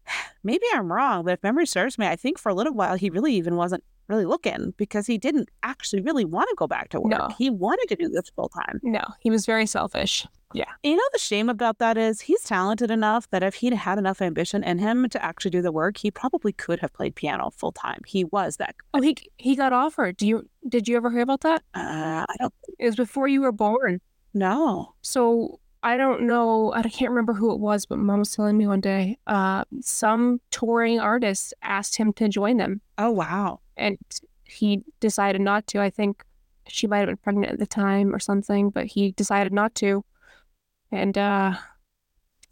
maybe 0.42 0.64
I'm 0.74 0.92
wrong, 0.92 1.24
but 1.24 1.34
if 1.34 1.42
memory 1.42 1.66
serves 1.66 1.96
me, 1.96 2.06
I 2.06 2.16
think 2.16 2.38
for 2.38 2.48
a 2.48 2.54
little 2.54 2.74
while 2.74 2.96
he 2.96 3.08
really 3.08 3.34
even 3.34 3.54
wasn't 3.54 3.84
really 4.08 4.24
looking 4.24 4.74
because 4.78 5.06
he 5.06 5.18
didn't 5.18 5.48
actually 5.62 6.02
really 6.02 6.24
want 6.24 6.48
to 6.48 6.56
go 6.56 6.66
back 6.66 6.88
to 6.88 7.00
work. 7.00 7.12
No. 7.12 7.28
He 7.38 7.50
wanted 7.50 7.86
to 7.88 7.96
do 7.96 8.08
this 8.08 8.30
full 8.34 8.48
time. 8.48 8.80
No, 8.82 9.04
he 9.20 9.30
was 9.30 9.46
very 9.46 9.66
selfish. 9.66 10.26
Yeah. 10.54 10.70
You 10.82 10.96
know, 10.96 11.02
the 11.12 11.18
shame 11.18 11.48
about 11.48 11.78
that 11.78 11.98
is 11.98 12.22
he's 12.22 12.42
talented 12.42 12.90
enough 12.90 13.28
that 13.30 13.42
if 13.42 13.56
he'd 13.56 13.74
had 13.74 13.98
enough 13.98 14.22
ambition 14.22 14.64
in 14.64 14.78
him 14.78 15.08
to 15.11 15.22
actually 15.22 15.50
do 15.50 15.62
the 15.62 15.72
work, 15.72 15.98
he 15.98 16.11
probably 16.11 16.52
could 16.52 16.80
have 16.80 16.92
played 16.92 17.14
piano 17.14 17.50
full 17.50 17.72
time. 17.72 18.00
He 18.06 18.24
was 18.24 18.56
that. 18.56 18.74
Oh, 18.94 19.02
he 19.02 19.16
he 19.37 19.56
got 19.56 19.72
offered. 19.72 20.16
Do 20.16 20.26
you 20.26 20.48
did 20.68 20.88
you 20.88 20.96
ever 20.96 21.11
hear 21.11 21.20
about 21.20 21.42
that? 21.42 21.62
Uh, 21.74 22.24
I 22.28 22.34
don't. 22.38 22.54
It 22.78 22.87
was 22.87 22.96
before 22.96 23.28
you 23.28 23.42
were 23.42 23.52
born. 23.52 24.00
No. 24.34 24.94
So 25.02 25.61
I 25.82 25.96
don't 25.96 26.22
know. 26.22 26.72
I 26.74 26.82
can't 26.82 27.11
remember 27.11 27.34
who 27.34 27.52
it 27.52 27.61
was, 27.61 27.87
but 27.87 27.98
mom 27.98 28.20
was 28.20 28.34
telling 28.34 28.56
me 28.56 28.66
one 28.66 28.80
day. 28.80 29.18
Uh, 29.26 29.64
some 29.80 30.40
touring 30.50 30.98
artists 30.98 31.52
asked 31.62 31.96
him 31.96 32.12
to 32.14 32.28
join 32.28 32.56
them. 32.56 32.80
Oh 32.96 33.11
wow! 33.11 33.61
and 33.78 33.96
he 34.44 34.82
decided 35.00 35.40
not 35.40 35.66
to. 35.68 35.80
I 35.80 35.90
think 35.90 36.24
she 36.66 36.87
might 36.87 36.98
have 36.98 37.06
been 37.06 37.16
pregnant 37.16 37.52
at 37.52 37.58
the 37.58 37.66
time 37.66 38.14
or 38.14 38.18
something, 38.18 38.70
but 38.70 38.87
he 38.87 39.12
decided 39.12 39.52
not 39.52 39.74
to. 39.76 40.04
And 40.90 41.16
uh, 41.16 41.55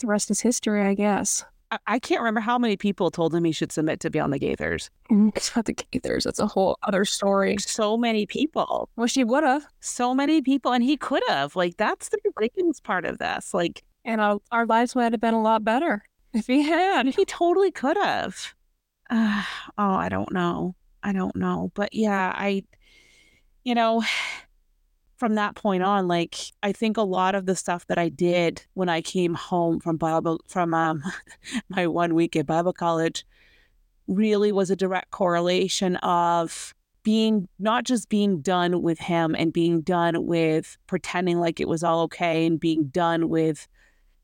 the 0.00 0.06
rest 0.06 0.30
is 0.30 0.40
history, 0.40 0.82
I 0.82 0.94
guess. 0.94 1.44
I, 1.70 1.78
I 1.86 1.98
can't 1.98 2.20
remember 2.20 2.40
how 2.40 2.58
many 2.58 2.76
people 2.76 3.10
told 3.10 3.34
him 3.34 3.44
he 3.44 3.52
should 3.52 3.72
submit 3.72 4.00
to 4.00 4.10
be 4.10 4.20
on 4.20 4.30
the 4.30 4.38
Gaithers. 4.38 4.90
It's 5.10 5.54
not 5.56 5.64
the 5.64 5.74
Gaithers. 5.74 6.24
That's 6.24 6.38
a 6.38 6.46
whole 6.46 6.78
other 6.82 7.04
story. 7.04 7.56
So 7.58 7.96
many 7.96 8.26
people. 8.26 8.88
Wish 8.96 9.14
he 9.14 9.24
would 9.24 9.44
have. 9.44 9.66
So 9.80 10.14
many 10.14 10.42
people. 10.42 10.72
And 10.72 10.84
he 10.84 10.96
could 10.96 11.22
have. 11.28 11.56
Like, 11.56 11.76
that's 11.76 12.08
the 12.08 12.18
ridiculous 12.36 12.80
part 12.80 13.04
of 13.04 13.18
this. 13.18 13.54
Like, 13.54 13.82
and 14.04 14.20
our, 14.20 14.38
our 14.52 14.66
lives 14.66 14.94
would 14.94 15.12
have 15.12 15.20
been 15.20 15.34
a 15.34 15.42
lot 15.42 15.64
better 15.64 16.04
if 16.32 16.46
he 16.46 16.62
had. 16.62 17.06
He 17.06 17.24
totally 17.24 17.70
could 17.70 17.96
have. 17.96 18.54
Uh, 19.10 19.42
oh, 19.78 19.94
I 19.94 20.08
don't 20.08 20.32
know. 20.32 20.74
I 21.02 21.12
don't 21.12 21.36
know. 21.36 21.70
But 21.74 21.94
yeah, 21.94 22.32
I, 22.34 22.64
you 23.64 23.74
know, 23.74 24.02
from 25.16 25.34
that 25.34 25.54
point 25.54 25.82
on, 25.82 26.08
like 26.08 26.36
I 26.62 26.72
think 26.72 26.96
a 26.96 27.02
lot 27.02 27.34
of 27.34 27.46
the 27.46 27.56
stuff 27.56 27.86
that 27.86 27.98
I 27.98 28.08
did 28.08 28.64
when 28.74 28.88
I 28.88 29.00
came 29.00 29.34
home 29.34 29.80
from 29.80 29.96
Bible 29.96 30.40
from 30.46 30.74
um, 30.74 31.02
my 31.68 31.86
one 31.86 32.14
week 32.14 32.36
at 32.36 32.46
Bible 32.46 32.72
college 32.72 33.26
really 34.06 34.52
was 34.52 34.70
a 34.70 34.76
direct 34.76 35.10
correlation 35.10 35.96
of 35.96 36.74
being 37.02 37.48
not 37.58 37.84
just 37.84 38.08
being 38.08 38.40
done 38.40 38.82
with 38.82 38.98
him 38.98 39.34
and 39.36 39.52
being 39.52 39.80
done 39.80 40.26
with 40.26 40.76
pretending 40.86 41.38
like 41.38 41.60
it 41.60 41.68
was 41.68 41.82
all 41.82 42.02
okay 42.02 42.46
and 42.46 42.58
being 42.58 42.86
done 42.88 43.28
with 43.28 43.68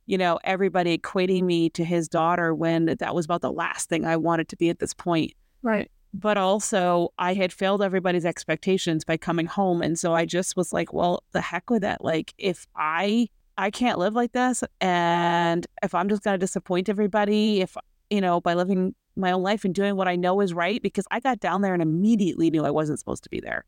you 0.07 0.19
know 0.19 0.39
everybody 0.45 0.99
equating 0.99 1.45
me 1.45 1.71
to 1.71 1.85
his 1.85 2.09
daughter 2.09 2.55
when 2.55 2.87
that 2.87 3.15
was 3.15 3.25
about 3.25 3.41
the 3.41 3.53
last 3.53 3.89
thing 3.89 4.05
I 4.05 4.17
wanted 4.17 4.49
to 4.49 4.57
be 4.57 4.69
at 4.69 4.79
this 4.79 4.95
point. 4.95 5.33
Right 5.63 5.91
but 6.15 6.37
also 6.37 7.13
I 7.19 7.35
had 7.35 7.53
failed 7.53 7.83
everybody's 7.83 8.27
expectations 8.27 9.05
by 9.05 9.17
coming 9.17 9.47
home. 9.47 9.83
And 9.83 9.99
so 9.99 10.15
I 10.15 10.27
just 10.27 10.57
was 10.57 10.73
like, 10.73 10.93
well, 10.93 11.23
the 11.33 11.41
heck 11.41 11.71
with 11.71 11.85
it. 11.85 11.99
Like, 12.01 12.35
if 12.39 12.67
I 12.77 13.29
I 13.59 13.71
can't 13.71 13.99
live 13.99 14.15
like 14.15 14.33
this, 14.33 14.65
and 14.81 15.67
if 15.83 15.95
I'm 15.95 16.09
just 16.09 16.23
gonna 16.23 16.39
disappoint 16.39 16.89
everybody, 16.89 17.61
if 17.61 17.77
you 18.11 18.21
know, 18.21 18.41
by 18.41 18.55
living 18.55 18.95
my 19.17 19.33
own 19.33 19.43
life 19.43 19.65
and 19.65 19.75
doing 19.75 19.97
what 19.97 20.09
I 20.09 20.17
know 20.17 20.41
is 20.41 20.55
right, 20.55 20.83
because 20.83 21.05
I 21.11 21.21
got 21.21 21.41
down 21.41 21.63
there 21.63 21.75
and 21.75 21.83
immediately 21.83 22.51
knew 22.51 22.65
I 22.65 22.71
wasn't 22.71 22.99
supposed 22.99 23.25
to 23.25 23.31
be 23.31 23.41
there. 23.41 23.65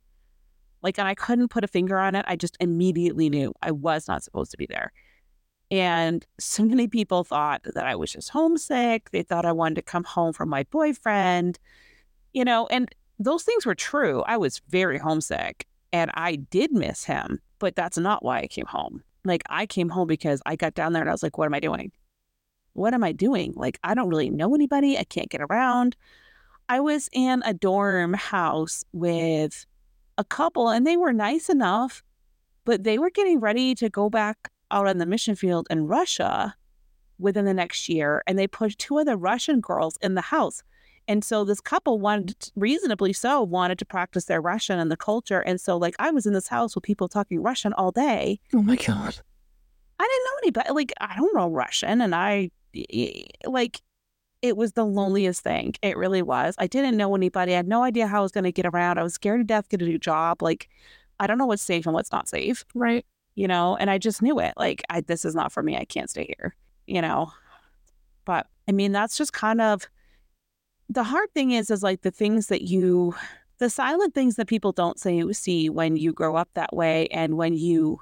Like, 0.82 0.98
and 0.98 1.08
I 1.08 1.14
couldn't 1.14 1.48
put 1.48 1.64
a 1.64 1.68
finger 1.68 1.98
on 1.98 2.14
it. 2.14 2.24
I 2.28 2.36
just 2.36 2.56
immediately 2.60 3.30
knew 3.30 3.54
I 3.62 3.70
was 3.70 4.06
not 4.06 4.22
supposed 4.22 4.50
to 4.50 4.58
be 4.58 4.66
there. 4.66 4.92
And 5.70 6.26
so 6.38 6.64
many 6.64 6.88
people 6.88 7.24
thought 7.24 7.62
that 7.64 7.86
I 7.86 7.94
was 7.96 8.12
just 8.12 8.30
homesick. 8.30 9.10
They 9.10 9.22
thought 9.22 9.46
I 9.46 9.52
wanted 9.52 9.76
to 9.76 9.82
come 9.82 10.04
home 10.04 10.34
from 10.34 10.50
my 10.50 10.64
boyfriend 10.64 11.58
you 12.34 12.44
know, 12.44 12.66
and 12.66 12.94
those 13.18 13.44
things 13.44 13.64
were 13.64 13.74
true. 13.74 14.22
I 14.26 14.36
was 14.36 14.60
very 14.68 14.98
homesick 14.98 15.66
and 15.92 16.10
I 16.14 16.36
did 16.36 16.72
miss 16.72 17.04
him, 17.04 17.40
but 17.60 17.76
that's 17.76 17.96
not 17.96 18.24
why 18.24 18.40
I 18.40 18.46
came 18.48 18.66
home. 18.66 19.02
Like, 19.24 19.42
I 19.48 19.64
came 19.64 19.88
home 19.88 20.08
because 20.08 20.42
I 20.44 20.56
got 20.56 20.74
down 20.74 20.92
there 20.92 21.02
and 21.02 21.08
I 21.08 21.12
was 21.12 21.22
like, 21.22 21.38
what 21.38 21.46
am 21.46 21.54
I 21.54 21.60
doing? 21.60 21.92
What 22.74 22.92
am 22.92 23.04
I 23.04 23.12
doing? 23.12 23.54
Like, 23.56 23.78
I 23.82 23.94
don't 23.94 24.08
really 24.08 24.28
know 24.28 24.54
anybody. 24.54 24.98
I 24.98 25.04
can't 25.04 25.30
get 25.30 25.40
around. 25.40 25.96
I 26.68 26.80
was 26.80 27.08
in 27.12 27.42
a 27.44 27.54
dorm 27.54 28.14
house 28.14 28.84
with 28.92 29.64
a 30.18 30.24
couple 30.24 30.68
and 30.68 30.86
they 30.86 30.96
were 30.96 31.12
nice 31.12 31.48
enough, 31.48 32.02
but 32.64 32.82
they 32.82 32.98
were 32.98 33.10
getting 33.10 33.38
ready 33.40 33.74
to 33.76 33.88
go 33.88 34.10
back 34.10 34.50
out 34.70 34.88
on 34.88 34.98
the 34.98 35.06
mission 35.06 35.36
field 35.36 35.68
in 35.70 35.86
Russia 35.86 36.54
within 37.18 37.44
the 37.44 37.54
next 37.54 37.88
year. 37.88 38.22
And 38.26 38.38
they 38.38 38.48
put 38.48 38.76
two 38.76 38.98
of 38.98 39.06
the 39.06 39.16
Russian 39.16 39.60
girls 39.60 39.96
in 40.02 40.14
the 40.14 40.20
house. 40.20 40.62
And 41.06 41.22
so 41.22 41.44
this 41.44 41.60
couple 41.60 41.98
wanted, 41.98 42.50
reasonably 42.56 43.12
so, 43.12 43.42
wanted 43.42 43.78
to 43.78 43.84
practice 43.84 44.24
their 44.24 44.40
Russian 44.40 44.78
and 44.78 44.90
the 44.90 44.96
culture. 44.96 45.40
And 45.40 45.60
so, 45.60 45.76
like, 45.76 45.94
I 45.98 46.10
was 46.10 46.26
in 46.26 46.32
this 46.32 46.48
house 46.48 46.74
with 46.74 46.84
people 46.84 47.08
talking 47.08 47.42
Russian 47.42 47.72
all 47.74 47.90
day. 47.90 48.40
Oh 48.54 48.62
my 48.62 48.76
God. 48.76 49.18
I 49.98 50.08
didn't 50.08 50.24
know 50.24 50.38
anybody. 50.42 50.72
Like, 50.72 50.92
I 51.00 51.16
don't 51.16 51.34
know 51.34 51.48
Russian. 51.48 52.00
And 52.00 52.14
I, 52.14 52.50
like, 53.44 53.80
it 54.42 54.56
was 54.56 54.72
the 54.72 54.84
loneliest 54.84 55.42
thing. 55.42 55.74
It 55.82 55.96
really 55.96 56.22
was. 56.22 56.54
I 56.58 56.66
didn't 56.66 56.96
know 56.96 57.14
anybody. 57.14 57.52
I 57.52 57.56
had 57.56 57.68
no 57.68 57.82
idea 57.82 58.06
how 58.06 58.20
I 58.20 58.22
was 58.22 58.32
going 58.32 58.44
to 58.44 58.52
get 58.52 58.66
around. 58.66 58.98
I 58.98 59.02
was 59.02 59.14
scared 59.14 59.40
to 59.40 59.44
death 59.44 59.68
get 59.68 59.82
a 59.82 59.84
new 59.84 59.98
job. 59.98 60.42
Like, 60.42 60.68
I 61.20 61.26
don't 61.26 61.38
know 61.38 61.46
what's 61.46 61.62
safe 61.62 61.86
and 61.86 61.94
what's 61.94 62.12
not 62.12 62.28
safe. 62.28 62.64
Right. 62.74 63.06
You 63.34 63.48
know, 63.48 63.76
and 63.76 63.90
I 63.90 63.98
just 63.98 64.22
knew 64.22 64.38
it. 64.40 64.54
Like, 64.56 64.82
I, 64.90 65.00
this 65.00 65.24
is 65.24 65.34
not 65.34 65.52
for 65.52 65.62
me. 65.62 65.76
I 65.76 65.84
can't 65.84 66.10
stay 66.10 66.34
here, 66.38 66.54
you 66.86 67.00
know. 67.02 67.32
But 68.24 68.46
I 68.68 68.72
mean, 68.72 68.92
that's 68.92 69.16
just 69.16 69.32
kind 69.32 69.60
of 69.60 69.88
the 70.94 71.04
hard 71.04 71.32
thing 71.34 71.50
is 71.50 71.70
is 71.70 71.82
like 71.82 72.02
the 72.02 72.10
things 72.10 72.46
that 72.46 72.62
you 72.62 73.14
the 73.58 73.70
silent 73.70 74.14
things 74.14 74.36
that 74.36 74.46
people 74.46 74.72
don't 74.72 74.98
say 74.98 75.22
see 75.32 75.68
when 75.68 75.96
you 75.96 76.12
grow 76.12 76.36
up 76.36 76.48
that 76.54 76.74
way 76.74 77.06
and 77.08 77.36
when 77.36 77.54
you 77.54 78.00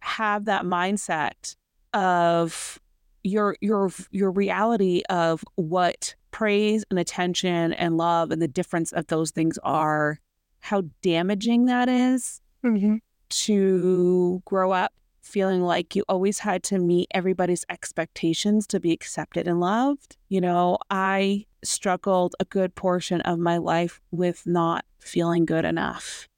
have 0.00 0.44
that 0.44 0.64
mindset 0.64 1.56
of 1.94 2.78
your 3.24 3.56
your 3.60 3.90
your 4.10 4.30
reality 4.30 5.02
of 5.08 5.44
what 5.56 6.14
praise 6.30 6.84
and 6.90 6.98
attention 6.98 7.72
and 7.72 7.96
love 7.96 8.30
and 8.30 8.40
the 8.40 8.48
difference 8.48 8.92
of 8.92 9.06
those 9.08 9.30
things 9.30 9.58
are 9.62 10.18
how 10.60 10.82
damaging 11.02 11.66
that 11.66 11.88
is 11.88 12.40
mm-hmm. 12.64 12.96
to 13.28 14.42
grow 14.44 14.72
up 14.72 14.92
feeling 15.22 15.62
like 15.62 15.94
you 15.94 16.04
always 16.08 16.38
had 16.38 16.62
to 16.62 16.78
meet 16.78 17.06
everybody's 17.12 17.64
expectations 17.68 18.66
to 18.66 18.80
be 18.80 18.92
accepted 18.92 19.46
and 19.46 19.60
loved. 19.60 20.16
You 20.28 20.40
know, 20.40 20.78
I 20.90 21.44
struggled 21.64 22.34
a 22.40 22.44
good 22.44 22.74
portion 22.74 23.20
of 23.22 23.38
my 23.38 23.58
life 23.58 24.00
with 24.10 24.46
not 24.46 24.84
feeling 25.00 25.44
good 25.44 25.64
enough. 25.64 26.28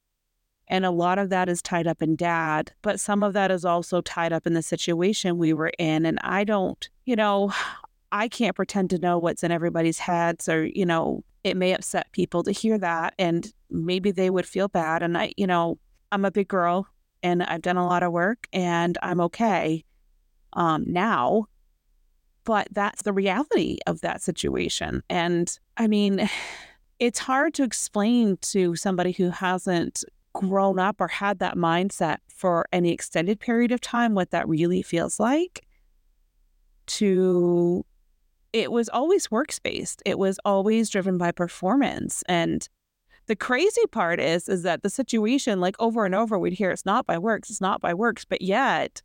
And 0.69 0.87
a 0.87 0.91
lot 0.91 1.19
of 1.19 1.31
that 1.31 1.49
is 1.49 1.61
tied 1.61 1.89
up 1.89 2.01
in 2.01 2.15
dad, 2.15 2.73
but 2.81 3.01
some 3.01 3.25
of 3.25 3.33
that 3.33 3.51
is 3.51 3.65
also 3.65 4.01
tied 4.01 4.33
up 4.33 4.47
in 4.47 4.55
the 4.55 4.63
situation 4.63 5.37
we 5.37 5.53
were 5.53 5.73
in. 5.79 6.07
And 6.07 6.19
I 6.23 6.45
don't, 6.45 6.89
you 7.05 7.17
know, 7.17 7.53
I 8.13 8.29
can't 8.29 8.57
pretend 8.57 8.91
to 8.91 8.99
know 8.99 9.19
what's 9.19 9.43
in 9.43 9.51
everybody's 9.51 9.99
heads 9.99 10.49
or, 10.49 10.65
you 10.67 10.87
know, 10.87 11.25
it 11.43 11.57
may 11.57 11.73
upset 11.73 12.13
people 12.13 12.43
to 12.45 12.53
hear 12.53 12.79
that 12.79 13.15
and 13.19 13.53
maybe 13.71 14.11
they 14.11 14.31
would 14.31 14.47
feel 14.47 14.69
bad. 14.69 15.03
And 15.03 15.19
I, 15.19 15.33
you 15.37 15.47
know, 15.47 15.79
I'm 16.13 16.25
a 16.25 16.31
big 16.31 16.49
girl 16.49 16.87
and 17.23 17.43
I've 17.43 17.63
done 17.63 17.77
a 17.77 17.87
lot 17.87 18.03
of 18.03 18.13
work 18.13 18.47
and 18.53 18.97
I'm 19.03 19.21
okay 19.23 19.85
um, 20.53 20.85
now. 20.87 21.47
But 22.44 22.68
that's 22.70 23.03
the 23.03 23.12
reality 23.12 23.79
of 23.87 24.00
that 24.00 24.22
situation. 24.22 25.03
And 25.11 25.59
I 25.76 25.87
mean, 25.87 26.29
it's 26.98 27.18
hard 27.18 27.55
to 27.55 27.62
explain 27.62 28.37
to 28.42 28.76
somebody 28.76 29.12
who 29.12 29.31
hasn't 29.31 30.05
grown 30.33 30.79
up 30.79 31.00
or 31.00 31.09
had 31.09 31.38
that 31.40 31.57
mindset 31.57 32.18
for 32.29 32.66
any 32.72 32.92
extended 32.92 33.40
period 33.40 33.72
of 33.72 33.81
time 33.81 34.14
what 34.14 34.31
that 34.31 34.48
really 34.48 34.83
feels 34.83 35.18
like 35.18 35.66
to 36.87 37.85
it 38.53 38.72
was 38.72 38.88
always 38.88 39.31
work 39.31 39.50
based 39.62 40.03
it 40.07 40.18
was 40.18 40.38
always 40.44 40.88
driven 40.88 41.18
by 41.18 41.31
performance 41.31 42.22
and 42.29 42.68
the 43.26 43.37
crazy 43.37 43.87
part 43.90 44.20
is 44.20 44.48
is 44.48 44.62
that 44.62 44.83
the 44.83 44.90
situation 44.90 45.61
like 45.61 45.76
over 45.79 46.05
and 46.05 46.14
over 46.14 46.38
we'd 46.38 46.53
hear 46.53 46.70
it's 46.70 46.87
not 46.87 47.07
by 47.07 47.18
works 47.18 47.50
it's 47.50 47.61
not 47.61 47.81
by 47.81 47.92
works 47.92 48.24
but 48.24 48.42
yet 48.42 49.03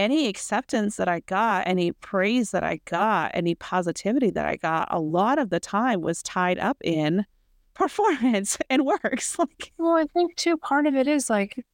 any 0.00 0.28
acceptance 0.28 0.96
that 0.96 1.08
i 1.08 1.20
got 1.20 1.66
any 1.66 1.92
praise 1.92 2.50
that 2.50 2.64
i 2.64 2.80
got 2.84 3.30
any 3.34 3.54
positivity 3.54 4.30
that 4.30 4.46
i 4.46 4.56
got 4.56 4.88
a 4.90 4.98
lot 4.98 5.38
of 5.38 5.50
the 5.50 5.60
time 5.60 6.00
was 6.00 6.22
tied 6.22 6.58
up 6.58 6.78
in 6.82 7.24
performance 7.74 8.58
and 8.68 8.84
works 8.84 9.38
like 9.38 9.72
well 9.78 9.96
i 9.96 10.04
think 10.12 10.34
too 10.36 10.56
part 10.56 10.86
of 10.86 10.94
it 10.94 11.06
is 11.06 11.30
like 11.30 11.64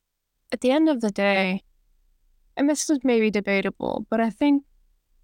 at 0.53 0.61
the 0.61 0.71
end 0.71 0.89
of 0.89 1.01
the 1.01 1.11
day 1.11 1.63
and 2.57 2.69
this 2.69 2.89
is 2.91 2.99
maybe 3.03 3.31
debatable 3.31 4.07
but 4.11 4.21
i 4.21 4.31
think 4.31 4.63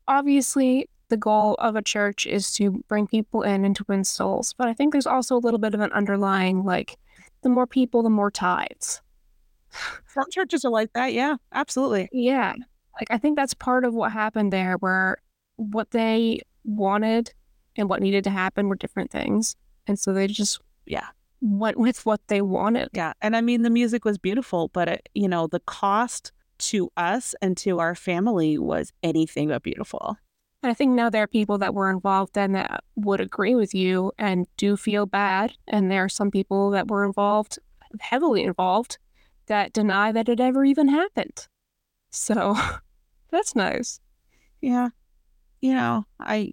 obviously 0.08 0.88
the 1.12 1.16
goal 1.18 1.54
of 1.58 1.76
a 1.76 1.82
church 1.82 2.26
is 2.26 2.50
to 2.52 2.82
bring 2.88 3.06
people 3.06 3.42
in 3.42 3.66
and 3.66 3.76
to 3.76 3.84
win 3.86 4.02
souls. 4.02 4.54
But 4.56 4.68
I 4.68 4.72
think 4.72 4.92
there's 4.92 5.06
also 5.06 5.36
a 5.36 5.44
little 5.44 5.58
bit 5.58 5.74
of 5.74 5.80
an 5.80 5.92
underlying 5.92 6.64
like 6.64 6.96
the 7.42 7.50
more 7.50 7.66
people, 7.66 8.02
the 8.02 8.08
more 8.08 8.30
tithes. 8.30 9.02
Some 10.06 10.24
churches 10.30 10.64
are 10.64 10.70
like 10.70 10.92
that. 10.94 11.12
Yeah, 11.12 11.36
absolutely. 11.52 12.08
Yeah. 12.12 12.54
Like 12.98 13.09
I 13.11 13.18
think 13.18 13.37
that's 13.37 13.55
part 13.55 13.85
of 13.85 13.94
what 13.94 14.12
happened 14.12 14.52
there 14.52 14.74
where 14.74 15.18
what 15.57 15.90
they 15.90 16.40
wanted 16.64 17.33
and 17.76 17.88
what 17.88 18.02
needed 18.02 18.24
to 18.24 18.31
happen 18.31 18.68
were 18.68 18.76
different 18.76 19.11
things. 19.11 19.57
And 19.87 19.98
so 19.98 20.12
they 20.12 20.26
just, 20.26 20.61
yeah, 20.87 21.07
went 21.40 21.76
with 21.78 22.05
what 22.07 22.20
they 22.28 22.42
wanted. 22.42 22.88
Yeah. 22.92 23.12
And 23.20 23.37
I 23.37 23.40
mean, 23.40 23.62
the 23.62 23.70
music 23.70 24.05
was 24.05 24.18
beautiful, 24.18 24.68
but, 24.68 24.88
it, 24.88 25.09
you 25.14 25.28
know, 25.28 25.46
the 25.46 25.61
cost 25.61 26.33
to 26.59 26.90
us 26.96 27.35
and 27.42 27.56
to 27.58 27.81
our 27.81 27.94
family 27.94 28.58
was 28.58 28.92
anything 29.02 29.48
but 29.48 29.62
beautiful. 29.62 30.16
And 30.62 30.71
I 30.71 30.75
think 30.75 30.92
now 30.92 31.10
there 31.10 31.25
are 31.25 31.29
people 31.29 31.58
that 31.58 31.75
were 31.75 31.90
involved 31.90 32.35
then 32.35 32.52
that 32.52 32.85
would 32.94 33.21
agree 33.21 33.56
with 33.56 33.75
you 33.75 34.12
and 34.16 34.46
do 34.56 34.77
feel 34.77 35.06
bad. 35.06 35.54
And 35.66 35.90
there 35.90 36.04
are 36.04 36.08
some 36.08 36.31
people 36.31 36.71
that 36.71 36.88
were 36.88 37.04
involved, 37.04 37.58
heavily 37.98 38.44
involved, 38.44 38.98
that 39.46 39.73
deny 39.73 40.12
that 40.12 40.29
it 40.29 40.38
ever 40.38 40.64
even 40.64 40.87
happened. 40.87 41.48
So 42.12 42.56
that's 43.33 43.56
nice. 43.56 43.98
Yeah. 44.60 44.90
You 45.60 45.74
know, 45.74 46.04
I, 46.20 46.52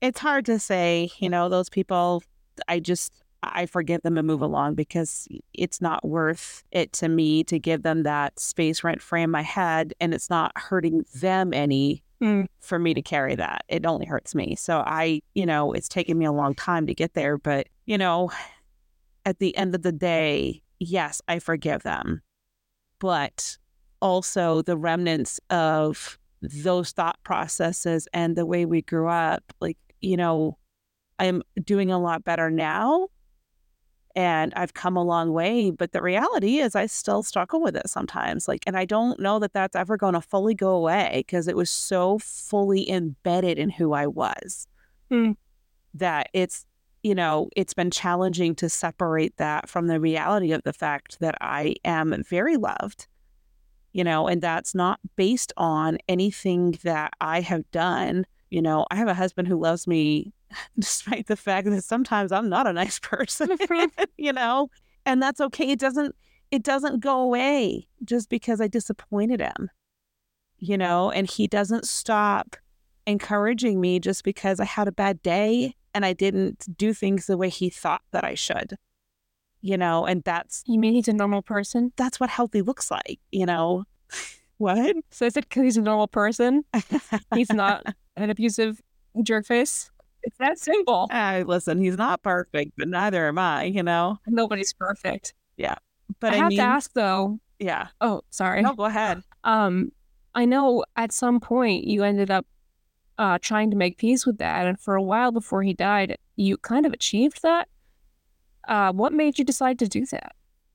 it's 0.00 0.18
hard 0.18 0.46
to 0.46 0.58
say, 0.58 1.10
you 1.18 1.28
know, 1.28 1.48
those 1.48 1.68
people, 1.68 2.22
I 2.66 2.80
just, 2.80 3.22
I 3.44 3.66
forgive 3.66 4.02
them 4.02 4.18
and 4.18 4.26
move 4.26 4.42
along 4.42 4.74
because 4.74 5.28
it's 5.52 5.80
not 5.80 6.04
worth 6.04 6.64
it 6.72 6.92
to 6.94 7.08
me 7.08 7.44
to 7.44 7.58
give 7.58 7.82
them 7.82 8.02
that 8.04 8.38
space 8.38 8.82
rent 8.82 9.00
frame 9.00 9.30
my 9.30 9.42
head 9.42 9.94
and 10.00 10.14
it's 10.14 10.30
not 10.30 10.52
hurting 10.56 11.04
them 11.14 11.52
any 11.52 12.02
Mm. 12.22 12.46
for 12.60 12.78
me 12.78 12.94
to 12.94 13.02
carry 13.02 13.34
that. 13.34 13.64
It 13.66 13.84
only 13.84 14.06
hurts 14.06 14.32
me. 14.32 14.54
So 14.54 14.84
I, 14.86 15.22
you 15.34 15.44
know, 15.44 15.72
it's 15.72 15.88
taken 15.88 16.16
me 16.16 16.24
a 16.24 16.30
long 16.30 16.54
time 16.54 16.86
to 16.86 16.94
get 16.94 17.14
there. 17.14 17.36
But, 17.36 17.66
you 17.84 17.98
know, 17.98 18.30
at 19.26 19.40
the 19.40 19.56
end 19.56 19.74
of 19.74 19.82
the 19.82 19.90
day, 19.90 20.62
yes, 20.78 21.20
I 21.26 21.40
forgive 21.40 21.82
them. 21.82 22.22
But 23.00 23.58
also 24.02 24.60
the 24.60 24.76
remnants 24.76 25.40
of 25.48 26.18
those 26.42 26.90
thought 26.90 27.18
processes 27.22 28.08
and 28.12 28.36
the 28.36 28.44
way 28.44 28.66
we 28.66 28.82
grew 28.82 29.08
up, 29.08 29.44
like, 29.60 29.78
you 30.00 30.16
know, 30.16 30.58
I'm 31.18 31.42
doing 31.64 31.90
a 31.92 32.00
lot 32.00 32.24
better 32.24 32.50
now 32.50 33.08
and 34.14 34.52
I've 34.54 34.74
come 34.74 34.96
a 34.96 35.04
long 35.04 35.32
way. 35.32 35.70
But 35.70 35.92
the 35.92 36.02
reality 36.02 36.58
is, 36.58 36.74
I 36.74 36.86
still 36.86 37.22
struggle 37.22 37.62
with 37.62 37.76
it 37.76 37.88
sometimes. 37.88 38.48
Like, 38.48 38.64
and 38.66 38.76
I 38.76 38.84
don't 38.84 39.20
know 39.20 39.38
that 39.38 39.52
that's 39.52 39.76
ever 39.76 39.96
going 39.96 40.14
to 40.14 40.20
fully 40.20 40.54
go 40.54 40.70
away 40.74 41.22
because 41.26 41.48
it 41.48 41.56
was 41.56 41.70
so 41.70 42.18
fully 42.18 42.90
embedded 42.90 43.58
in 43.58 43.70
who 43.70 43.92
I 43.92 44.06
was 44.08 44.66
Hmm. 45.10 45.32
that 45.94 46.28
it's, 46.32 46.66
you 47.02 47.14
know, 47.14 47.48
it's 47.56 47.74
been 47.74 47.90
challenging 47.90 48.54
to 48.56 48.68
separate 48.68 49.36
that 49.36 49.68
from 49.68 49.86
the 49.86 50.00
reality 50.00 50.52
of 50.52 50.62
the 50.64 50.72
fact 50.72 51.20
that 51.20 51.36
I 51.40 51.76
am 51.84 52.22
very 52.28 52.56
loved, 52.56 53.06
you 53.92 54.04
know, 54.04 54.26
and 54.26 54.40
that's 54.40 54.74
not 54.74 55.00
based 55.16 55.52
on 55.56 55.98
anything 56.08 56.78
that 56.82 57.12
I 57.20 57.40
have 57.40 57.70
done. 57.70 58.26
You 58.50 58.62
know, 58.62 58.86
I 58.90 58.96
have 58.96 59.08
a 59.08 59.14
husband 59.14 59.48
who 59.48 59.58
loves 59.58 59.86
me 59.86 60.32
despite 60.78 61.26
the 61.26 61.36
fact 61.36 61.68
that 61.68 61.84
sometimes 61.84 62.32
I'm 62.32 62.48
not 62.48 62.66
a 62.66 62.72
nice 62.72 62.98
person, 63.02 63.48
mm-hmm. 63.48 64.04
you 64.16 64.32
know, 64.32 64.68
and 65.06 65.22
that's 65.22 65.40
okay. 65.40 65.70
It 65.70 65.78
doesn't 65.78 66.14
it 66.50 66.62
doesn't 66.62 67.00
go 67.00 67.20
away 67.22 67.86
just 68.04 68.28
because 68.28 68.60
I 68.60 68.68
disappointed 68.68 69.40
him, 69.40 69.70
you 70.58 70.76
know, 70.76 71.10
and 71.10 71.28
he 71.28 71.46
doesn't 71.46 71.86
stop 71.86 72.56
encouraging 73.06 73.80
me 73.80 73.98
just 73.98 74.22
because 74.22 74.60
I 74.60 74.66
had 74.66 74.86
a 74.86 74.92
bad 74.92 75.22
day 75.22 75.74
and 75.94 76.04
I 76.04 76.12
didn't 76.12 76.76
do 76.76 76.92
things 76.92 77.26
the 77.26 77.38
way 77.38 77.48
he 77.48 77.70
thought 77.70 78.02
that 78.12 78.24
I 78.24 78.34
should, 78.34 78.76
you 79.62 79.78
know, 79.78 80.04
and 80.04 80.22
that's 80.24 80.62
You 80.66 80.78
mean 80.78 80.92
he's 80.94 81.08
a 81.08 81.12
normal 81.12 81.40
person? 81.42 81.92
that's 81.96 82.20
what 82.20 82.28
healthy 82.30 82.60
looks 82.62 82.90
like, 82.90 83.18
you 83.30 83.46
know. 83.46 83.84
what? 84.58 84.96
So 85.10 85.24
is 85.26 85.36
it 85.36 85.48
because 85.48 85.62
he's 85.62 85.76
a 85.76 85.82
normal 85.82 86.08
person? 86.08 86.64
He's 87.34 87.50
not 87.50 87.84
an 88.16 88.28
abusive 88.30 88.80
jerk 89.22 89.46
face? 89.46 89.90
It's 90.24 90.36
that 90.38 90.58
simple. 90.58 91.08
Uh, 91.10 91.42
listen, 91.46 91.80
he's 91.80 91.96
not 91.96 92.22
perfect, 92.22 92.72
but 92.76 92.88
neither 92.88 93.26
am 93.26 93.38
I, 93.38 93.64
you 93.64 93.82
know. 93.82 94.18
Nobody's 94.26 94.72
perfect. 94.72 95.34
Yeah. 95.56 95.76
But 96.20 96.32
I 96.32 96.34
I, 96.34 96.38
have 96.38 96.48
mean, 96.50 96.58
to 96.58 96.64
ask 96.64 96.92
though. 96.92 97.40
yeah. 97.58 97.88
Oh, 98.00 98.22
sorry. 98.30 98.62
No, 98.62 98.74
go 98.74 98.84
ahead. 98.84 99.22
Um, 99.44 99.90
I 100.34 100.44
know 100.44 100.84
at 100.96 101.10
some 101.12 101.40
point 101.40 101.84
you 101.84 102.04
ended 102.04 102.30
up 102.30 102.46
uh, 103.18 103.38
trying 103.42 103.70
to 103.70 103.76
make 103.76 103.98
peace 103.98 104.24
with 104.24 104.38
that, 104.38 104.66
and 104.66 104.78
for 104.80 104.94
a 104.94 105.02
while 105.02 105.32
before 105.32 105.62
he 105.62 105.74
died, 105.74 106.16
you 106.36 106.56
kind 106.56 106.86
of 106.86 106.92
achieved 106.92 107.42
that. 107.42 107.68
Uh, 108.68 108.92
what 108.92 109.12
made 109.12 109.38
you 109.38 109.44
decide 109.44 109.78
to 109.80 109.88
do 109.88 110.06
that? 110.06 110.34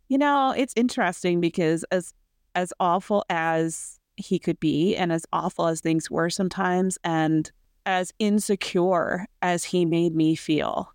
You 0.10 0.18
know, 0.18 0.54
it's 0.56 0.74
interesting 0.76 1.42
because 1.42 1.84
as 1.92 2.14
as 2.56 2.74
awful 2.80 3.24
as 3.30 4.00
he 4.16 4.40
could 4.40 4.60
be 4.60 4.96
and 4.96 5.12
as 5.12 5.26
awful 5.32 5.68
as 5.68 5.80
things 5.80 6.10
were 6.10 6.30
sometimes 6.30 6.98
and 7.04 7.52
as 7.86 8.12
insecure 8.18 9.28
as 9.42 9.66
he 9.66 9.86
made 9.86 10.16
me 10.16 10.36
feel, 10.36 10.92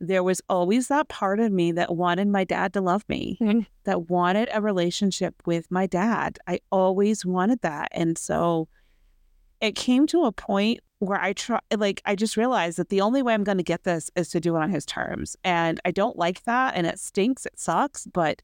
there 0.00 0.24
was 0.24 0.40
always 0.48 0.88
that 0.88 1.08
part 1.08 1.38
of 1.38 1.52
me 1.52 1.70
that 1.72 1.94
wanted 1.94 2.26
my 2.26 2.42
dad 2.44 2.72
to 2.72 2.80
love 2.80 3.04
me, 3.08 3.38
Mhm. 3.40 3.66
that 3.84 4.10
wanted 4.10 4.48
a 4.52 4.60
relationship 4.60 5.34
with 5.46 5.70
my 5.70 5.86
dad. 5.86 6.38
I 6.46 6.60
always 6.72 7.24
wanted 7.24 7.60
that. 7.60 7.88
And 7.92 8.18
so 8.18 8.66
it 9.60 9.76
came 9.76 10.06
to 10.08 10.24
a 10.24 10.32
point 10.32 10.80
where 11.00 11.20
I 11.20 11.32
try 11.32 11.60
like 11.76 12.02
I 12.04 12.14
just 12.14 12.36
realized 12.36 12.78
that 12.78 12.90
the 12.90 13.00
only 13.00 13.22
way 13.22 13.34
I'm 13.34 13.44
going 13.44 13.58
to 13.58 13.64
get 13.64 13.84
this 13.84 14.10
is 14.16 14.28
to 14.30 14.40
do 14.40 14.54
it 14.56 14.60
on 14.60 14.70
his 14.70 14.86
terms. 14.86 15.36
And 15.42 15.80
I 15.84 15.90
don't 15.90 16.16
like 16.16 16.44
that 16.44 16.76
and 16.76 16.86
it 16.86 17.00
stinks, 17.00 17.46
it 17.46 17.58
sucks, 17.58 18.06
but 18.06 18.42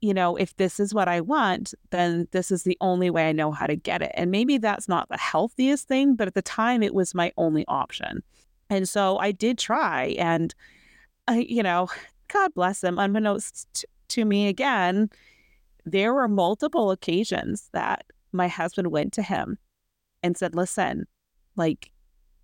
you 0.00 0.12
know, 0.12 0.36
if 0.36 0.54
this 0.56 0.78
is 0.78 0.92
what 0.92 1.08
I 1.08 1.20
want, 1.22 1.72
then 1.90 2.28
this 2.32 2.50
is 2.50 2.64
the 2.64 2.76
only 2.80 3.08
way 3.08 3.28
I 3.28 3.32
know 3.32 3.52
how 3.52 3.66
to 3.66 3.76
get 3.76 4.02
it. 4.02 4.10
And 4.14 4.30
maybe 4.30 4.58
that's 4.58 4.88
not 4.88 5.08
the 5.08 5.16
healthiest 5.16 5.88
thing, 5.88 6.14
but 6.14 6.28
at 6.28 6.34
the 6.34 6.42
time 6.42 6.82
it 6.82 6.92
was 6.92 7.14
my 7.14 7.32
only 7.38 7.64
option. 7.68 8.22
And 8.68 8.88
so 8.88 9.16
I 9.18 9.32
did 9.32 9.56
try 9.56 10.16
and 10.18 10.54
you 11.32 11.62
know, 11.62 11.88
God 12.28 12.52
bless 12.54 12.82
him, 12.82 12.98
unbeknownst 12.98 13.68
t- 13.74 13.86
to 14.08 14.24
me 14.24 14.48
again, 14.48 15.08
there 15.84 16.12
were 16.12 16.28
multiple 16.28 16.90
occasions 16.90 17.70
that 17.72 18.06
my 18.32 18.48
husband 18.48 18.88
went 18.88 19.12
to 19.14 19.22
him 19.22 19.56
and 20.22 20.36
said, 20.36 20.54
Listen, 20.54 21.06
like 21.56 21.90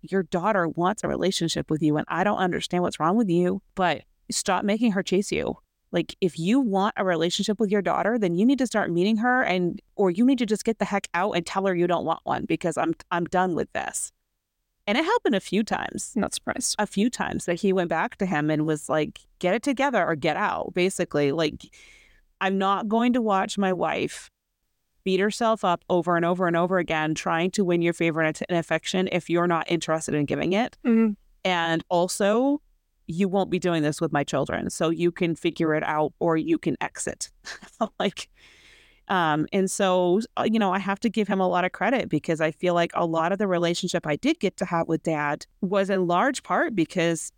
your 0.01 0.23
daughter 0.23 0.67
wants 0.67 1.03
a 1.03 1.07
relationship 1.07 1.69
with 1.69 1.81
you, 1.81 1.97
and 1.97 2.05
I 2.09 2.23
don't 2.23 2.37
understand 2.37 2.83
what's 2.83 2.99
wrong 2.99 3.17
with 3.17 3.29
you, 3.29 3.61
but 3.75 4.03
stop 4.31 4.63
making 4.63 4.93
her 4.93 5.03
chase 5.03 5.31
you. 5.31 5.57
Like 5.91 6.15
if 6.21 6.39
you 6.39 6.59
want 6.59 6.93
a 6.97 7.03
relationship 7.03 7.59
with 7.59 7.69
your 7.69 7.81
daughter, 7.81 8.17
then 8.17 8.35
you 8.35 8.45
need 8.45 8.59
to 8.59 8.67
start 8.67 8.91
meeting 8.91 9.17
her 9.17 9.43
and 9.43 9.81
or 9.95 10.09
you 10.09 10.25
need 10.25 10.39
to 10.39 10.45
just 10.45 10.63
get 10.63 10.79
the 10.79 10.85
heck 10.85 11.07
out 11.13 11.31
and 11.33 11.45
tell 11.45 11.65
her 11.65 11.75
you 11.75 11.85
don't 11.85 12.05
want 12.05 12.21
one 12.23 12.45
because 12.45 12.77
I'm 12.77 12.93
I'm 13.11 13.25
done 13.25 13.55
with 13.55 13.71
this. 13.73 14.11
And 14.87 14.97
it 14.97 15.03
happened 15.03 15.35
a 15.35 15.39
few 15.41 15.63
times 15.63 16.13
Not 16.15 16.33
surprised. 16.33 16.75
a 16.79 16.87
few 16.87 17.09
times 17.09 17.45
that 17.45 17.59
he 17.59 17.71
went 17.71 17.89
back 17.89 18.15
to 18.17 18.25
him 18.25 18.49
and 18.49 18.65
was 18.65 18.89
like, 18.89 19.19
get 19.39 19.53
it 19.53 19.63
together 19.63 20.03
or 20.03 20.15
get 20.15 20.37
out, 20.37 20.73
basically. 20.73 21.31
Like, 21.31 21.65
I'm 22.39 22.57
not 22.57 22.87
going 22.87 23.13
to 23.13 23.21
watch 23.21 23.57
my 23.57 23.73
wife 23.73 24.30
beat 25.03 25.19
herself 25.19 25.63
up 25.63 25.83
over 25.89 26.15
and 26.15 26.25
over 26.25 26.47
and 26.47 26.55
over 26.55 26.77
again, 26.77 27.13
trying 27.15 27.51
to 27.51 27.63
win 27.63 27.81
your 27.81 27.93
favor 27.93 28.21
and 28.21 28.39
affection 28.49 29.09
if 29.11 29.29
you're 29.29 29.47
not 29.47 29.69
interested 29.69 30.13
in 30.13 30.25
giving 30.25 30.53
it. 30.53 30.77
Mhm. 30.85 31.15
And 31.43 31.83
also, 31.89 32.61
you 33.07 33.27
won't 33.27 33.49
be 33.49 33.59
doing 33.59 33.83
this 33.83 33.99
with 33.99 34.11
my 34.11 34.23
children. 34.23 34.69
So 34.69 34.89
you 34.89 35.11
can 35.11 35.35
figure 35.35 35.73
it 35.75 35.83
out 35.83 36.13
or 36.19 36.37
you 36.37 36.57
can 36.57 36.77
exit. 36.81 37.29
like, 37.99 38.29
um, 39.07 39.47
and 39.51 39.69
so, 39.69 40.21
uh, 40.37 40.47
you 40.49 40.59
know, 40.59 40.71
I 40.71 40.79
have 40.79 40.99
to 41.01 41.09
give 41.09 41.27
him 41.27 41.41
a 41.41 41.47
lot 41.47 41.65
of 41.65 41.73
credit 41.73 42.07
because 42.07 42.39
I 42.39 42.51
feel 42.51 42.73
like 42.73 42.91
a 42.93 43.05
lot 43.05 43.31
of 43.33 43.39
the 43.39 43.47
relationship 43.47 44.07
I 44.07 44.15
did 44.15 44.39
get 44.39 44.55
to 44.57 44.65
have 44.65 44.87
with 44.87 45.03
dad 45.03 45.45
was 45.61 45.89
in 45.89 46.07
large 46.07 46.43
part 46.43 46.75
because 46.75 47.33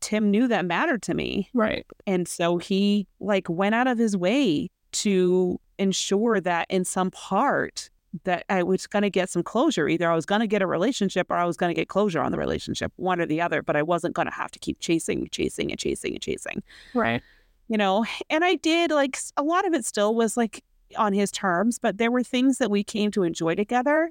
Tim 0.00 0.30
knew 0.30 0.48
that 0.48 0.64
mattered 0.64 1.02
to 1.02 1.14
me. 1.14 1.48
Right. 1.54 1.86
And 2.06 2.26
so 2.26 2.56
he 2.58 3.06
like 3.20 3.48
went 3.48 3.74
out 3.74 3.86
of 3.86 3.98
his 3.98 4.16
way 4.16 4.70
to 4.92 5.60
ensure 5.82 6.40
that 6.40 6.66
in 6.70 6.84
some 6.84 7.10
part 7.10 7.90
that 8.24 8.44
I 8.50 8.62
was 8.62 8.86
going 8.86 9.02
to 9.02 9.10
get 9.10 9.30
some 9.30 9.42
closure. 9.42 9.88
Either 9.88 10.10
I 10.10 10.14
was 10.14 10.26
going 10.26 10.40
to 10.42 10.46
get 10.46 10.60
a 10.62 10.66
relationship 10.66 11.30
or 11.30 11.36
I 11.36 11.44
was 11.46 11.56
going 11.56 11.70
to 11.70 11.74
get 11.74 11.88
closure 11.88 12.20
on 12.20 12.30
the 12.30 12.38
relationship, 12.38 12.92
one 12.96 13.20
or 13.20 13.26
the 13.26 13.40
other, 13.40 13.62
but 13.62 13.74
I 13.74 13.82
wasn't 13.82 14.14
going 14.14 14.26
to 14.28 14.34
have 14.34 14.50
to 14.50 14.58
keep 14.58 14.80
chasing, 14.80 15.28
chasing 15.30 15.70
and 15.70 15.78
chasing 15.80 16.12
and 16.12 16.20
chasing 16.22 16.62
Right. 16.94 17.22
you 17.68 17.78
know 17.78 18.04
and 18.28 18.44
i 18.44 18.56
did 18.56 18.90
like 18.90 19.16
a 19.36 19.42
lot 19.42 19.66
of 19.66 19.72
it 19.72 19.84
still 19.86 20.14
was 20.14 20.36
like 20.36 20.62
on 20.98 21.12
his 21.14 21.30
terms 21.30 21.78
but 21.78 21.96
there 21.96 22.10
were 22.10 22.22
things 22.22 22.58
that 22.58 22.70
we 22.70 22.84
came 22.84 23.10
to 23.12 23.22
enjoy 23.22 23.54
together 23.54 24.10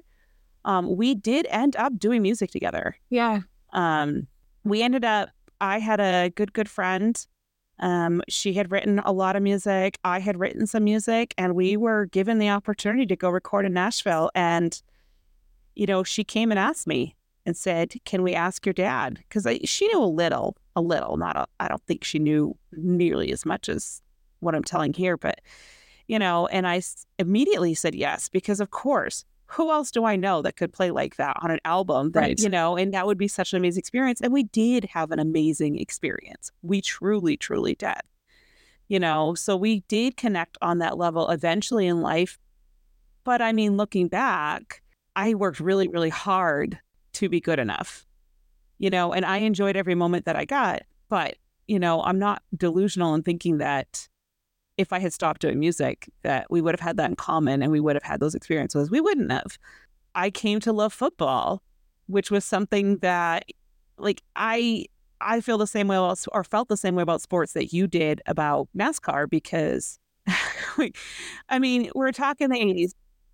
um 0.64 0.96
we 0.96 1.14
did 1.14 1.46
end 1.50 1.76
up 1.76 1.96
doing 1.98 2.22
music 2.22 2.50
together 2.50 2.96
Yeah. 3.10 3.40
um 3.72 4.26
we 4.64 4.82
ended 4.82 5.04
up 5.04 5.28
i 5.60 5.78
had 5.78 6.00
a 6.00 6.30
good 6.30 6.52
good 6.52 6.68
friend 6.68 7.24
um 7.78 8.22
she 8.28 8.52
had 8.52 8.70
written 8.70 8.98
a 9.00 9.12
lot 9.12 9.36
of 9.36 9.42
music 9.42 9.98
i 10.04 10.18
had 10.18 10.38
written 10.38 10.66
some 10.66 10.84
music 10.84 11.34
and 11.38 11.54
we 11.54 11.76
were 11.76 12.06
given 12.06 12.38
the 12.38 12.48
opportunity 12.48 13.06
to 13.06 13.16
go 13.16 13.30
record 13.30 13.64
in 13.64 13.72
nashville 13.72 14.30
and 14.34 14.82
you 15.74 15.86
know 15.86 16.02
she 16.02 16.22
came 16.24 16.50
and 16.50 16.58
asked 16.58 16.86
me 16.86 17.16
and 17.46 17.56
said 17.56 17.92
can 18.04 18.22
we 18.22 18.34
ask 18.34 18.64
your 18.64 18.72
dad? 18.72 19.18
Because 19.28 19.46
she 19.64 19.88
knew 19.88 20.02
a 20.02 20.04
little 20.06 20.56
a 20.76 20.80
little 20.80 21.16
not 21.16 21.36
a, 21.36 21.46
i 21.60 21.68
don't 21.68 21.84
think 21.86 22.04
she 22.04 22.18
knew 22.18 22.56
nearly 22.72 23.32
as 23.32 23.44
much 23.44 23.68
as 23.68 24.00
what 24.40 24.54
i'm 24.54 24.64
telling 24.64 24.92
here 24.92 25.16
but 25.16 25.40
you 26.08 26.18
know 26.18 26.46
and 26.48 26.66
i 26.66 26.76
s- 26.76 27.06
immediately 27.18 27.74
said 27.74 27.94
yes 27.94 28.28
because 28.28 28.60
of 28.60 28.70
course 28.70 29.24
who 29.52 29.70
else 29.70 29.90
do 29.90 30.04
I 30.04 30.16
know 30.16 30.42
that 30.42 30.56
could 30.56 30.72
play 30.72 30.90
like 30.90 31.16
that 31.16 31.36
on 31.42 31.50
an 31.50 31.60
album 31.64 32.12
that, 32.12 32.20
Right. 32.20 32.40
you 32.40 32.48
know, 32.48 32.76
and 32.76 32.92
that 32.94 33.06
would 33.06 33.18
be 33.18 33.28
such 33.28 33.52
an 33.52 33.58
amazing 33.58 33.80
experience. 33.80 34.20
And 34.20 34.32
we 34.32 34.44
did 34.44 34.84
have 34.86 35.10
an 35.10 35.18
amazing 35.18 35.78
experience. 35.78 36.50
We 36.62 36.80
truly, 36.80 37.36
truly 37.36 37.74
did. 37.74 38.00
You 38.88 38.98
know, 38.98 39.34
so 39.34 39.56
we 39.56 39.80
did 39.88 40.16
connect 40.16 40.58
on 40.60 40.78
that 40.78 40.98
level 40.98 41.28
eventually 41.30 41.86
in 41.86 42.00
life. 42.02 42.38
But 43.24 43.40
I 43.40 43.52
mean, 43.52 43.76
looking 43.76 44.08
back, 44.08 44.82
I 45.16 45.34
worked 45.34 45.60
really, 45.60 45.88
really 45.88 46.10
hard 46.10 46.78
to 47.14 47.28
be 47.28 47.40
good 47.40 47.58
enough, 47.58 48.06
you 48.78 48.90
know, 48.90 49.12
and 49.12 49.24
I 49.24 49.38
enjoyed 49.38 49.76
every 49.76 49.94
moment 49.94 50.24
that 50.24 50.36
I 50.36 50.44
got. 50.44 50.82
But, 51.08 51.36
you 51.68 51.78
know, 51.78 52.02
I'm 52.02 52.18
not 52.18 52.42
delusional 52.56 53.14
in 53.14 53.22
thinking 53.22 53.58
that 53.58 54.08
if 54.76 54.92
I 54.92 54.98
had 54.98 55.12
stopped 55.12 55.40
doing 55.40 55.58
music, 55.58 56.08
that 56.22 56.46
we 56.50 56.60
would 56.60 56.74
have 56.74 56.80
had 56.80 56.96
that 56.96 57.10
in 57.10 57.16
common 57.16 57.62
and 57.62 57.70
we 57.70 57.80
would 57.80 57.96
have 57.96 58.02
had 58.02 58.20
those 58.20 58.34
experiences. 58.34 58.90
We 58.90 59.00
wouldn't 59.00 59.30
have. 59.30 59.58
I 60.14 60.30
came 60.30 60.60
to 60.60 60.72
love 60.72 60.92
football, 60.92 61.62
which 62.06 62.30
was 62.30 62.44
something 62.44 62.98
that, 62.98 63.44
like, 63.98 64.22
I 64.36 64.86
I 65.20 65.40
feel 65.40 65.56
the 65.56 65.66
same 65.66 65.88
way 65.88 65.96
about, 65.96 66.18
or 66.32 66.42
felt 66.44 66.68
the 66.68 66.76
same 66.76 66.96
way 66.96 67.02
about 67.02 67.22
sports 67.22 67.52
that 67.52 67.72
you 67.72 67.86
did 67.86 68.20
about 68.26 68.68
NASCAR 68.76 69.30
because, 69.30 69.98
I 71.48 71.58
mean, 71.58 71.90
we're 71.94 72.12
talking 72.12 72.48
the 72.50 72.56
'80s. 72.56 72.92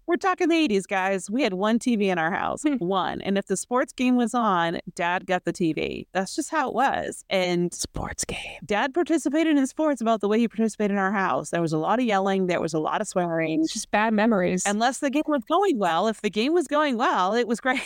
We're 0.08 0.16
talking 0.16 0.48
the 0.48 0.54
80s, 0.54 0.86
guys. 0.86 1.28
We 1.28 1.42
had 1.42 1.52
one 1.52 1.78
TV 1.78 2.04
in 2.04 2.16
our 2.16 2.30
house, 2.30 2.62
hmm. 2.62 2.76
one. 2.76 3.20
And 3.20 3.36
if 3.36 3.44
the 3.44 3.58
sports 3.58 3.92
game 3.92 4.16
was 4.16 4.32
on, 4.32 4.80
dad 4.94 5.26
got 5.26 5.44
the 5.44 5.52
TV. 5.52 6.06
That's 6.14 6.34
just 6.34 6.48
how 6.48 6.70
it 6.70 6.74
was. 6.74 7.26
And 7.28 7.74
Sports 7.74 8.24
game. 8.24 8.58
dad 8.64 8.94
participated 8.94 9.58
in 9.58 9.66
sports 9.66 10.00
about 10.00 10.22
the 10.22 10.28
way 10.28 10.38
he 10.38 10.48
participated 10.48 10.92
in 10.92 10.96
our 10.96 11.12
house. 11.12 11.50
There 11.50 11.60
was 11.60 11.74
a 11.74 11.78
lot 11.78 11.98
of 11.98 12.06
yelling, 12.06 12.46
there 12.46 12.58
was 12.58 12.72
a 12.72 12.78
lot 12.78 13.02
of 13.02 13.06
swearing. 13.06 13.60
It's 13.60 13.74
just 13.74 13.90
bad 13.90 14.14
memories. 14.14 14.64
Unless 14.64 15.00
the 15.00 15.10
game 15.10 15.24
was 15.26 15.44
going 15.44 15.76
well. 15.76 16.08
If 16.08 16.22
the 16.22 16.30
game 16.30 16.54
was 16.54 16.68
going 16.68 16.96
well, 16.96 17.34
it 17.34 17.46
was 17.46 17.60
great. 17.60 17.82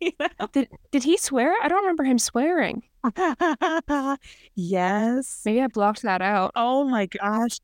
You 0.00 0.10
know? 0.18 0.48
did 0.52 0.68
did 0.90 1.04
he 1.04 1.16
swear? 1.16 1.54
I 1.62 1.68
don't 1.68 1.82
remember 1.82 2.02
him 2.02 2.18
swearing. 2.18 2.82
yes. 4.56 5.42
Maybe 5.44 5.60
I 5.60 5.68
blocked 5.68 6.02
that 6.02 6.22
out. 6.22 6.50
Oh 6.56 6.82
my 6.82 7.06
gosh. 7.06 7.60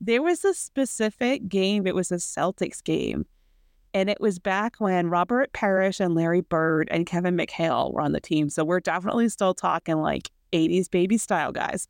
There 0.00 0.20
was 0.20 0.44
a 0.44 0.52
specific 0.52 1.48
game. 1.48 1.86
It 1.86 1.94
was 1.94 2.10
a 2.10 2.16
Celtics 2.16 2.82
game. 2.82 3.24
And 3.96 4.10
it 4.10 4.20
was 4.20 4.38
back 4.38 4.76
when 4.76 5.08
Robert 5.08 5.54
Parish 5.54 6.00
and 6.00 6.14
Larry 6.14 6.42
Bird 6.42 6.86
and 6.90 7.06
Kevin 7.06 7.34
McHale 7.34 7.94
were 7.94 8.02
on 8.02 8.12
the 8.12 8.20
team. 8.20 8.50
So 8.50 8.62
we're 8.62 8.78
definitely 8.78 9.30
still 9.30 9.54
talking 9.54 10.02
like 10.02 10.30
80s 10.52 10.90
baby 10.90 11.16
style 11.16 11.50
guys. 11.50 11.86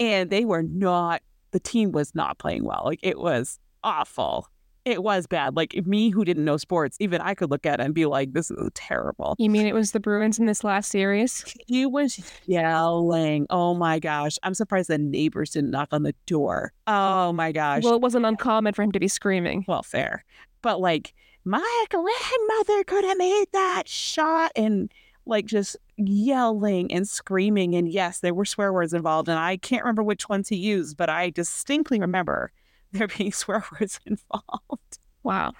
And 0.00 0.30
they 0.30 0.44
were 0.44 0.64
not, 0.64 1.22
the 1.52 1.60
team 1.60 1.92
was 1.92 2.12
not 2.12 2.38
playing 2.38 2.64
well. 2.64 2.82
Like 2.84 2.98
it 3.04 3.20
was 3.20 3.60
awful. 3.84 4.48
It 4.84 5.04
was 5.04 5.28
bad. 5.28 5.54
Like 5.54 5.76
me 5.86 6.10
who 6.10 6.24
didn't 6.24 6.44
know 6.44 6.56
sports, 6.56 6.96
even 6.98 7.20
I 7.20 7.34
could 7.34 7.52
look 7.52 7.64
at 7.66 7.78
it 7.78 7.84
and 7.84 7.94
be 7.94 8.06
like, 8.06 8.32
this 8.32 8.50
is 8.50 8.70
terrible. 8.74 9.36
You 9.38 9.48
mean 9.48 9.68
it 9.68 9.74
was 9.76 9.92
the 9.92 10.00
Bruins 10.00 10.40
in 10.40 10.46
this 10.46 10.64
last 10.64 10.90
series? 10.90 11.44
He 11.68 11.86
was 11.86 12.18
yelling. 12.46 13.46
Oh 13.48 13.74
my 13.74 14.00
gosh. 14.00 14.38
I'm 14.42 14.54
surprised 14.54 14.90
the 14.90 14.98
neighbors 14.98 15.50
didn't 15.50 15.70
knock 15.70 15.90
on 15.92 16.02
the 16.02 16.16
door. 16.26 16.72
Oh 16.88 17.32
my 17.32 17.52
gosh. 17.52 17.84
Well, 17.84 17.94
it 17.94 18.00
wasn't 18.00 18.26
uncommon 18.26 18.74
for 18.74 18.82
him 18.82 18.90
to 18.90 18.98
be 18.98 19.06
screaming. 19.06 19.64
well, 19.68 19.84
fair. 19.84 20.24
But 20.62 20.80
like, 20.80 21.14
my 21.44 21.84
grandmother 21.90 22.84
could 22.84 23.04
have 23.04 23.18
made 23.18 23.46
that 23.52 23.88
shot 23.88 24.52
and 24.56 24.92
like 25.26 25.46
just 25.46 25.76
yelling 25.96 26.92
and 26.92 27.06
screaming. 27.06 27.74
And 27.74 27.88
yes, 27.88 28.20
there 28.20 28.34
were 28.34 28.44
swear 28.44 28.72
words 28.72 28.94
involved. 28.94 29.28
And 29.28 29.38
I 29.38 29.56
can't 29.56 29.84
remember 29.84 30.02
which 30.02 30.28
ones 30.28 30.48
he 30.48 30.56
used, 30.56 30.96
but 30.96 31.08
I 31.08 31.30
distinctly 31.30 32.00
remember 32.00 32.50
there 32.92 33.08
being 33.08 33.32
swear 33.32 33.64
words 33.78 34.00
involved. 34.06 34.98
Wow. 35.22 35.52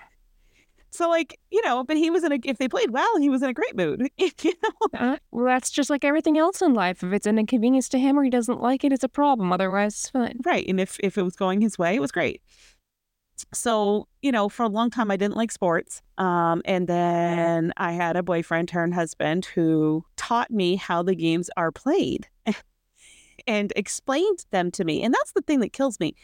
So 0.91 1.09
like, 1.09 1.39
you 1.51 1.61
know, 1.63 1.85
but 1.85 1.99
he 1.99 2.09
was 2.09 2.25
in 2.25 2.33
a 2.33 2.39
if 2.45 2.57
they 2.57 2.67
played 2.67 2.91
well, 2.91 3.19
he 3.19 3.29
was 3.29 3.43
in 3.43 3.51
a 3.51 3.55
great 3.55 3.77
mood. 3.77 4.09
you 4.17 4.31
know? 4.45 4.99
Uh, 4.99 5.17
well, 5.31 5.45
that's 5.45 5.71
just 5.71 5.91
like 5.91 6.03
everything 6.03 6.39
else 6.39 6.63
in 6.63 6.73
life. 6.73 7.05
If 7.05 7.13
it's 7.13 7.27
an 7.27 7.39
inconvenience 7.39 7.91
to 7.91 7.99
him 7.99 8.19
or 8.19 8.25
he 8.25 8.31
doesn't 8.31 8.63
like 8.63 8.85
it, 8.85 8.93
it's 8.93 9.05
a 9.05 9.09
problem. 9.09 9.53
Otherwise, 9.53 9.95
it's 9.95 10.11
fine. 10.11 10.39
Right. 10.45 10.67
And 10.67 10.81
if 10.81 10.99
if 11.01 11.19
it 11.19 11.23
was 11.23 11.37
going 11.37 11.61
his 11.61 11.79
way, 11.79 11.95
it 11.95 12.01
was 12.01 12.11
great. 12.11 12.43
So, 13.53 14.09
you 14.23 14.33
know, 14.33 14.49
for 14.49 14.65
a 14.65 14.69
long 14.69 14.91
time 14.91 15.11
I 15.11 15.17
didn't 15.17 15.37
like 15.37 15.53
sports. 15.53 16.03
Um, 16.19 16.63
and 16.65 16.87
then 16.87 17.73
I 17.77 17.93
had 17.93 18.17
a 18.17 18.23
boyfriend 18.23 18.69
turned 18.69 18.95
husband 18.95 19.47
who 19.47 20.05
taught 20.17 20.51
me 20.51 20.77
how 20.77 21.03
the 21.03 21.15
games 21.15 21.51
are 21.57 21.73
played 21.73 22.29
and 23.47 23.73
explained 23.77 24.45
them 24.51 24.71
to 24.73 24.85
me. 24.85 25.03
And 25.03 25.15
that's 25.15 25.33
the 25.33 25.43
thing 25.43 25.61
that 25.61 25.73
kills 25.73 26.01
me. 26.01 26.15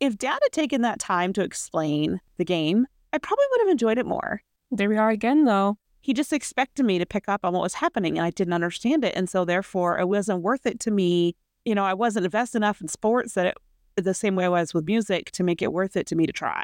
If 0.00 0.18
dad 0.18 0.38
had 0.42 0.52
taken 0.52 0.82
that 0.82 0.98
time 1.00 1.32
to 1.34 1.42
explain 1.42 2.20
the 2.36 2.44
game, 2.44 2.86
I 3.12 3.18
probably 3.18 3.46
would 3.50 3.60
have 3.62 3.70
enjoyed 3.70 3.98
it 3.98 4.06
more. 4.06 4.42
There 4.70 4.88
we 4.88 4.96
are 4.96 5.10
again, 5.10 5.44
though. 5.44 5.78
He 6.00 6.14
just 6.14 6.32
expected 6.32 6.84
me 6.84 6.98
to 6.98 7.06
pick 7.06 7.28
up 7.28 7.44
on 7.44 7.52
what 7.52 7.62
was 7.62 7.74
happening 7.74 8.16
and 8.16 8.24
I 8.24 8.30
didn't 8.30 8.52
understand 8.52 9.04
it. 9.04 9.14
And 9.16 9.28
so 9.28 9.44
therefore 9.44 9.98
it 9.98 10.08
wasn't 10.08 10.42
worth 10.42 10.66
it 10.66 10.78
to 10.80 10.90
me. 10.90 11.34
You 11.64 11.74
know, 11.74 11.84
I 11.84 11.94
wasn't 11.94 12.24
invested 12.24 12.58
enough 12.58 12.80
in 12.80 12.88
sports 12.88 13.34
that 13.34 13.46
it 13.46 13.58
the 14.04 14.14
same 14.14 14.36
way 14.36 14.44
I 14.44 14.48
was 14.48 14.74
with 14.74 14.86
music 14.86 15.30
to 15.32 15.42
make 15.42 15.62
it 15.62 15.72
worth 15.72 15.96
it 15.96 16.06
to 16.08 16.16
me 16.16 16.26
to 16.26 16.32
try. 16.32 16.62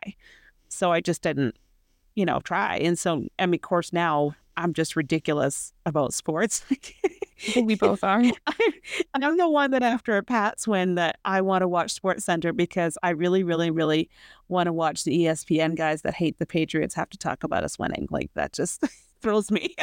So 0.68 0.93
I 0.93 1.01
just 1.01 1.22
didn't, 1.22 1.57
you 2.14 2.24
know, 2.24 2.41
try. 2.41 2.76
And 2.78 2.99
so, 2.99 3.24
I 3.39 3.47
mean, 3.47 3.55
of 3.55 3.62
course, 3.62 3.93
now 3.93 4.35
I'm 4.57 4.72
just 4.72 4.97
ridiculous 4.97 5.72
about 5.87 6.14
sports. 6.14 6.64
We 7.57 7.74
both 7.74 8.05
are. 8.05 8.22
I'm 9.14 9.37
the 9.37 9.49
one 9.49 9.72
that 9.72 9.82
after 9.82 10.16
a 10.16 10.22
Pats 10.22 10.66
win 10.66 10.95
that 10.95 11.18
I 11.24 11.41
want 11.41 11.62
to 11.62 11.68
watch 11.68 11.93
Sports 11.93 12.24
Center 12.24 12.53
because 12.53 12.97
I 13.03 13.11
really, 13.11 13.43
really, 13.43 13.70
really 13.70 14.09
want 14.49 14.66
to 14.66 14.72
watch 14.72 15.05
the 15.05 15.24
ESPN 15.24 15.76
guys 15.76 16.03
that 16.03 16.14
hate 16.14 16.39
the 16.39 16.47
Patriots 16.47 16.95
have 16.95 17.11
to 17.11 17.18
talk 17.18 17.45
about 17.45 17.64
us 17.64 17.78
winning. 17.78 18.07
Like 18.11 18.30
that 18.35 18.53
just 18.53 18.82
thrills 19.20 19.51
me. 19.51 19.74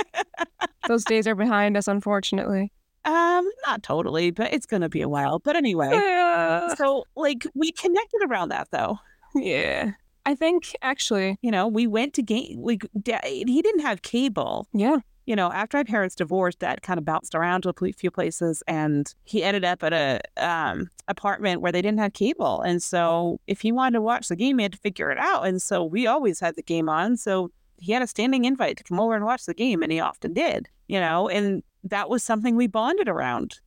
Those 0.87 1.03
days 1.03 1.27
are 1.27 1.35
behind 1.35 1.77
us, 1.77 1.87
unfortunately. 1.87 2.71
Um, 3.05 3.49
not 3.65 3.83
totally, 3.83 4.31
but 4.31 4.53
it's 4.53 4.65
gonna 4.65 4.89
be 4.89 5.01
a 5.01 5.09
while. 5.09 5.39
But 5.39 5.55
anyway, 5.55 5.89
Yeah. 5.93 6.73
so 6.75 7.05
like 7.15 7.45
we 7.53 7.71
connected 7.71 8.21
around 8.29 8.49
that 8.49 8.69
though. 8.71 8.99
yeah. 9.35 9.91
I 10.25 10.35
think 10.35 10.75
actually, 10.83 11.37
You 11.41 11.49
know, 11.49 11.67
we 11.67 11.87
went 11.87 12.13
to 12.15 12.21
game. 12.21 12.61
We 12.61 12.77
da- 13.01 13.19
he 13.23 13.61
didn't 13.61 13.81
have 13.81 14.01
cable. 14.03 14.67
yeah. 14.73 14.97
You 15.27 15.35
know, 15.35 15.51
after 15.51 15.77
my 15.77 15.83
parents 15.83 16.15
divorced, 16.15 16.59
Dad 16.59 16.81
kind 16.81 16.97
of 16.97 17.05
bounced 17.05 17.35
around 17.35 17.61
to 17.61 17.69
a 17.69 17.91
few 17.93 18.09
places, 18.11 18.63
and 18.67 19.13
he 19.23 19.43
ended 19.43 19.63
up 19.63 19.83
at 19.83 19.93
a 19.93 20.19
um, 20.35 20.89
apartment 21.07 21.61
where 21.61 21.71
they 21.71 21.81
didn't 21.81 21.99
have 21.99 22.13
cable. 22.13 22.59
And 22.61 22.81
so, 22.83 23.39
if 23.47 23.61
he 23.61 23.71
wanted 23.71 23.97
to 23.97 24.01
watch 24.01 24.27
the 24.29 24.35
game, 24.35 24.57
he 24.57 24.63
had 24.63 24.71
to 24.73 24.79
figure 24.79 25.11
it 25.11 25.19
out. 25.19 25.45
And 25.47 25.61
so, 25.61 25.83
we 25.83 26.07
always 26.07 26.39
had 26.39 26.55
the 26.55 26.63
game 26.63 26.89
on. 26.89 27.17
So 27.17 27.51
he 27.81 27.91
had 27.91 28.03
a 28.03 28.07
standing 28.07 28.45
invite 28.45 28.77
to 28.77 28.83
come 28.83 28.99
over 28.99 29.15
and 29.15 29.25
watch 29.25 29.45
the 29.45 29.55
game, 29.55 29.81
and 29.81 29.91
he 29.91 29.99
often 29.99 30.33
did. 30.33 30.69
You 30.87 30.99
know, 30.99 31.27
and 31.27 31.63
that 31.83 32.09
was 32.09 32.23
something 32.23 32.55
we 32.55 32.67
bonded 32.67 33.09
around. 33.09 33.59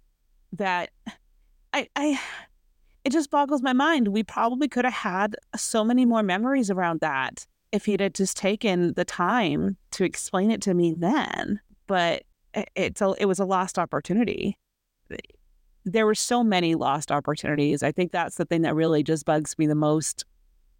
That 0.52 0.90
I, 1.72 1.88
I, 1.96 2.20
it 3.04 3.10
just 3.10 3.30
boggles 3.30 3.60
my 3.60 3.72
mind. 3.72 4.08
We 4.08 4.22
probably 4.22 4.68
could 4.68 4.84
have 4.84 4.94
had 4.94 5.34
so 5.56 5.84
many 5.84 6.04
more 6.04 6.22
memories 6.22 6.70
around 6.70 7.00
that 7.00 7.46
if 7.72 7.86
he'd 7.86 8.00
had 8.00 8.14
just 8.14 8.36
taken 8.36 8.94
the 8.94 9.04
time 9.04 9.76
to 9.90 10.04
explain 10.04 10.52
it 10.52 10.62
to 10.62 10.74
me 10.74 10.94
then. 10.96 11.60
But 11.88 12.22
it's 12.76 13.02
a, 13.02 13.14
it 13.18 13.26
was 13.26 13.40
a 13.40 13.44
lost 13.44 13.80
opportunity. 13.80 14.56
There 15.84 16.06
were 16.06 16.14
so 16.14 16.44
many 16.44 16.76
lost 16.76 17.10
opportunities. 17.10 17.82
I 17.82 17.90
think 17.90 18.12
that's 18.12 18.36
the 18.36 18.44
thing 18.44 18.62
that 18.62 18.76
really 18.76 19.02
just 19.02 19.26
bugs 19.26 19.58
me 19.58 19.66
the 19.66 19.74
most 19.74 20.24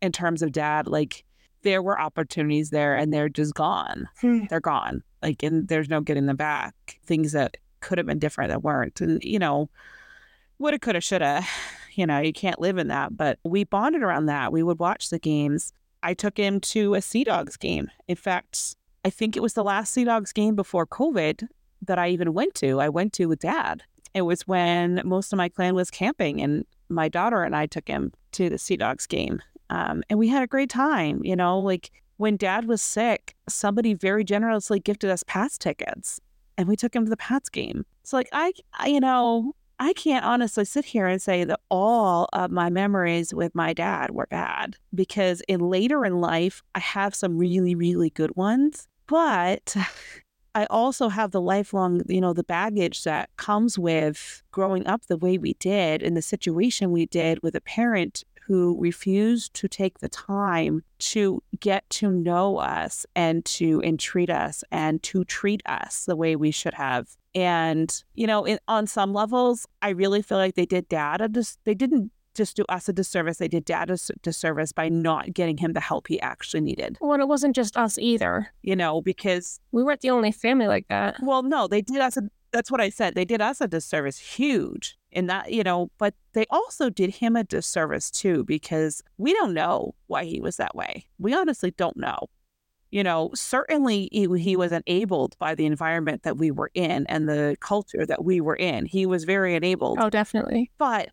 in 0.01 0.13
terms 0.13 0.41
of 0.41 0.53
dad. 0.53 0.87
Like 0.87 1.25
there 1.65 1.83
were 1.83 2.01
opportunities 2.01 2.71
there 2.71 2.95
and 2.95 3.13
they're 3.13 3.29
just 3.29 3.55
gone. 3.55 4.09
Hmm. 4.21 4.45
They're 4.49 4.61
gone. 4.61 5.03
Like 5.23 5.43
and 5.43 5.67
there's 5.69 5.89
no 5.89 6.01
getting 6.01 6.27
them 6.27 6.37
back. 6.37 6.75
Things 7.05 7.33
that 7.33 7.57
could 7.81 7.99
have 7.99 8.07
been 8.07 8.19
different 8.19 8.51
that 8.51 8.63
weren't. 8.63 9.01
And 9.01 9.23
you 9.25 9.39
know, 9.39 9.69
woulda, 10.59 10.79
coulda, 10.79 11.01
shoulda. 11.01 11.45
You 11.97 12.09
know, 12.09 12.19
you 12.19 12.33
can't 12.33 12.59
live 12.59 12.77
in 12.77 12.89
that. 12.89 13.17
But 13.17 13.39
we 13.45 13.63
bonded 13.63 14.03
around 14.03 14.27
that. 14.27 14.51
We 14.53 14.65
would 14.65 14.81
watch 14.81 15.11
the 15.11 15.21
games. 15.21 15.73
I 16.03 16.13
took 16.13 16.37
him 16.37 16.59
to 16.59 16.95
a 16.95 17.01
Sea 17.01 17.23
Dogs 17.23 17.57
game. 17.57 17.89
In 18.09 18.17
fact, 18.17 18.75
I 19.05 19.11
think 19.11 19.37
it 19.37 19.43
was 19.45 19.53
the 19.53 19.63
last 19.63 19.95
Sea 19.95 20.03
Dogs 20.03 20.33
game 20.33 20.57
before 20.57 20.89
COVID 20.89 21.47
that 21.83 22.01
I 22.01 22.09
even 22.09 22.35
went 22.35 22.57
to. 22.57 22.81
I 22.81 22.89
went 22.89 23.13
to 23.13 23.27
with 23.27 23.39
dad. 23.39 23.85
It 24.13 24.23
was 24.23 24.45
when 24.49 25.03
most 25.05 25.33
of 25.33 25.37
my 25.37 25.49
clan 25.49 25.77
was 25.77 25.89
camping, 25.89 26.43
and 26.43 26.67
my 26.89 27.09
daughter 27.09 27.45
and 27.45 27.55
I 27.55 27.67
took 27.67 27.87
him 27.87 28.13
to 28.33 28.49
the 28.49 28.59
Sea 28.59 28.77
Dogs 28.77 29.07
game. 29.07 29.41
Um, 29.71 30.03
and 30.11 30.19
we 30.19 30.29
had 30.29 30.43
a 30.43 30.47
great 30.47 30.71
time. 30.71 31.21
You 31.25 31.37
know, 31.37 31.59
like 31.59 31.91
when 32.17 32.37
dad 32.37 32.67
was 32.67 32.83
sick, 32.83 33.35
somebody 33.49 33.95
very 33.95 34.25
generously 34.25 34.81
gifted 34.81 35.11
us 35.11 35.25
Pats 35.27 35.59
tickets, 35.59 36.21
and 36.57 36.69
we 36.69 36.77
took 36.77 36.95
him 36.95 37.05
to 37.05 37.11
the 37.11 37.17
Pats 37.17 37.49
game. 37.49 37.85
So, 38.03 38.17
like, 38.17 38.29
I, 38.33 38.53
I 38.75 38.89
you 38.89 39.01
know, 39.01 39.55
I 39.79 39.93
can't 39.93 40.25
honestly 40.25 40.65
sit 40.65 40.85
here 40.85 41.07
and 41.07 41.21
say 41.21 41.45
that 41.45 41.61
all 41.69 42.29
of 42.33 42.51
my 42.51 42.71
memories 42.71 43.35
with 43.35 43.55
my 43.55 43.73
dad 43.73 44.11
were 44.13 44.29
bad 44.31 44.77
because 44.95 45.43
in 45.49 45.61
later 45.61 46.05
in 46.05 46.21
life, 46.21 46.63
I 46.75 46.79
have 46.79 47.15
some 47.15 47.37
really, 47.37 47.75
really 47.75 48.11
good 48.11 48.37
ones. 48.37 48.87
But 49.07 49.77
I 50.55 50.67
also 50.67 51.09
have 51.09 51.33
the 51.33 51.41
lifelong, 51.41 52.03
you 52.09 52.21
know, 52.21 52.33
the 52.33 52.45
baggage 52.45 53.03
that 53.03 53.29
comes 53.37 53.77
with 53.77 54.43
growing 54.53 54.87
up 54.87 55.07
the 55.07 55.17
way 55.17 55.37
we 55.37 55.55
did 55.55 56.03
in 56.03 56.15
the 56.15 56.23
situation 56.23 56.93
we 56.93 57.07
did 57.07 57.43
with 57.43 57.57
a 57.57 57.61
parent 57.61 58.23
who 58.47 58.77
refused 58.81 59.55
to 59.55 59.69
take 59.69 59.99
the 60.01 60.09
time 60.09 60.83
to 60.99 61.43
get 61.61 61.89
to 61.91 62.11
know 62.11 62.59
us 62.59 63.07
and 63.15 63.45
to 63.47 63.81
entreat 63.83 64.31
us 64.31 64.63
and 64.71 65.03
to 65.03 65.25
treat 65.25 65.63
us 65.67 66.05
the 66.05 66.17
way 66.17 66.37
we 66.37 66.51
should 66.51 66.75
have. 66.75 67.09
And, 67.35 68.03
you 68.15 68.27
know, 68.27 68.45
in, 68.45 68.59
on 68.69 68.87
some 68.87 69.13
levels, 69.13 69.67
I 69.83 69.91
really 69.91 70.23
feel 70.23 70.39
like 70.39 70.55
they 70.55 70.67
did 70.67 70.89
dad 70.89 71.21
a 71.21 71.29
dis- 71.29 71.59
they 71.65 71.75
didn't 71.75 72.13
just 72.35 72.57
do 72.57 72.65
us 72.69 72.89
a 72.89 72.93
disservice. 72.93 73.39
They 73.39 73.49
did 73.49 73.65
dad 73.65 73.91
a 73.91 73.99
disservice 74.23 74.73
by 74.73 74.89
not 74.89 75.33
getting 75.33 75.57
him 75.57 75.73
the 75.73 75.81
help 75.81 76.09
he 76.09 76.21
actually 76.21 76.61
needed, 76.63 76.99
Well, 77.01 77.21
it 77.21 77.29
wasn't 77.29 77.55
just 77.55 77.77
us 77.77 77.97
either. 77.99 78.53
you 78.63 78.75
know, 78.77 79.01
because 79.01 79.61
We 79.73 79.83
weren't 79.85 80.01
the 80.01 80.11
only 80.11 80.33
family 80.33 80.67
like 80.67 80.89
that. 80.89 81.17
well, 81.23 81.43
no, 81.43 81.67
they 81.69 81.81
did 81.81 81.99
us. 81.99 82.17
A, 82.17 82.23
that's 82.55 82.71
what 82.71 82.81
I 82.81 82.89
said. 82.89 83.15
They 83.15 83.25
did 83.25 83.43
us 83.43 83.61
a 83.61 83.67
disservice, 83.69 84.17
huge 84.17 84.97
in 85.11 85.27
that, 85.27 85.53
you 85.53 85.65
know. 85.65 85.91
But 85.99 86.15
they 86.33 86.47
also 86.51 86.89
did 86.89 87.11
him 87.17 87.37
a 87.37 87.43
disservice 87.45 88.11
too, 88.11 88.45
because 88.45 89.03
we 89.19 89.35
don't 89.35 89.53
know 89.53 89.95
why 90.07 90.25
he 90.25 90.41
was 90.41 90.57
that 90.57 90.75
way. 90.75 91.07
We 91.19 91.35
honestly 91.35 91.73
don't 91.73 91.97
know. 91.97 92.29
You 92.91 93.03
know, 93.03 93.31
certainly 93.35 94.09
he, 94.13 94.29
he 94.39 94.55
was 94.57 94.71
enabled 94.71 95.37
by 95.39 95.57
the 95.57 95.67
environment 95.67 96.23
that 96.23 96.39
we 96.39 96.53
were 96.53 96.71
in 96.75 97.07
and 97.09 97.29
the 97.29 97.57
culture 97.59 98.07
that 98.07 98.25
we 98.25 98.41
were 98.41 98.55
in. 98.55 98.87
He 98.87 99.05
was 99.05 99.25
very 99.25 99.57
enabled. 99.57 99.99
Oh, 100.01 100.09
definitely. 100.09 100.71
But 100.79 101.09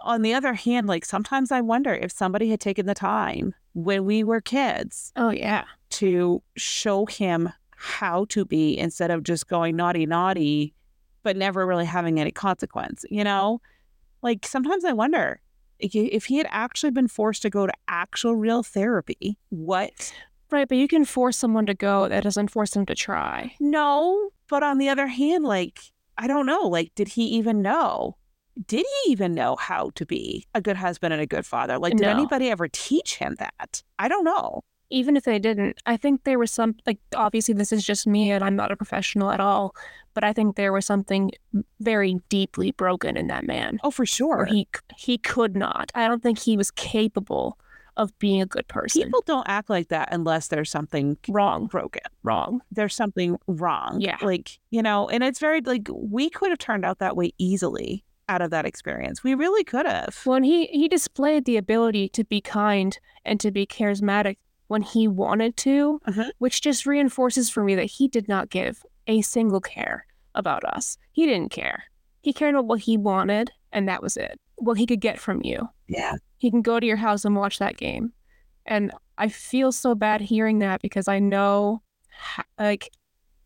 on 0.00 0.22
the 0.22 0.32
other 0.32 0.54
hand, 0.54 0.86
like 0.86 1.04
sometimes 1.04 1.50
I 1.50 1.60
wonder 1.60 1.92
if 1.92 2.12
somebody 2.12 2.50
had 2.50 2.60
taken 2.60 2.86
the 2.86 2.94
time 2.94 3.52
when 3.74 4.04
we 4.04 4.22
were 4.22 4.40
kids 4.40 5.12
Oh 5.16 5.30
yeah. 5.30 5.64
to 5.90 6.40
show 6.56 7.06
him 7.06 7.48
how 7.80 8.24
to 8.26 8.44
be 8.44 8.76
instead 8.76 9.10
of 9.10 9.22
just 9.22 9.46
going 9.48 9.76
naughty, 9.76 10.04
naughty, 10.04 10.74
but 11.22 11.36
never 11.36 11.66
really 11.66 11.84
having 11.86 12.18
any 12.20 12.30
consequence. 12.32 13.04
You 13.10 13.22
know, 13.24 13.60
like 14.22 14.44
sometimes 14.46 14.84
I 14.84 14.92
wonder 14.92 15.40
if 15.78 16.24
he- 16.24 16.36
had 16.38 16.48
actually 16.50 16.90
been 16.90 17.06
forced 17.06 17.42
to 17.42 17.50
go 17.50 17.66
to 17.66 17.72
actual 17.86 18.34
real 18.34 18.64
therapy, 18.64 19.38
what? 19.50 20.12
Right, 20.50 20.66
but 20.68 20.76
you 20.78 20.88
can 20.88 21.04
force 21.04 21.36
someone 21.36 21.66
to 21.66 21.74
go. 21.74 22.08
That 22.08 22.24
doesn't 22.24 22.50
force 22.50 22.70
them 22.72 22.84
to 22.86 22.94
try. 22.96 23.54
No, 23.60 24.30
but 24.48 24.62
on 24.64 24.78
the 24.78 24.88
other 24.88 25.06
hand, 25.06 25.44
like, 25.44 25.78
I 26.16 26.26
don't 26.26 26.46
know, 26.46 26.62
like, 26.62 26.92
did 26.96 27.08
he 27.08 27.24
even 27.26 27.62
know? 27.62 28.16
Did 28.66 28.84
he 29.04 29.12
even 29.12 29.34
know 29.34 29.54
how 29.54 29.90
to 29.94 30.04
be 30.04 30.46
a 30.54 30.60
good 30.60 30.76
husband 30.78 31.12
and 31.12 31.22
a 31.22 31.26
good 31.26 31.46
father? 31.46 31.78
Like, 31.78 31.92
did 31.96 32.02
No. 32.06 32.10
anybody 32.10 32.50
ever 32.50 32.66
teach 32.66 33.18
him 33.18 33.36
that? 33.38 33.84
I 34.00 34.08
don't 34.08 34.24
know. 34.24 34.64
Even 34.90 35.16
if 35.16 35.24
they 35.24 35.38
didn't, 35.38 35.78
I 35.86 35.96
think 35.96 36.24
there 36.24 36.38
was 36.38 36.50
some 36.50 36.76
like 36.86 36.98
obviously 37.14 37.54
this 37.54 37.72
is 37.72 37.84
just 37.84 38.06
me 38.06 38.30
and 38.30 38.42
I'm 38.42 38.56
not 38.56 38.72
a 38.72 38.76
professional 38.76 39.30
at 39.30 39.40
all, 39.40 39.74
but 40.14 40.24
I 40.24 40.32
think 40.32 40.56
there 40.56 40.72
was 40.72 40.86
something 40.86 41.30
very 41.80 42.20
deeply 42.28 42.72
broken 42.72 43.16
in 43.16 43.26
that 43.26 43.46
man. 43.46 43.78
Oh, 43.84 43.90
for 43.90 44.06
sure. 44.06 44.46
he 44.46 44.66
he 44.96 45.18
could 45.18 45.56
not. 45.56 45.92
I 45.94 46.08
don't 46.08 46.22
think 46.22 46.38
he 46.38 46.56
was 46.56 46.70
capable 46.70 47.58
of 47.98 48.16
being 48.18 48.40
a 48.40 48.46
good 48.46 48.66
person. 48.68 49.02
People 49.02 49.24
don't 49.26 49.46
act 49.48 49.68
like 49.68 49.88
that 49.88 50.08
unless 50.12 50.48
there's 50.48 50.70
something 50.70 51.18
wrong, 51.28 51.66
broken. 51.66 52.00
wrong. 52.22 52.62
There's 52.70 52.94
something 52.94 53.38
wrong. 53.48 54.00
Yeah. 54.00 54.16
Like, 54.22 54.60
you 54.70 54.82
know, 54.82 55.08
and 55.08 55.24
it's 55.24 55.40
very, 55.40 55.60
like, 55.60 55.88
we 55.92 56.30
could 56.30 56.50
have 56.50 56.58
turned 56.58 56.84
out 56.84 57.00
that 57.00 57.16
way 57.16 57.32
easily 57.38 58.04
out 58.28 58.40
of 58.40 58.50
that 58.50 58.64
experience. 58.64 59.24
We 59.24 59.34
really 59.34 59.64
could 59.64 59.86
have. 59.86 60.20
Well, 60.24 60.36
and 60.36 60.44
he 60.44 60.66
he 60.66 60.88
displayed 60.88 61.44
the 61.44 61.56
ability 61.56 62.08
to 62.10 62.24
be 62.24 62.40
kind 62.40 62.98
and 63.24 63.40
to 63.40 63.50
be 63.50 63.66
charismatic 63.66 64.36
when 64.68 64.82
he 64.82 65.08
wanted 65.08 65.56
to, 65.58 66.00
Mhm. 66.06 66.30
which 66.38 66.60
just 66.62 66.86
reinforces 66.86 67.50
for 67.50 67.64
me 67.64 67.74
that 67.74 67.86
he 67.86 68.06
did 68.08 68.28
not 68.28 68.48
give 68.50 68.84
a 69.06 69.20
single 69.22 69.60
care 69.60 70.06
about 70.34 70.64
us. 70.64 70.96
He 71.12 71.26
didn't 71.26 71.50
care. 71.50 71.84
He 72.22 72.32
cared 72.32 72.54
about 72.54 72.66
what 72.66 72.80
he 72.80 72.96
wanted, 72.96 73.50
and 73.72 73.88
that 73.88 74.02
was 74.02 74.16
it. 74.16 74.38
What 74.56 74.78
he 74.78 74.86
could 74.86 75.00
get 75.00 75.18
from 75.18 75.40
you. 75.42 75.68
Yeah. 75.88 76.14
He 76.36 76.50
can 76.50 76.62
go 76.62 76.78
to 76.78 76.86
your 76.86 76.96
house 76.96 77.24
and 77.24 77.34
watch 77.34 77.58
that 77.58 77.76
game. 77.76 78.12
And 78.66 78.92
I 79.16 79.28
feel 79.28 79.72
so 79.72 79.94
bad 79.94 80.20
hearing 80.20 80.58
that 80.60 80.82
because 80.82 81.08
I 81.08 81.18
know, 81.18 81.82
like, 82.58 82.90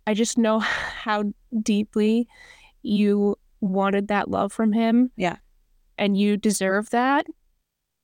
I 0.07 0.15
just 0.15 0.37
know 0.37 0.59
how 1.05 1.33
deeply 1.63 2.27
you 2.83 3.37
wanted 3.61 4.09
that 4.09 4.29
love 4.29 4.53
from 4.53 4.73
him. 4.73 5.13
Yeah. 5.17 5.37
And 5.97 6.17
you 6.17 6.37
deserve 6.37 6.91
that. 6.91 7.27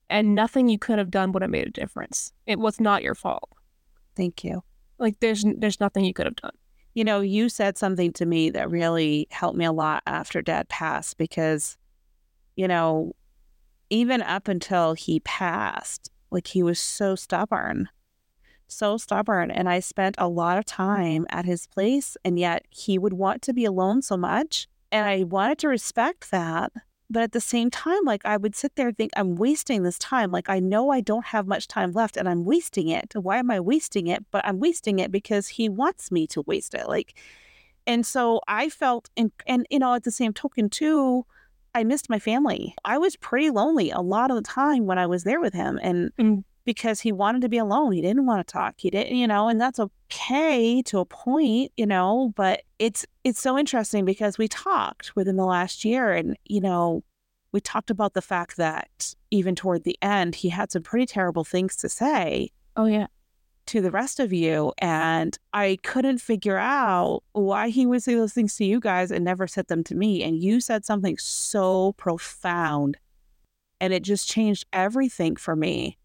And 0.09 0.33
nothing 0.33 0.69
you 0.69 0.79
could 0.79 0.97
have 0.97 1.11
done 1.11 1.31
would 1.31 1.43
have 1.43 1.51
made 1.51 1.67
a 1.67 1.71
difference. 1.71 2.33
It 2.47 2.59
was 2.59 2.79
not 2.79 3.03
your 3.03 3.15
fault. 3.15 3.49
Thank 4.15 4.43
you. 4.43 4.63
Like, 4.97 5.19
there's 5.19 5.45
there's 5.57 5.79
nothing 5.79 6.03
you 6.03 6.13
could 6.13 6.25
have 6.25 6.35
done. 6.35 6.51
You 6.93 7.03
know, 7.03 7.21
you 7.21 7.47
said 7.49 7.77
something 7.77 8.11
to 8.13 8.25
me 8.25 8.49
that 8.49 8.69
really 8.69 9.27
helped 9.29 9.57
me 9.57 9.65
a 9.65 9.71
lot 9.71 10.03
after 10.07 10.41
dad 10.41 10.67
passed 10.69 11.17
because, 11.17 11.77
you 12.55 12.67
know, 12.67 13.13
even 13.89 14.21
up 14.21 14.47
until 14.47 14.93
he 14.93 15.19
passed, 15.21 16.11
like 16.31 16.47
he 16.47 16.63
was 16.63 16.79
so 16.79 17.15
stubborn, 17.15 17.89
so 18.67 18.97
stubborn. 18.97 19.51
And 19.51 19.69
I 19.69 19.79
spent 19.79 20.15
a 20.17 20.27
lot 20.27 20.57
of 20.57 20.65
time 20.65 21.25
at 21.29 21.45
his 21.45 21.67
place, 21.67 22.17
and 22.25 22.37
yet 22.39 22.65
he 22.69 22.97
would 22.97 23.13
want 23.13 23.41
to 23.43 23.53
be 23.53 23.65
alone 23.65 24.01
so 24.01 24.17
much. 24.17 24.67
And 24.91 25.07
I 25.07 25.23
wanted 25.23 25.59
to 25.59 25.67
respect 25.69 26.31
that. 26.31 26.71
But 27.09 27.23
at 27.23 27.31
the 27.31 27.41
same 27.41 27.71
time, 27.71 28.03
like 28.05 28.23
I 28.25 28.37
would 28.37 28.55
sit 28.55 28.75
there 28.75 28.89
and 28.89 28.97
think, 28.97 29.11
I'm 29.15 29.35
wasting 29.35 29.83
this 29.83 29.97
time. 29.97 30.31
Like 30.31 30.49
I 30.49 30.59
know 30.59 30.91
I 30.91 31.01
don't 31.01 31.25
have 31.25 31.47
much 31.47 31.67
time 31.67 31.91
left 31.93 32.17
and 32.17 32.29
I'm 32.29 32.45
wasting 32.45 32.87
it. 32.89 33.13
Why 33.15 33.37
am 33.37 33.49
I 33.49 33.59
wasting 33.59 34.07
it? 34.07 34.25
But 34.31 34.45
I'm 34.45 34.59
wasting 34.59 34.99
it 34.99 35.11
because 35.11 35.47
he 35.47 35.69
wants 35.69 36.11
me 36.11 36.27
to 36.27 36.41
waste 36.43 36.73
it. 36.75 36.87
Like, 36.87 37.15
and 37.87 38.05
so 38.05 38.41
I 38.47 38.69
felt, 38.69 39.09
and, 39.17 39.31
and 39.47 39.65
you 39.71 39.79
know, 39.79 39.95
at 39.95 40.03
the 40.03 40.11
same 40.11 40.33
token, 40.33 40.69
too, 40.69 41.25
I 41.73 41.83
missed 41.83 42.09
my 42.09 42.19
family. 42.19 42.75
I 42.85 42.97
was 42.99 43.15
pretty 43.15 43.49
lonely 43.49 43.89
a 43.89 44.01
lot 44.01 44.29
of 44.29 44.35
the 44.37 44.43
time 44.43 44.85
when 44.85 44.99
I 44.99 45.07
was 45.07 45.23
there 45.23 45.39
with 45.39 45.53
him. 45.53 45.79
And 45.81 46.11
Mm. 46.17 46.43
Because 46.69 46.99
he 46.99 47.11
wanted 47.11 47.41
to 47.41 47.49
be 47.49 47.57
alone, 47.57 47.91
he 47.93 47.99
didn't 47.99 48.27
want 48.27 48.45
to 48.47 48.53
talk. 48.53 48.75
He 48.77 48.91
didn't, 48.91 49.15
you 49.15 49.25
know, 49.25 49.47
and 49.47 49.59
that's 49.59 49.79
okay 49.79 50.83
to 50.83 50.99
a 50.99 51.05
point, 51.05 51.71
you 51.75 51.87
know, 51.87 52.31
but 52.35 52.61
it's, 52.77 53.07
it's 53.23 53.41
so 53.41 53.57
interesting 53.57 54.05
because 54.05 54.37
we 54.37 54.47
talked 54.47 55.15
within 55.15 55.35
the 55.35 55.47
last 55.47 55.83
year 55.83 56.11
and, 56.11 56.37
you 56.45 56.61
know, 56.61 57.03
we 57.53 57.59
talked 57.59 57.89
about 57.89 58.13
the 58.13 58.21
fact 58.21 58.57
that 58.57 59.15
even 59.31 59.55
toward 59.55 59.83
the 59.83 59.97
end, 60.03 60.35
he 60.35 60.49
had 60.49 60.71
some 60.71 60.83
pretty 60.83 61.07
terrible 61.07 61.43
things 61.43 61.75
to 61.77 61.89
say 61.89 62.51
Oh 62.75 62.85
yeah. 62.85 63.07
to 63.65 63.81
the 63.81 63.89
rest 63.89 64.19
of 64.19 64.31
you. 64.31 64.71
And 64.77 65.35
I 65.51 65.79
couldn't 65.81 66.19
figure 66.19 66.59
out 66.59 67.23
why 67.31 67.69
he 67.69 67.87
would 67.87 68.03
say 68.03 68.13
those 68.13 68.33
things 68.33 68.55
to 68.57 68.63
you 68.63 68.79
guys 68.79 69.09
and 69.09 69.25
never 69.25 69.47
said 69.47 69.69
them 69.69 69.83
to 69.85 69.95
me. 69.95 70.21
And 70.21 70.39
you 70.39 70.61
said 70.61 70.85
something 70.85 71.17
so 71.17 71.93
profound 71.93 72.97
and 73.81 73.91
it 73.91 74.03
just 74.03 74.29
changed 74.29 74.67
everything 74.71 75.35
for 75.35 75.55
me. 75.55 75.97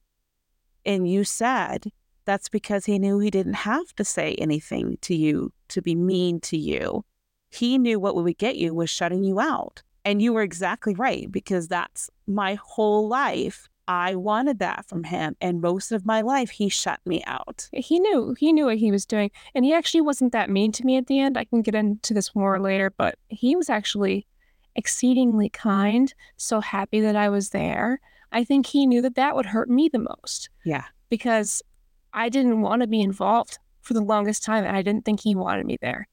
And 0.86 1.08
you 1.08 1.24
said 1.24 1.90
that's 2.24 2.48
because 2.48 2.86
he 2.86 2.98
knew 2.98 3.18
he 3.18 3.30
didn't 3.30 3.54
have 3.54 3.94
to 3.96 4.04
say 4.04 4.34
anything 4.34 4.98
to 5.02 5.14
you 5.14 5.52
to 5.68 5.82
be 5.82 5.94
mean 5.94 6.40
to 6.40 6.56
you. 6.56 7.04
He 7.50 7.78
knew 7.78 8.00
what 8.00 8.16
would 8.16 8.38
get 8.38 8.56
you 8.56 8.74
was 8.74 8.90
shutting 8.90 9.24
you 9.24 9.40
out. 9.40 9.82
And 10.04 10.20
you 10.20 10.32
were 10.32 10.42
exactly 10.42 10.94
right 10.94 11.30
because 11.30 11.68
that's 11.68 12.10
my 12.26 12.58
whole 12.62 13.08
life. 13.08 13.68
I 13.86 14.14
wanted 14.14 14.58
that 14.60 14.86
from 14.88 15.04
him. 15.04 15.36
And 15.40 15.60
most 15.60 15.92
of 15.92 16.06
my 16.06 16.22
life, 16.22 16.50
he 16.50 16.68
shut 16.68 17.00
me 17.04 17.22
out. 17.26 17.68
He 17.72 18.00
knew 18.00 18.34
he 18.38 18.52
knew 18.52 18.66
what 18.66 18.78
he 18.78 18.90
was 18.90 19.04
doing, 19.04 19.30
and 19.54 19.64
he 19.64 19.74
actually 19.74 20.00
wasn't 20.00 20.32
that 20.32 20.50
mean 20.50 20.72
to 20.72 20.84
me 20.84 20.96
at 20.96 21.06
the 21.06 21.20
end. 21.20 21.36
I 21.36 21.44
can 21.44 21.62
get 21.62 21.74
into 21.74 22.14
this 22.14 22.34
more 22.34 22.58
later, 22.58 22.90
but 22.96 23.16
he 23.28 23.56
was 23.56 23.68
actually 23.68 24.26
exceedingly 24.74 25.50
kind. 25.50 26.12
So 26.36 26.60
happy 26.60 27.00
that 27.00 27.16
I 27.16 27.28
was 27.28 27.50
there. 27.50 28.00
I 28.34 28.44
think 28.44 28.66
he 28.66 28.86
knew 28.86 29.00
that 29.02 29.14
that 29.14 29.34
would 29.36 29.46
hurt 29.46 29.70
me 29.70 29.88
the 29.88 29.98
most 30.00 30.50
Yeah. 30.64 30.84
because 31.08 31.62
I 32.12 32.28
didn't 32.28 32.60
want 32.60 32.82
to 32.82 32.86
be 32.88 33.00
involved 33.00 33.58
for 33.80 33.94
the 33.94 34.00
longest 34.02 34.42
time, 34.44 34.64
and 34.64 34.76
I 34.76 34.82
didn't 34.82 35.04
think 35.04 35.20
he 35.20 35.34
wanted 35.34 35.64
me 35.66 35.78
there. 35.80 36.06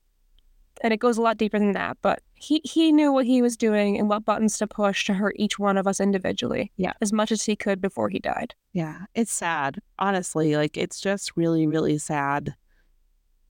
And 0.83 0.93
it 0.93 0.99
goes 0.99 1.17
a 1.17 1.21
lot 1.21 1.37
deeper 1.37 1.59
than 1.59 1.73
that, 1.73 1.97
but 2.01 2.21
he 2.33 2.61
he 2.63 2.91
knew 2.91 3.11
what 3.13 3.25
he 3.25 3.41
was 3.41 3.55
doing 3.57 3.99
and 3.99 4.09
what 4.09 4.25
buttons 4.25 4.57
to 4.57 4.67
push 4.67 5.05
to 5.05 5.13
hurt 5.13 5.35
each 5.37 5.59
one 5.59 5.77
of 5.77 5.85
us 5.85 5.99
individually. 5.99 6.71
Yeah. 6.77 6.93
as 7.01 7.11
much 7.13 7.31
as 7.31 7.43
he 7.43 7.55
could 7.55 7.81
before 7.81 8.09
he 8.09 8.17
died. 8.19 8.55
Yeah. 8.73 9.05
It's 9.13 9.31
sad. 9.33 9.79
Honestly, 9.99 10.55
like 10.55 10.77
it's 10.77 10.99
just 11.01 11.35
really, 11.35 11.67
really 11.67 11.97
sad. 11.97 12.55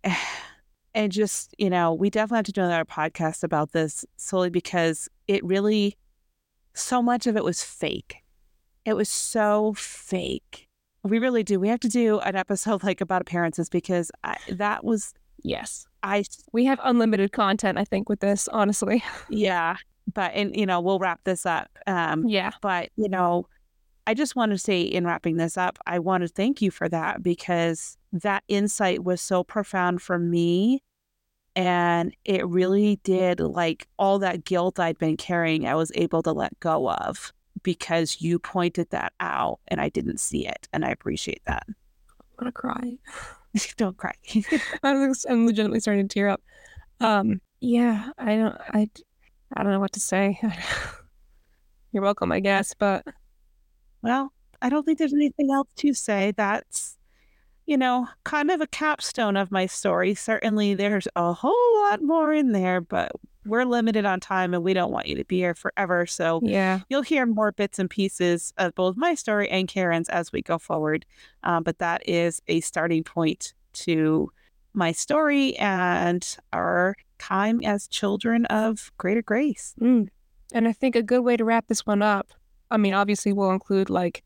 And 0.93 1.09
just, 1.09 1.55
you 1.57 1.69
know, 1.69 1.93
we 1.93 2.09
definitely 2.09 2.39
have 2.39 2.45
to 2.47 2.51
do 2.51 2.61
another 2.63 2.83
podcast 2.83 3.43
about 3.43 3.71
this 3.71 4.03
solely 4.17 4.49
because 4.49 5.07
it 5.25 5.41
really, 5.41 5.97
so 6.73 7.01
much 7.01 7.27
of 7.27 7.37
it 7.37 7.45
was 7.45 7.63
fake. 7.63 8.17
It 8.85 8.95
was 8.95 9.09
so 9.09 9.73
fake. 9.73 10.67
We 11.03 11.19
really 11.19 11.43
do. 11.43 11.59
We 11.59 11.67
have 11.69 11.79
to 11.81 11.89
do 11.89 12.19
an 12.19 12.35
episode 12.35 12.83
like 12.83 13.01
about 13.01 13.21
appearances 13.21 13.69
because 13.69 14.11
I, 14.23 14.37
that 14.49 14.83
was, 14.83 15.13
Yes. 15.43 15.85
I, 16.03 16.23
We 16.51 16.65
have 16.65 16.79
unlimited 16.83 17.31
content, 17.31 17.77
I 17.77 17.85
think, 17.85 18.09
with 18.09 18.19
this, 18.19 18.47
honestly. 18.47 19.03
yeah. 19.29 19.77
But, 20.13 20.31
and, 20.33 20.55
you 20.55 20.65
know, 20.65 20.81
we'll 20.81 20.99
wrap 20.99 21.21
this 21.23 21.45
up. 21.45 21.69
Um, 21.87 22.27
Yeah. 22.27 22.51
But, 22.61 22.89
you 22.95 23.09
know, 23.09 23.47
I 24.07 24.13
just 24.13 24.35
want 24.35 24.51
to 24.51 24.57
say 24.57 24.81
in 24.81 25.05
wrapping 25.05 25.37
this 25.37 25.57
up, 25.57 25.77
I 25.85 25.99
want 25.99 26.21
to 26.23 26.27
thank 26.27 26.61
you 26.61 26.71
for 26.71 26.89
that 26.89 27.21
because 27.21 27.97
that 28.11 28.43
insight 28.47 29.03
was 29.03 29.21
so 29.21 29.43
profound 29.43 30.01
for 30.01 30.17
me. 30.17 30.83
And 31.55 32.15
it 32.25 32.47
really 32.47 32.99
did 33.03 33.39
like 33.39 33.87
all 33.99 34.19
that 34.19 34.43
guilt 34.45 34.79
I'd 34.79 34.97
been 34.97 35.17
carrying, 35.17 35.67
I 35.67 35.75
was 35.75 35.91
able 35.95 36.23
to 36.23 36.31
let 36.31 36.59
go 36.59 36.89
of 36.89 37.33
because 37.63 38.21
you 38.21 38.39
pointed 38.39 38.89
that 38.91 39.13
out 39.19 39.59
and 39.67 39.81
I 39.81 39.89
didn't 39.89 40.19
see 40.19 40.47
it. 40.47 40.67
And 40.73 40.85
I 40.85 40.89
appreciate 40.89 41.41
that. 41.45 41.63
I'm 41.67 41.75
gonna 42.37 42.51
cry. 42.51 42.97
Don't 43.77 43.97
cry. 43.97 44.13
I'm, 44.83 45.13
I'm 45.29 45.45
legitimately 45.45 45.79
starting 45.81 46.07
to 46.07 46.13
tear 46.13 46.29
up. 46.29 46.41
Um, 46.99 47.41
yeah, 47.59 48.09
I 48.17 48.35
don't, 48.37 48.55
I, 48.73 48.89
I 49.55 49.63
don't 49.63 49.71
know 49.71 49.79
what 49.79 49.93
to 49.93 49.99
say. 49.99 50.39
You're 51.91 52.03
welcome, 52.03 52.31
I 52.31 52.39
guess, 52.39 52.73
but 52.73 53.05
Well, 54.01 54.33
I 54.61 54.69
don't 54.69 54.83
think 54.85 54.97
there's 54.99 55.13
anything 55.13 55.51
else 55.51 55.67
to 55.77 55.93
say. 55.93 56.31
That's, 56.35 56.97
you 57.65 57.77
know, 57.77 58.07
kind 58.23 58.51
of 58.51 58.61
a 58.61 58.67
capstone 58.67 59.37
of 59.37 59.51
my 59.51 59.65
story. 59.67 60.15
Certainly, 60.15 60.75
there's 60.75 61.07
a 61.15 61.33
whole 61.33 61.81
lot 61.81 62.01
more 62.01 62.33
in 62.33 62.51
there, 62.51 62.81
but 62.81 63.11
we're 63.45 63.65
limited 63.65 64.05
on 64.05 64.19
time 64.19 64.53
and 64.53 64.63
we 64.63 64.73
don't 64.73 64.91
want 64.91 65.07
you 65.07 65.15
to 65.15 65.25
be 65.25 65.37
here 65.37 65.55
forever. 65.55 66.05
So 66.05 66.41
yeah, 66.43 66.81
you'll 66.89 67.01
hear 67.01 67.25
more 67.25 67.51
bits 67.51 67.79
and 67.79 67.89
pieces 67.89 68.53
of 68.57 68.75
both 68.75 68.95
my 68.97 69.15
story 69.15 69.49
and 69.49 69.67
Karen's 69.67 70.09
as 70.09 70.31
we 70.31 70.41
go 70.41 70.57
forward. 70.57 71.05
Um, 71.43 71.63
but 71.63 71.79
that 71.79 72.07
is 72.07 72.41
a 72.47 72.61
starting 72.61 73.03
point 73.03 73.53
to 73.73 74.31
my 74.73 74.91
story 74.91 75.55
and 75.57 76.37
our 76.53 76.95
time 77.19 77.61
as 77.63 77.87
children 77.87 78.45
of 78.45 78.91
greater 78.97 79.21
grace. 79.21 79.75
mm. 79.79 80.07
and 80.53 80.67
I 80.67 80.73
think 80.73 80.95
a 80.95 81.03
good 81.03 81.21
way 81.21 81.37
to 81.37 81.45
wrap 81.45 81.67
this 81.67 81.85
one 81.85 82.01
up. 82.01 82.31
I 82.69 82.77
mean, 82.77 82.93
obviously, 82.93 83.33
we'll 83.33 83.51
include 83.51 83.89
like, 83.89 84.23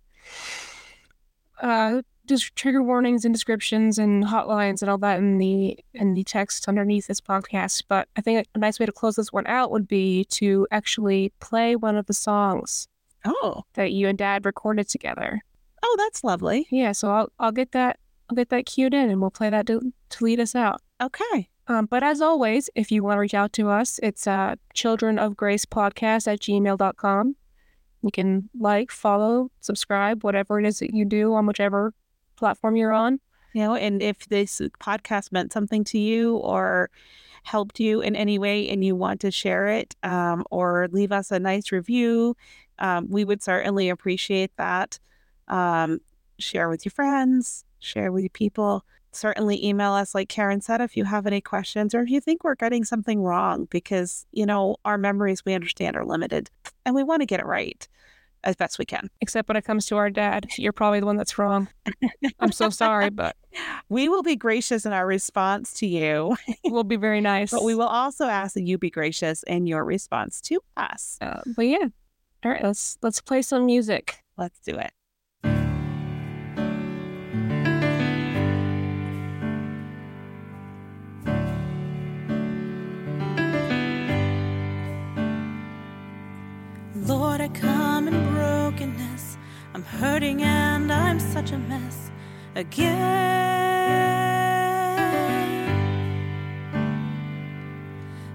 uh, 1.61 2.01
just 2.27 2.55
trigger 2.55 2.81
warnings 2.83 3.25
and 3.25 3.33
descriptions 3.33 3.97
and 3.97 4.23
hotlines 4.23 4.81
and 4.81 4.89
all 4.89 4.97
that 4.99 5.19
in 5.19 5.37
the 5.37 5.77
in 5.93 6.13
the 6.13 6.23
text 6.23 6.67
underneath 6.67 7.07
this 7.07 7.21
podcast. 7.21 7.83
But 7.87 8.07
I 8.15 8.21
think 8.21 8.47
a 8.55 8.59
nice 8.59 8.79
way 8.79 8.85
to 8.85 8.91
close 8.91 9.15
this 9.15 9.31
one 9.33 9.47
out 9.47 9.71
would 9.71 9.87
be 9.87 10.25
to 10.31 10.67
actually 10.71 11.31
play 11.39 11.75
one 11.75 11.95
of 11.95 12.05
the 12.07 12.13
songs 12.13 12.87
Oh, 13.25 13.63
that 13.73 13.91
you 13.91 14.07
and 14.07 14.17
Dad 14.17 14.45
recorded 14.45 14.87
together. 14.87 15.41
oh, 15.81 15.95
that's 15.97 16.23
lovely. 16.23 16.67
Yeah, 16.71 16.91
so 16.91 17.09
I'll 17.11 17.31
I'll 17.39 17.51
get 17.51 17.71
that 17.73 17.99
I'll 18.29 18.35
get 18.35 18.49
that 18.49 18.65
cued 18.65 18.93
in 18.93 19.09
and 19.09 19.21
we'll 19.21 19.29
play 19.31 19.49
that 19.49 19.67
to, 19.67 19.93
to 20.09 20.23
lead 20.23 20.39
us 20.39 20.55
out. 20.55 20.81
Okay. 21.01 21.49
Um, 21.67 21.85
but 21.87 22.03
as 22.03 22.21
always, 22.21 22.69
if 22.75 22.91
you 22.91 23.03
want 23.03 23.17
to 23.17 23.21
reach 23.21 23.33
out 23.33 23.51
to 23.53 23.69
us, 23.69 23.99
it's 24.03 24.27
uh, 24.27 24.55
children 24.75 25.17
of 25.17 25.35
grace 25.35 25.65
podcast 25.65 26.31
at 26.31 26.39
gmail.com. 26.39 27.35
You 28.03 28.11
can 28.11 28.49
like, 28.59 28.91
follow, 28.91 29.49
subscribe, 29.61 30.23
whatever 30.23 30.59
it 30.59 30.65
is 30.67 30.77
that 30.79 30.93
you 30.93 31.05
do 31.05 31.33
on 31.33 31.47
whichever 31.47 31.93
platform 32.35 32.75
you're 32.75 32.93
on. 32.93 33.19
You 33.53 33.61
know, 33.61 33.75
and 33.75 34.01
if 34.01 34.27
this 34.27 34.61
podcast 34.81 35.31
meant 35.31 35.53
something 35.53 35.85
to 35.85 35.97
you 35.97 36.35
or 36.37 36.89
helped 37.43 37.79
you 37.79 38.01
in 38.01 38.15
any 38.15 38.37
way 38.37 38.67
and 38.69 38.83
you 38.83 38.95
want 38.97 39.21
to 39.21 39.31
share 39.31 39.67
it 39.67 39.95
um, 40.03 40.43
or 40.51 40.89
leave 40.91 41.13
us 41.13 41.31
a 41.31 41.39
nice 41.39 41.71
review, 41.71 42.35
um, 42.79 43.07
we 43.09 43.23
would 43.23 43.41
certainly 43.41 43.87
appreciate 43.87 44.51
that. 44.57 44.99
Um, 45.47 45.99
share 46.37 46.67
with 46.67 46.83
your 46.83 46.91
friends, 46.91 47.63
share 47.79 48.11
with 48.11 48.23
your 48.23 48.29
people. 48.31 48.83
Certainly 49.13 49.65
email 49.65 49.93
us, 49.93 50.13
like 50.13 50.27
Karen 50.27 50.59
said, 50.59 50.81
if 50.81 50.97
you 50.97 51.05
have 51.05 51.25
any 51.25 51.39
questions 51.39 51.95
or 51.95 52.01
if 52.01 52.09
you 52.09 52.19
think 52.19 52.43
we're 52.43 52.55
getting 52.55 52.83
something 52.83 53.21
wrong, 53.21 53.69
because, 53.71 54.25
you 54.33 54.45
know, 54.45 54.75
our 54.83 54.97
memories 54.97 55.45
we 55.45 55.53
understand 55.53 55.95
are 55.95 56.03
limited 56.03 56.49
and 56.85 56.93
we 56.93 57.03
want 57.03 57.21
to 57.21 57.25
get 57.25 57.39
it 57.39 57.45
right 57.45 57.87
as 58.45 58.55
best 58.55 58.79
we 58.79 58.85
can. 58.85 59.09
Except 59.21 59.49
when 59.49 59.57
it 59.57 59.65
comes 59.65 59.85
to 59.87 59.97
our 59.97 60.09
dad, 60.09 60.47
you're 60.57 60.73
probably 60.73 60.99
the 60.99 61.05
one 61.05 61.17
that's 61.17 61.37
wrong. 61.37 61.67
I'm 62.39 62.51
so 62.51 62.69
sorry, 62.69 63.09
but 63.09 63.35
We 63.89 64.09
will 64.09 64.23
be 64.23 64.35
gracious 64.35 64.85
in 64.85 64.93
our 64.93 65.05
response 65.05 65.73
to 65.75 65.87
you, 65.87 66.35
we'll 66.65 66.83
be 66.83 66.95
very 66.95 67.21
nice. 67.21 67.51
but 67.53 67.63
we 67.63 67.75
will 67.75 67.87
also 67.87 68.25
ask 68.25 68.53
that 68.55 68.63
you 68.63 68.77
be 68.77 68.89
gracious 68.89 69.43
in 69.43 69.67
your 69.67 69.83
response 69.85 70.41
to 70.41 70.59
us. 70.75 71.17
Uh, 71.21 71.41
but 71.55 71.67
yeah, 71.67 71.87
all 72.43 72.51
right, 72.51 72.63
let's 72.63 72.97
let's 73.01 73.21
play 73.21 73.41
some 73.41 73.65
music. 73.65 74.23
Let's 74.37 74.59
do 74.59 74.77
it. 74.77 74.91
Lord, 87.07 87.39
I 87.39 87.49
come 87.49 88.07
in 88.07 88.34
brokenness. 88.75 89.37
I'm 89.73 89.83
hurting 89.83 90.41
and 90.41 90.91
I'm 90.91 91.19
such 91.19 91.51
a 91.51 91.57
mess 91.57 92.11
again. 92.55 92.95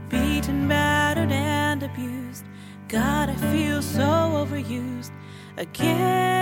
Beaten, 0.08 0.66
battered, 0.68 1.30
and 1.30 1.82
abused. 1.82 2.46
God, 2.88 3.28
I 3.30 3.34
feel 3.52 3.82
so 3.82 4.02
overused 4.02 5.12
again. 5.56 6.39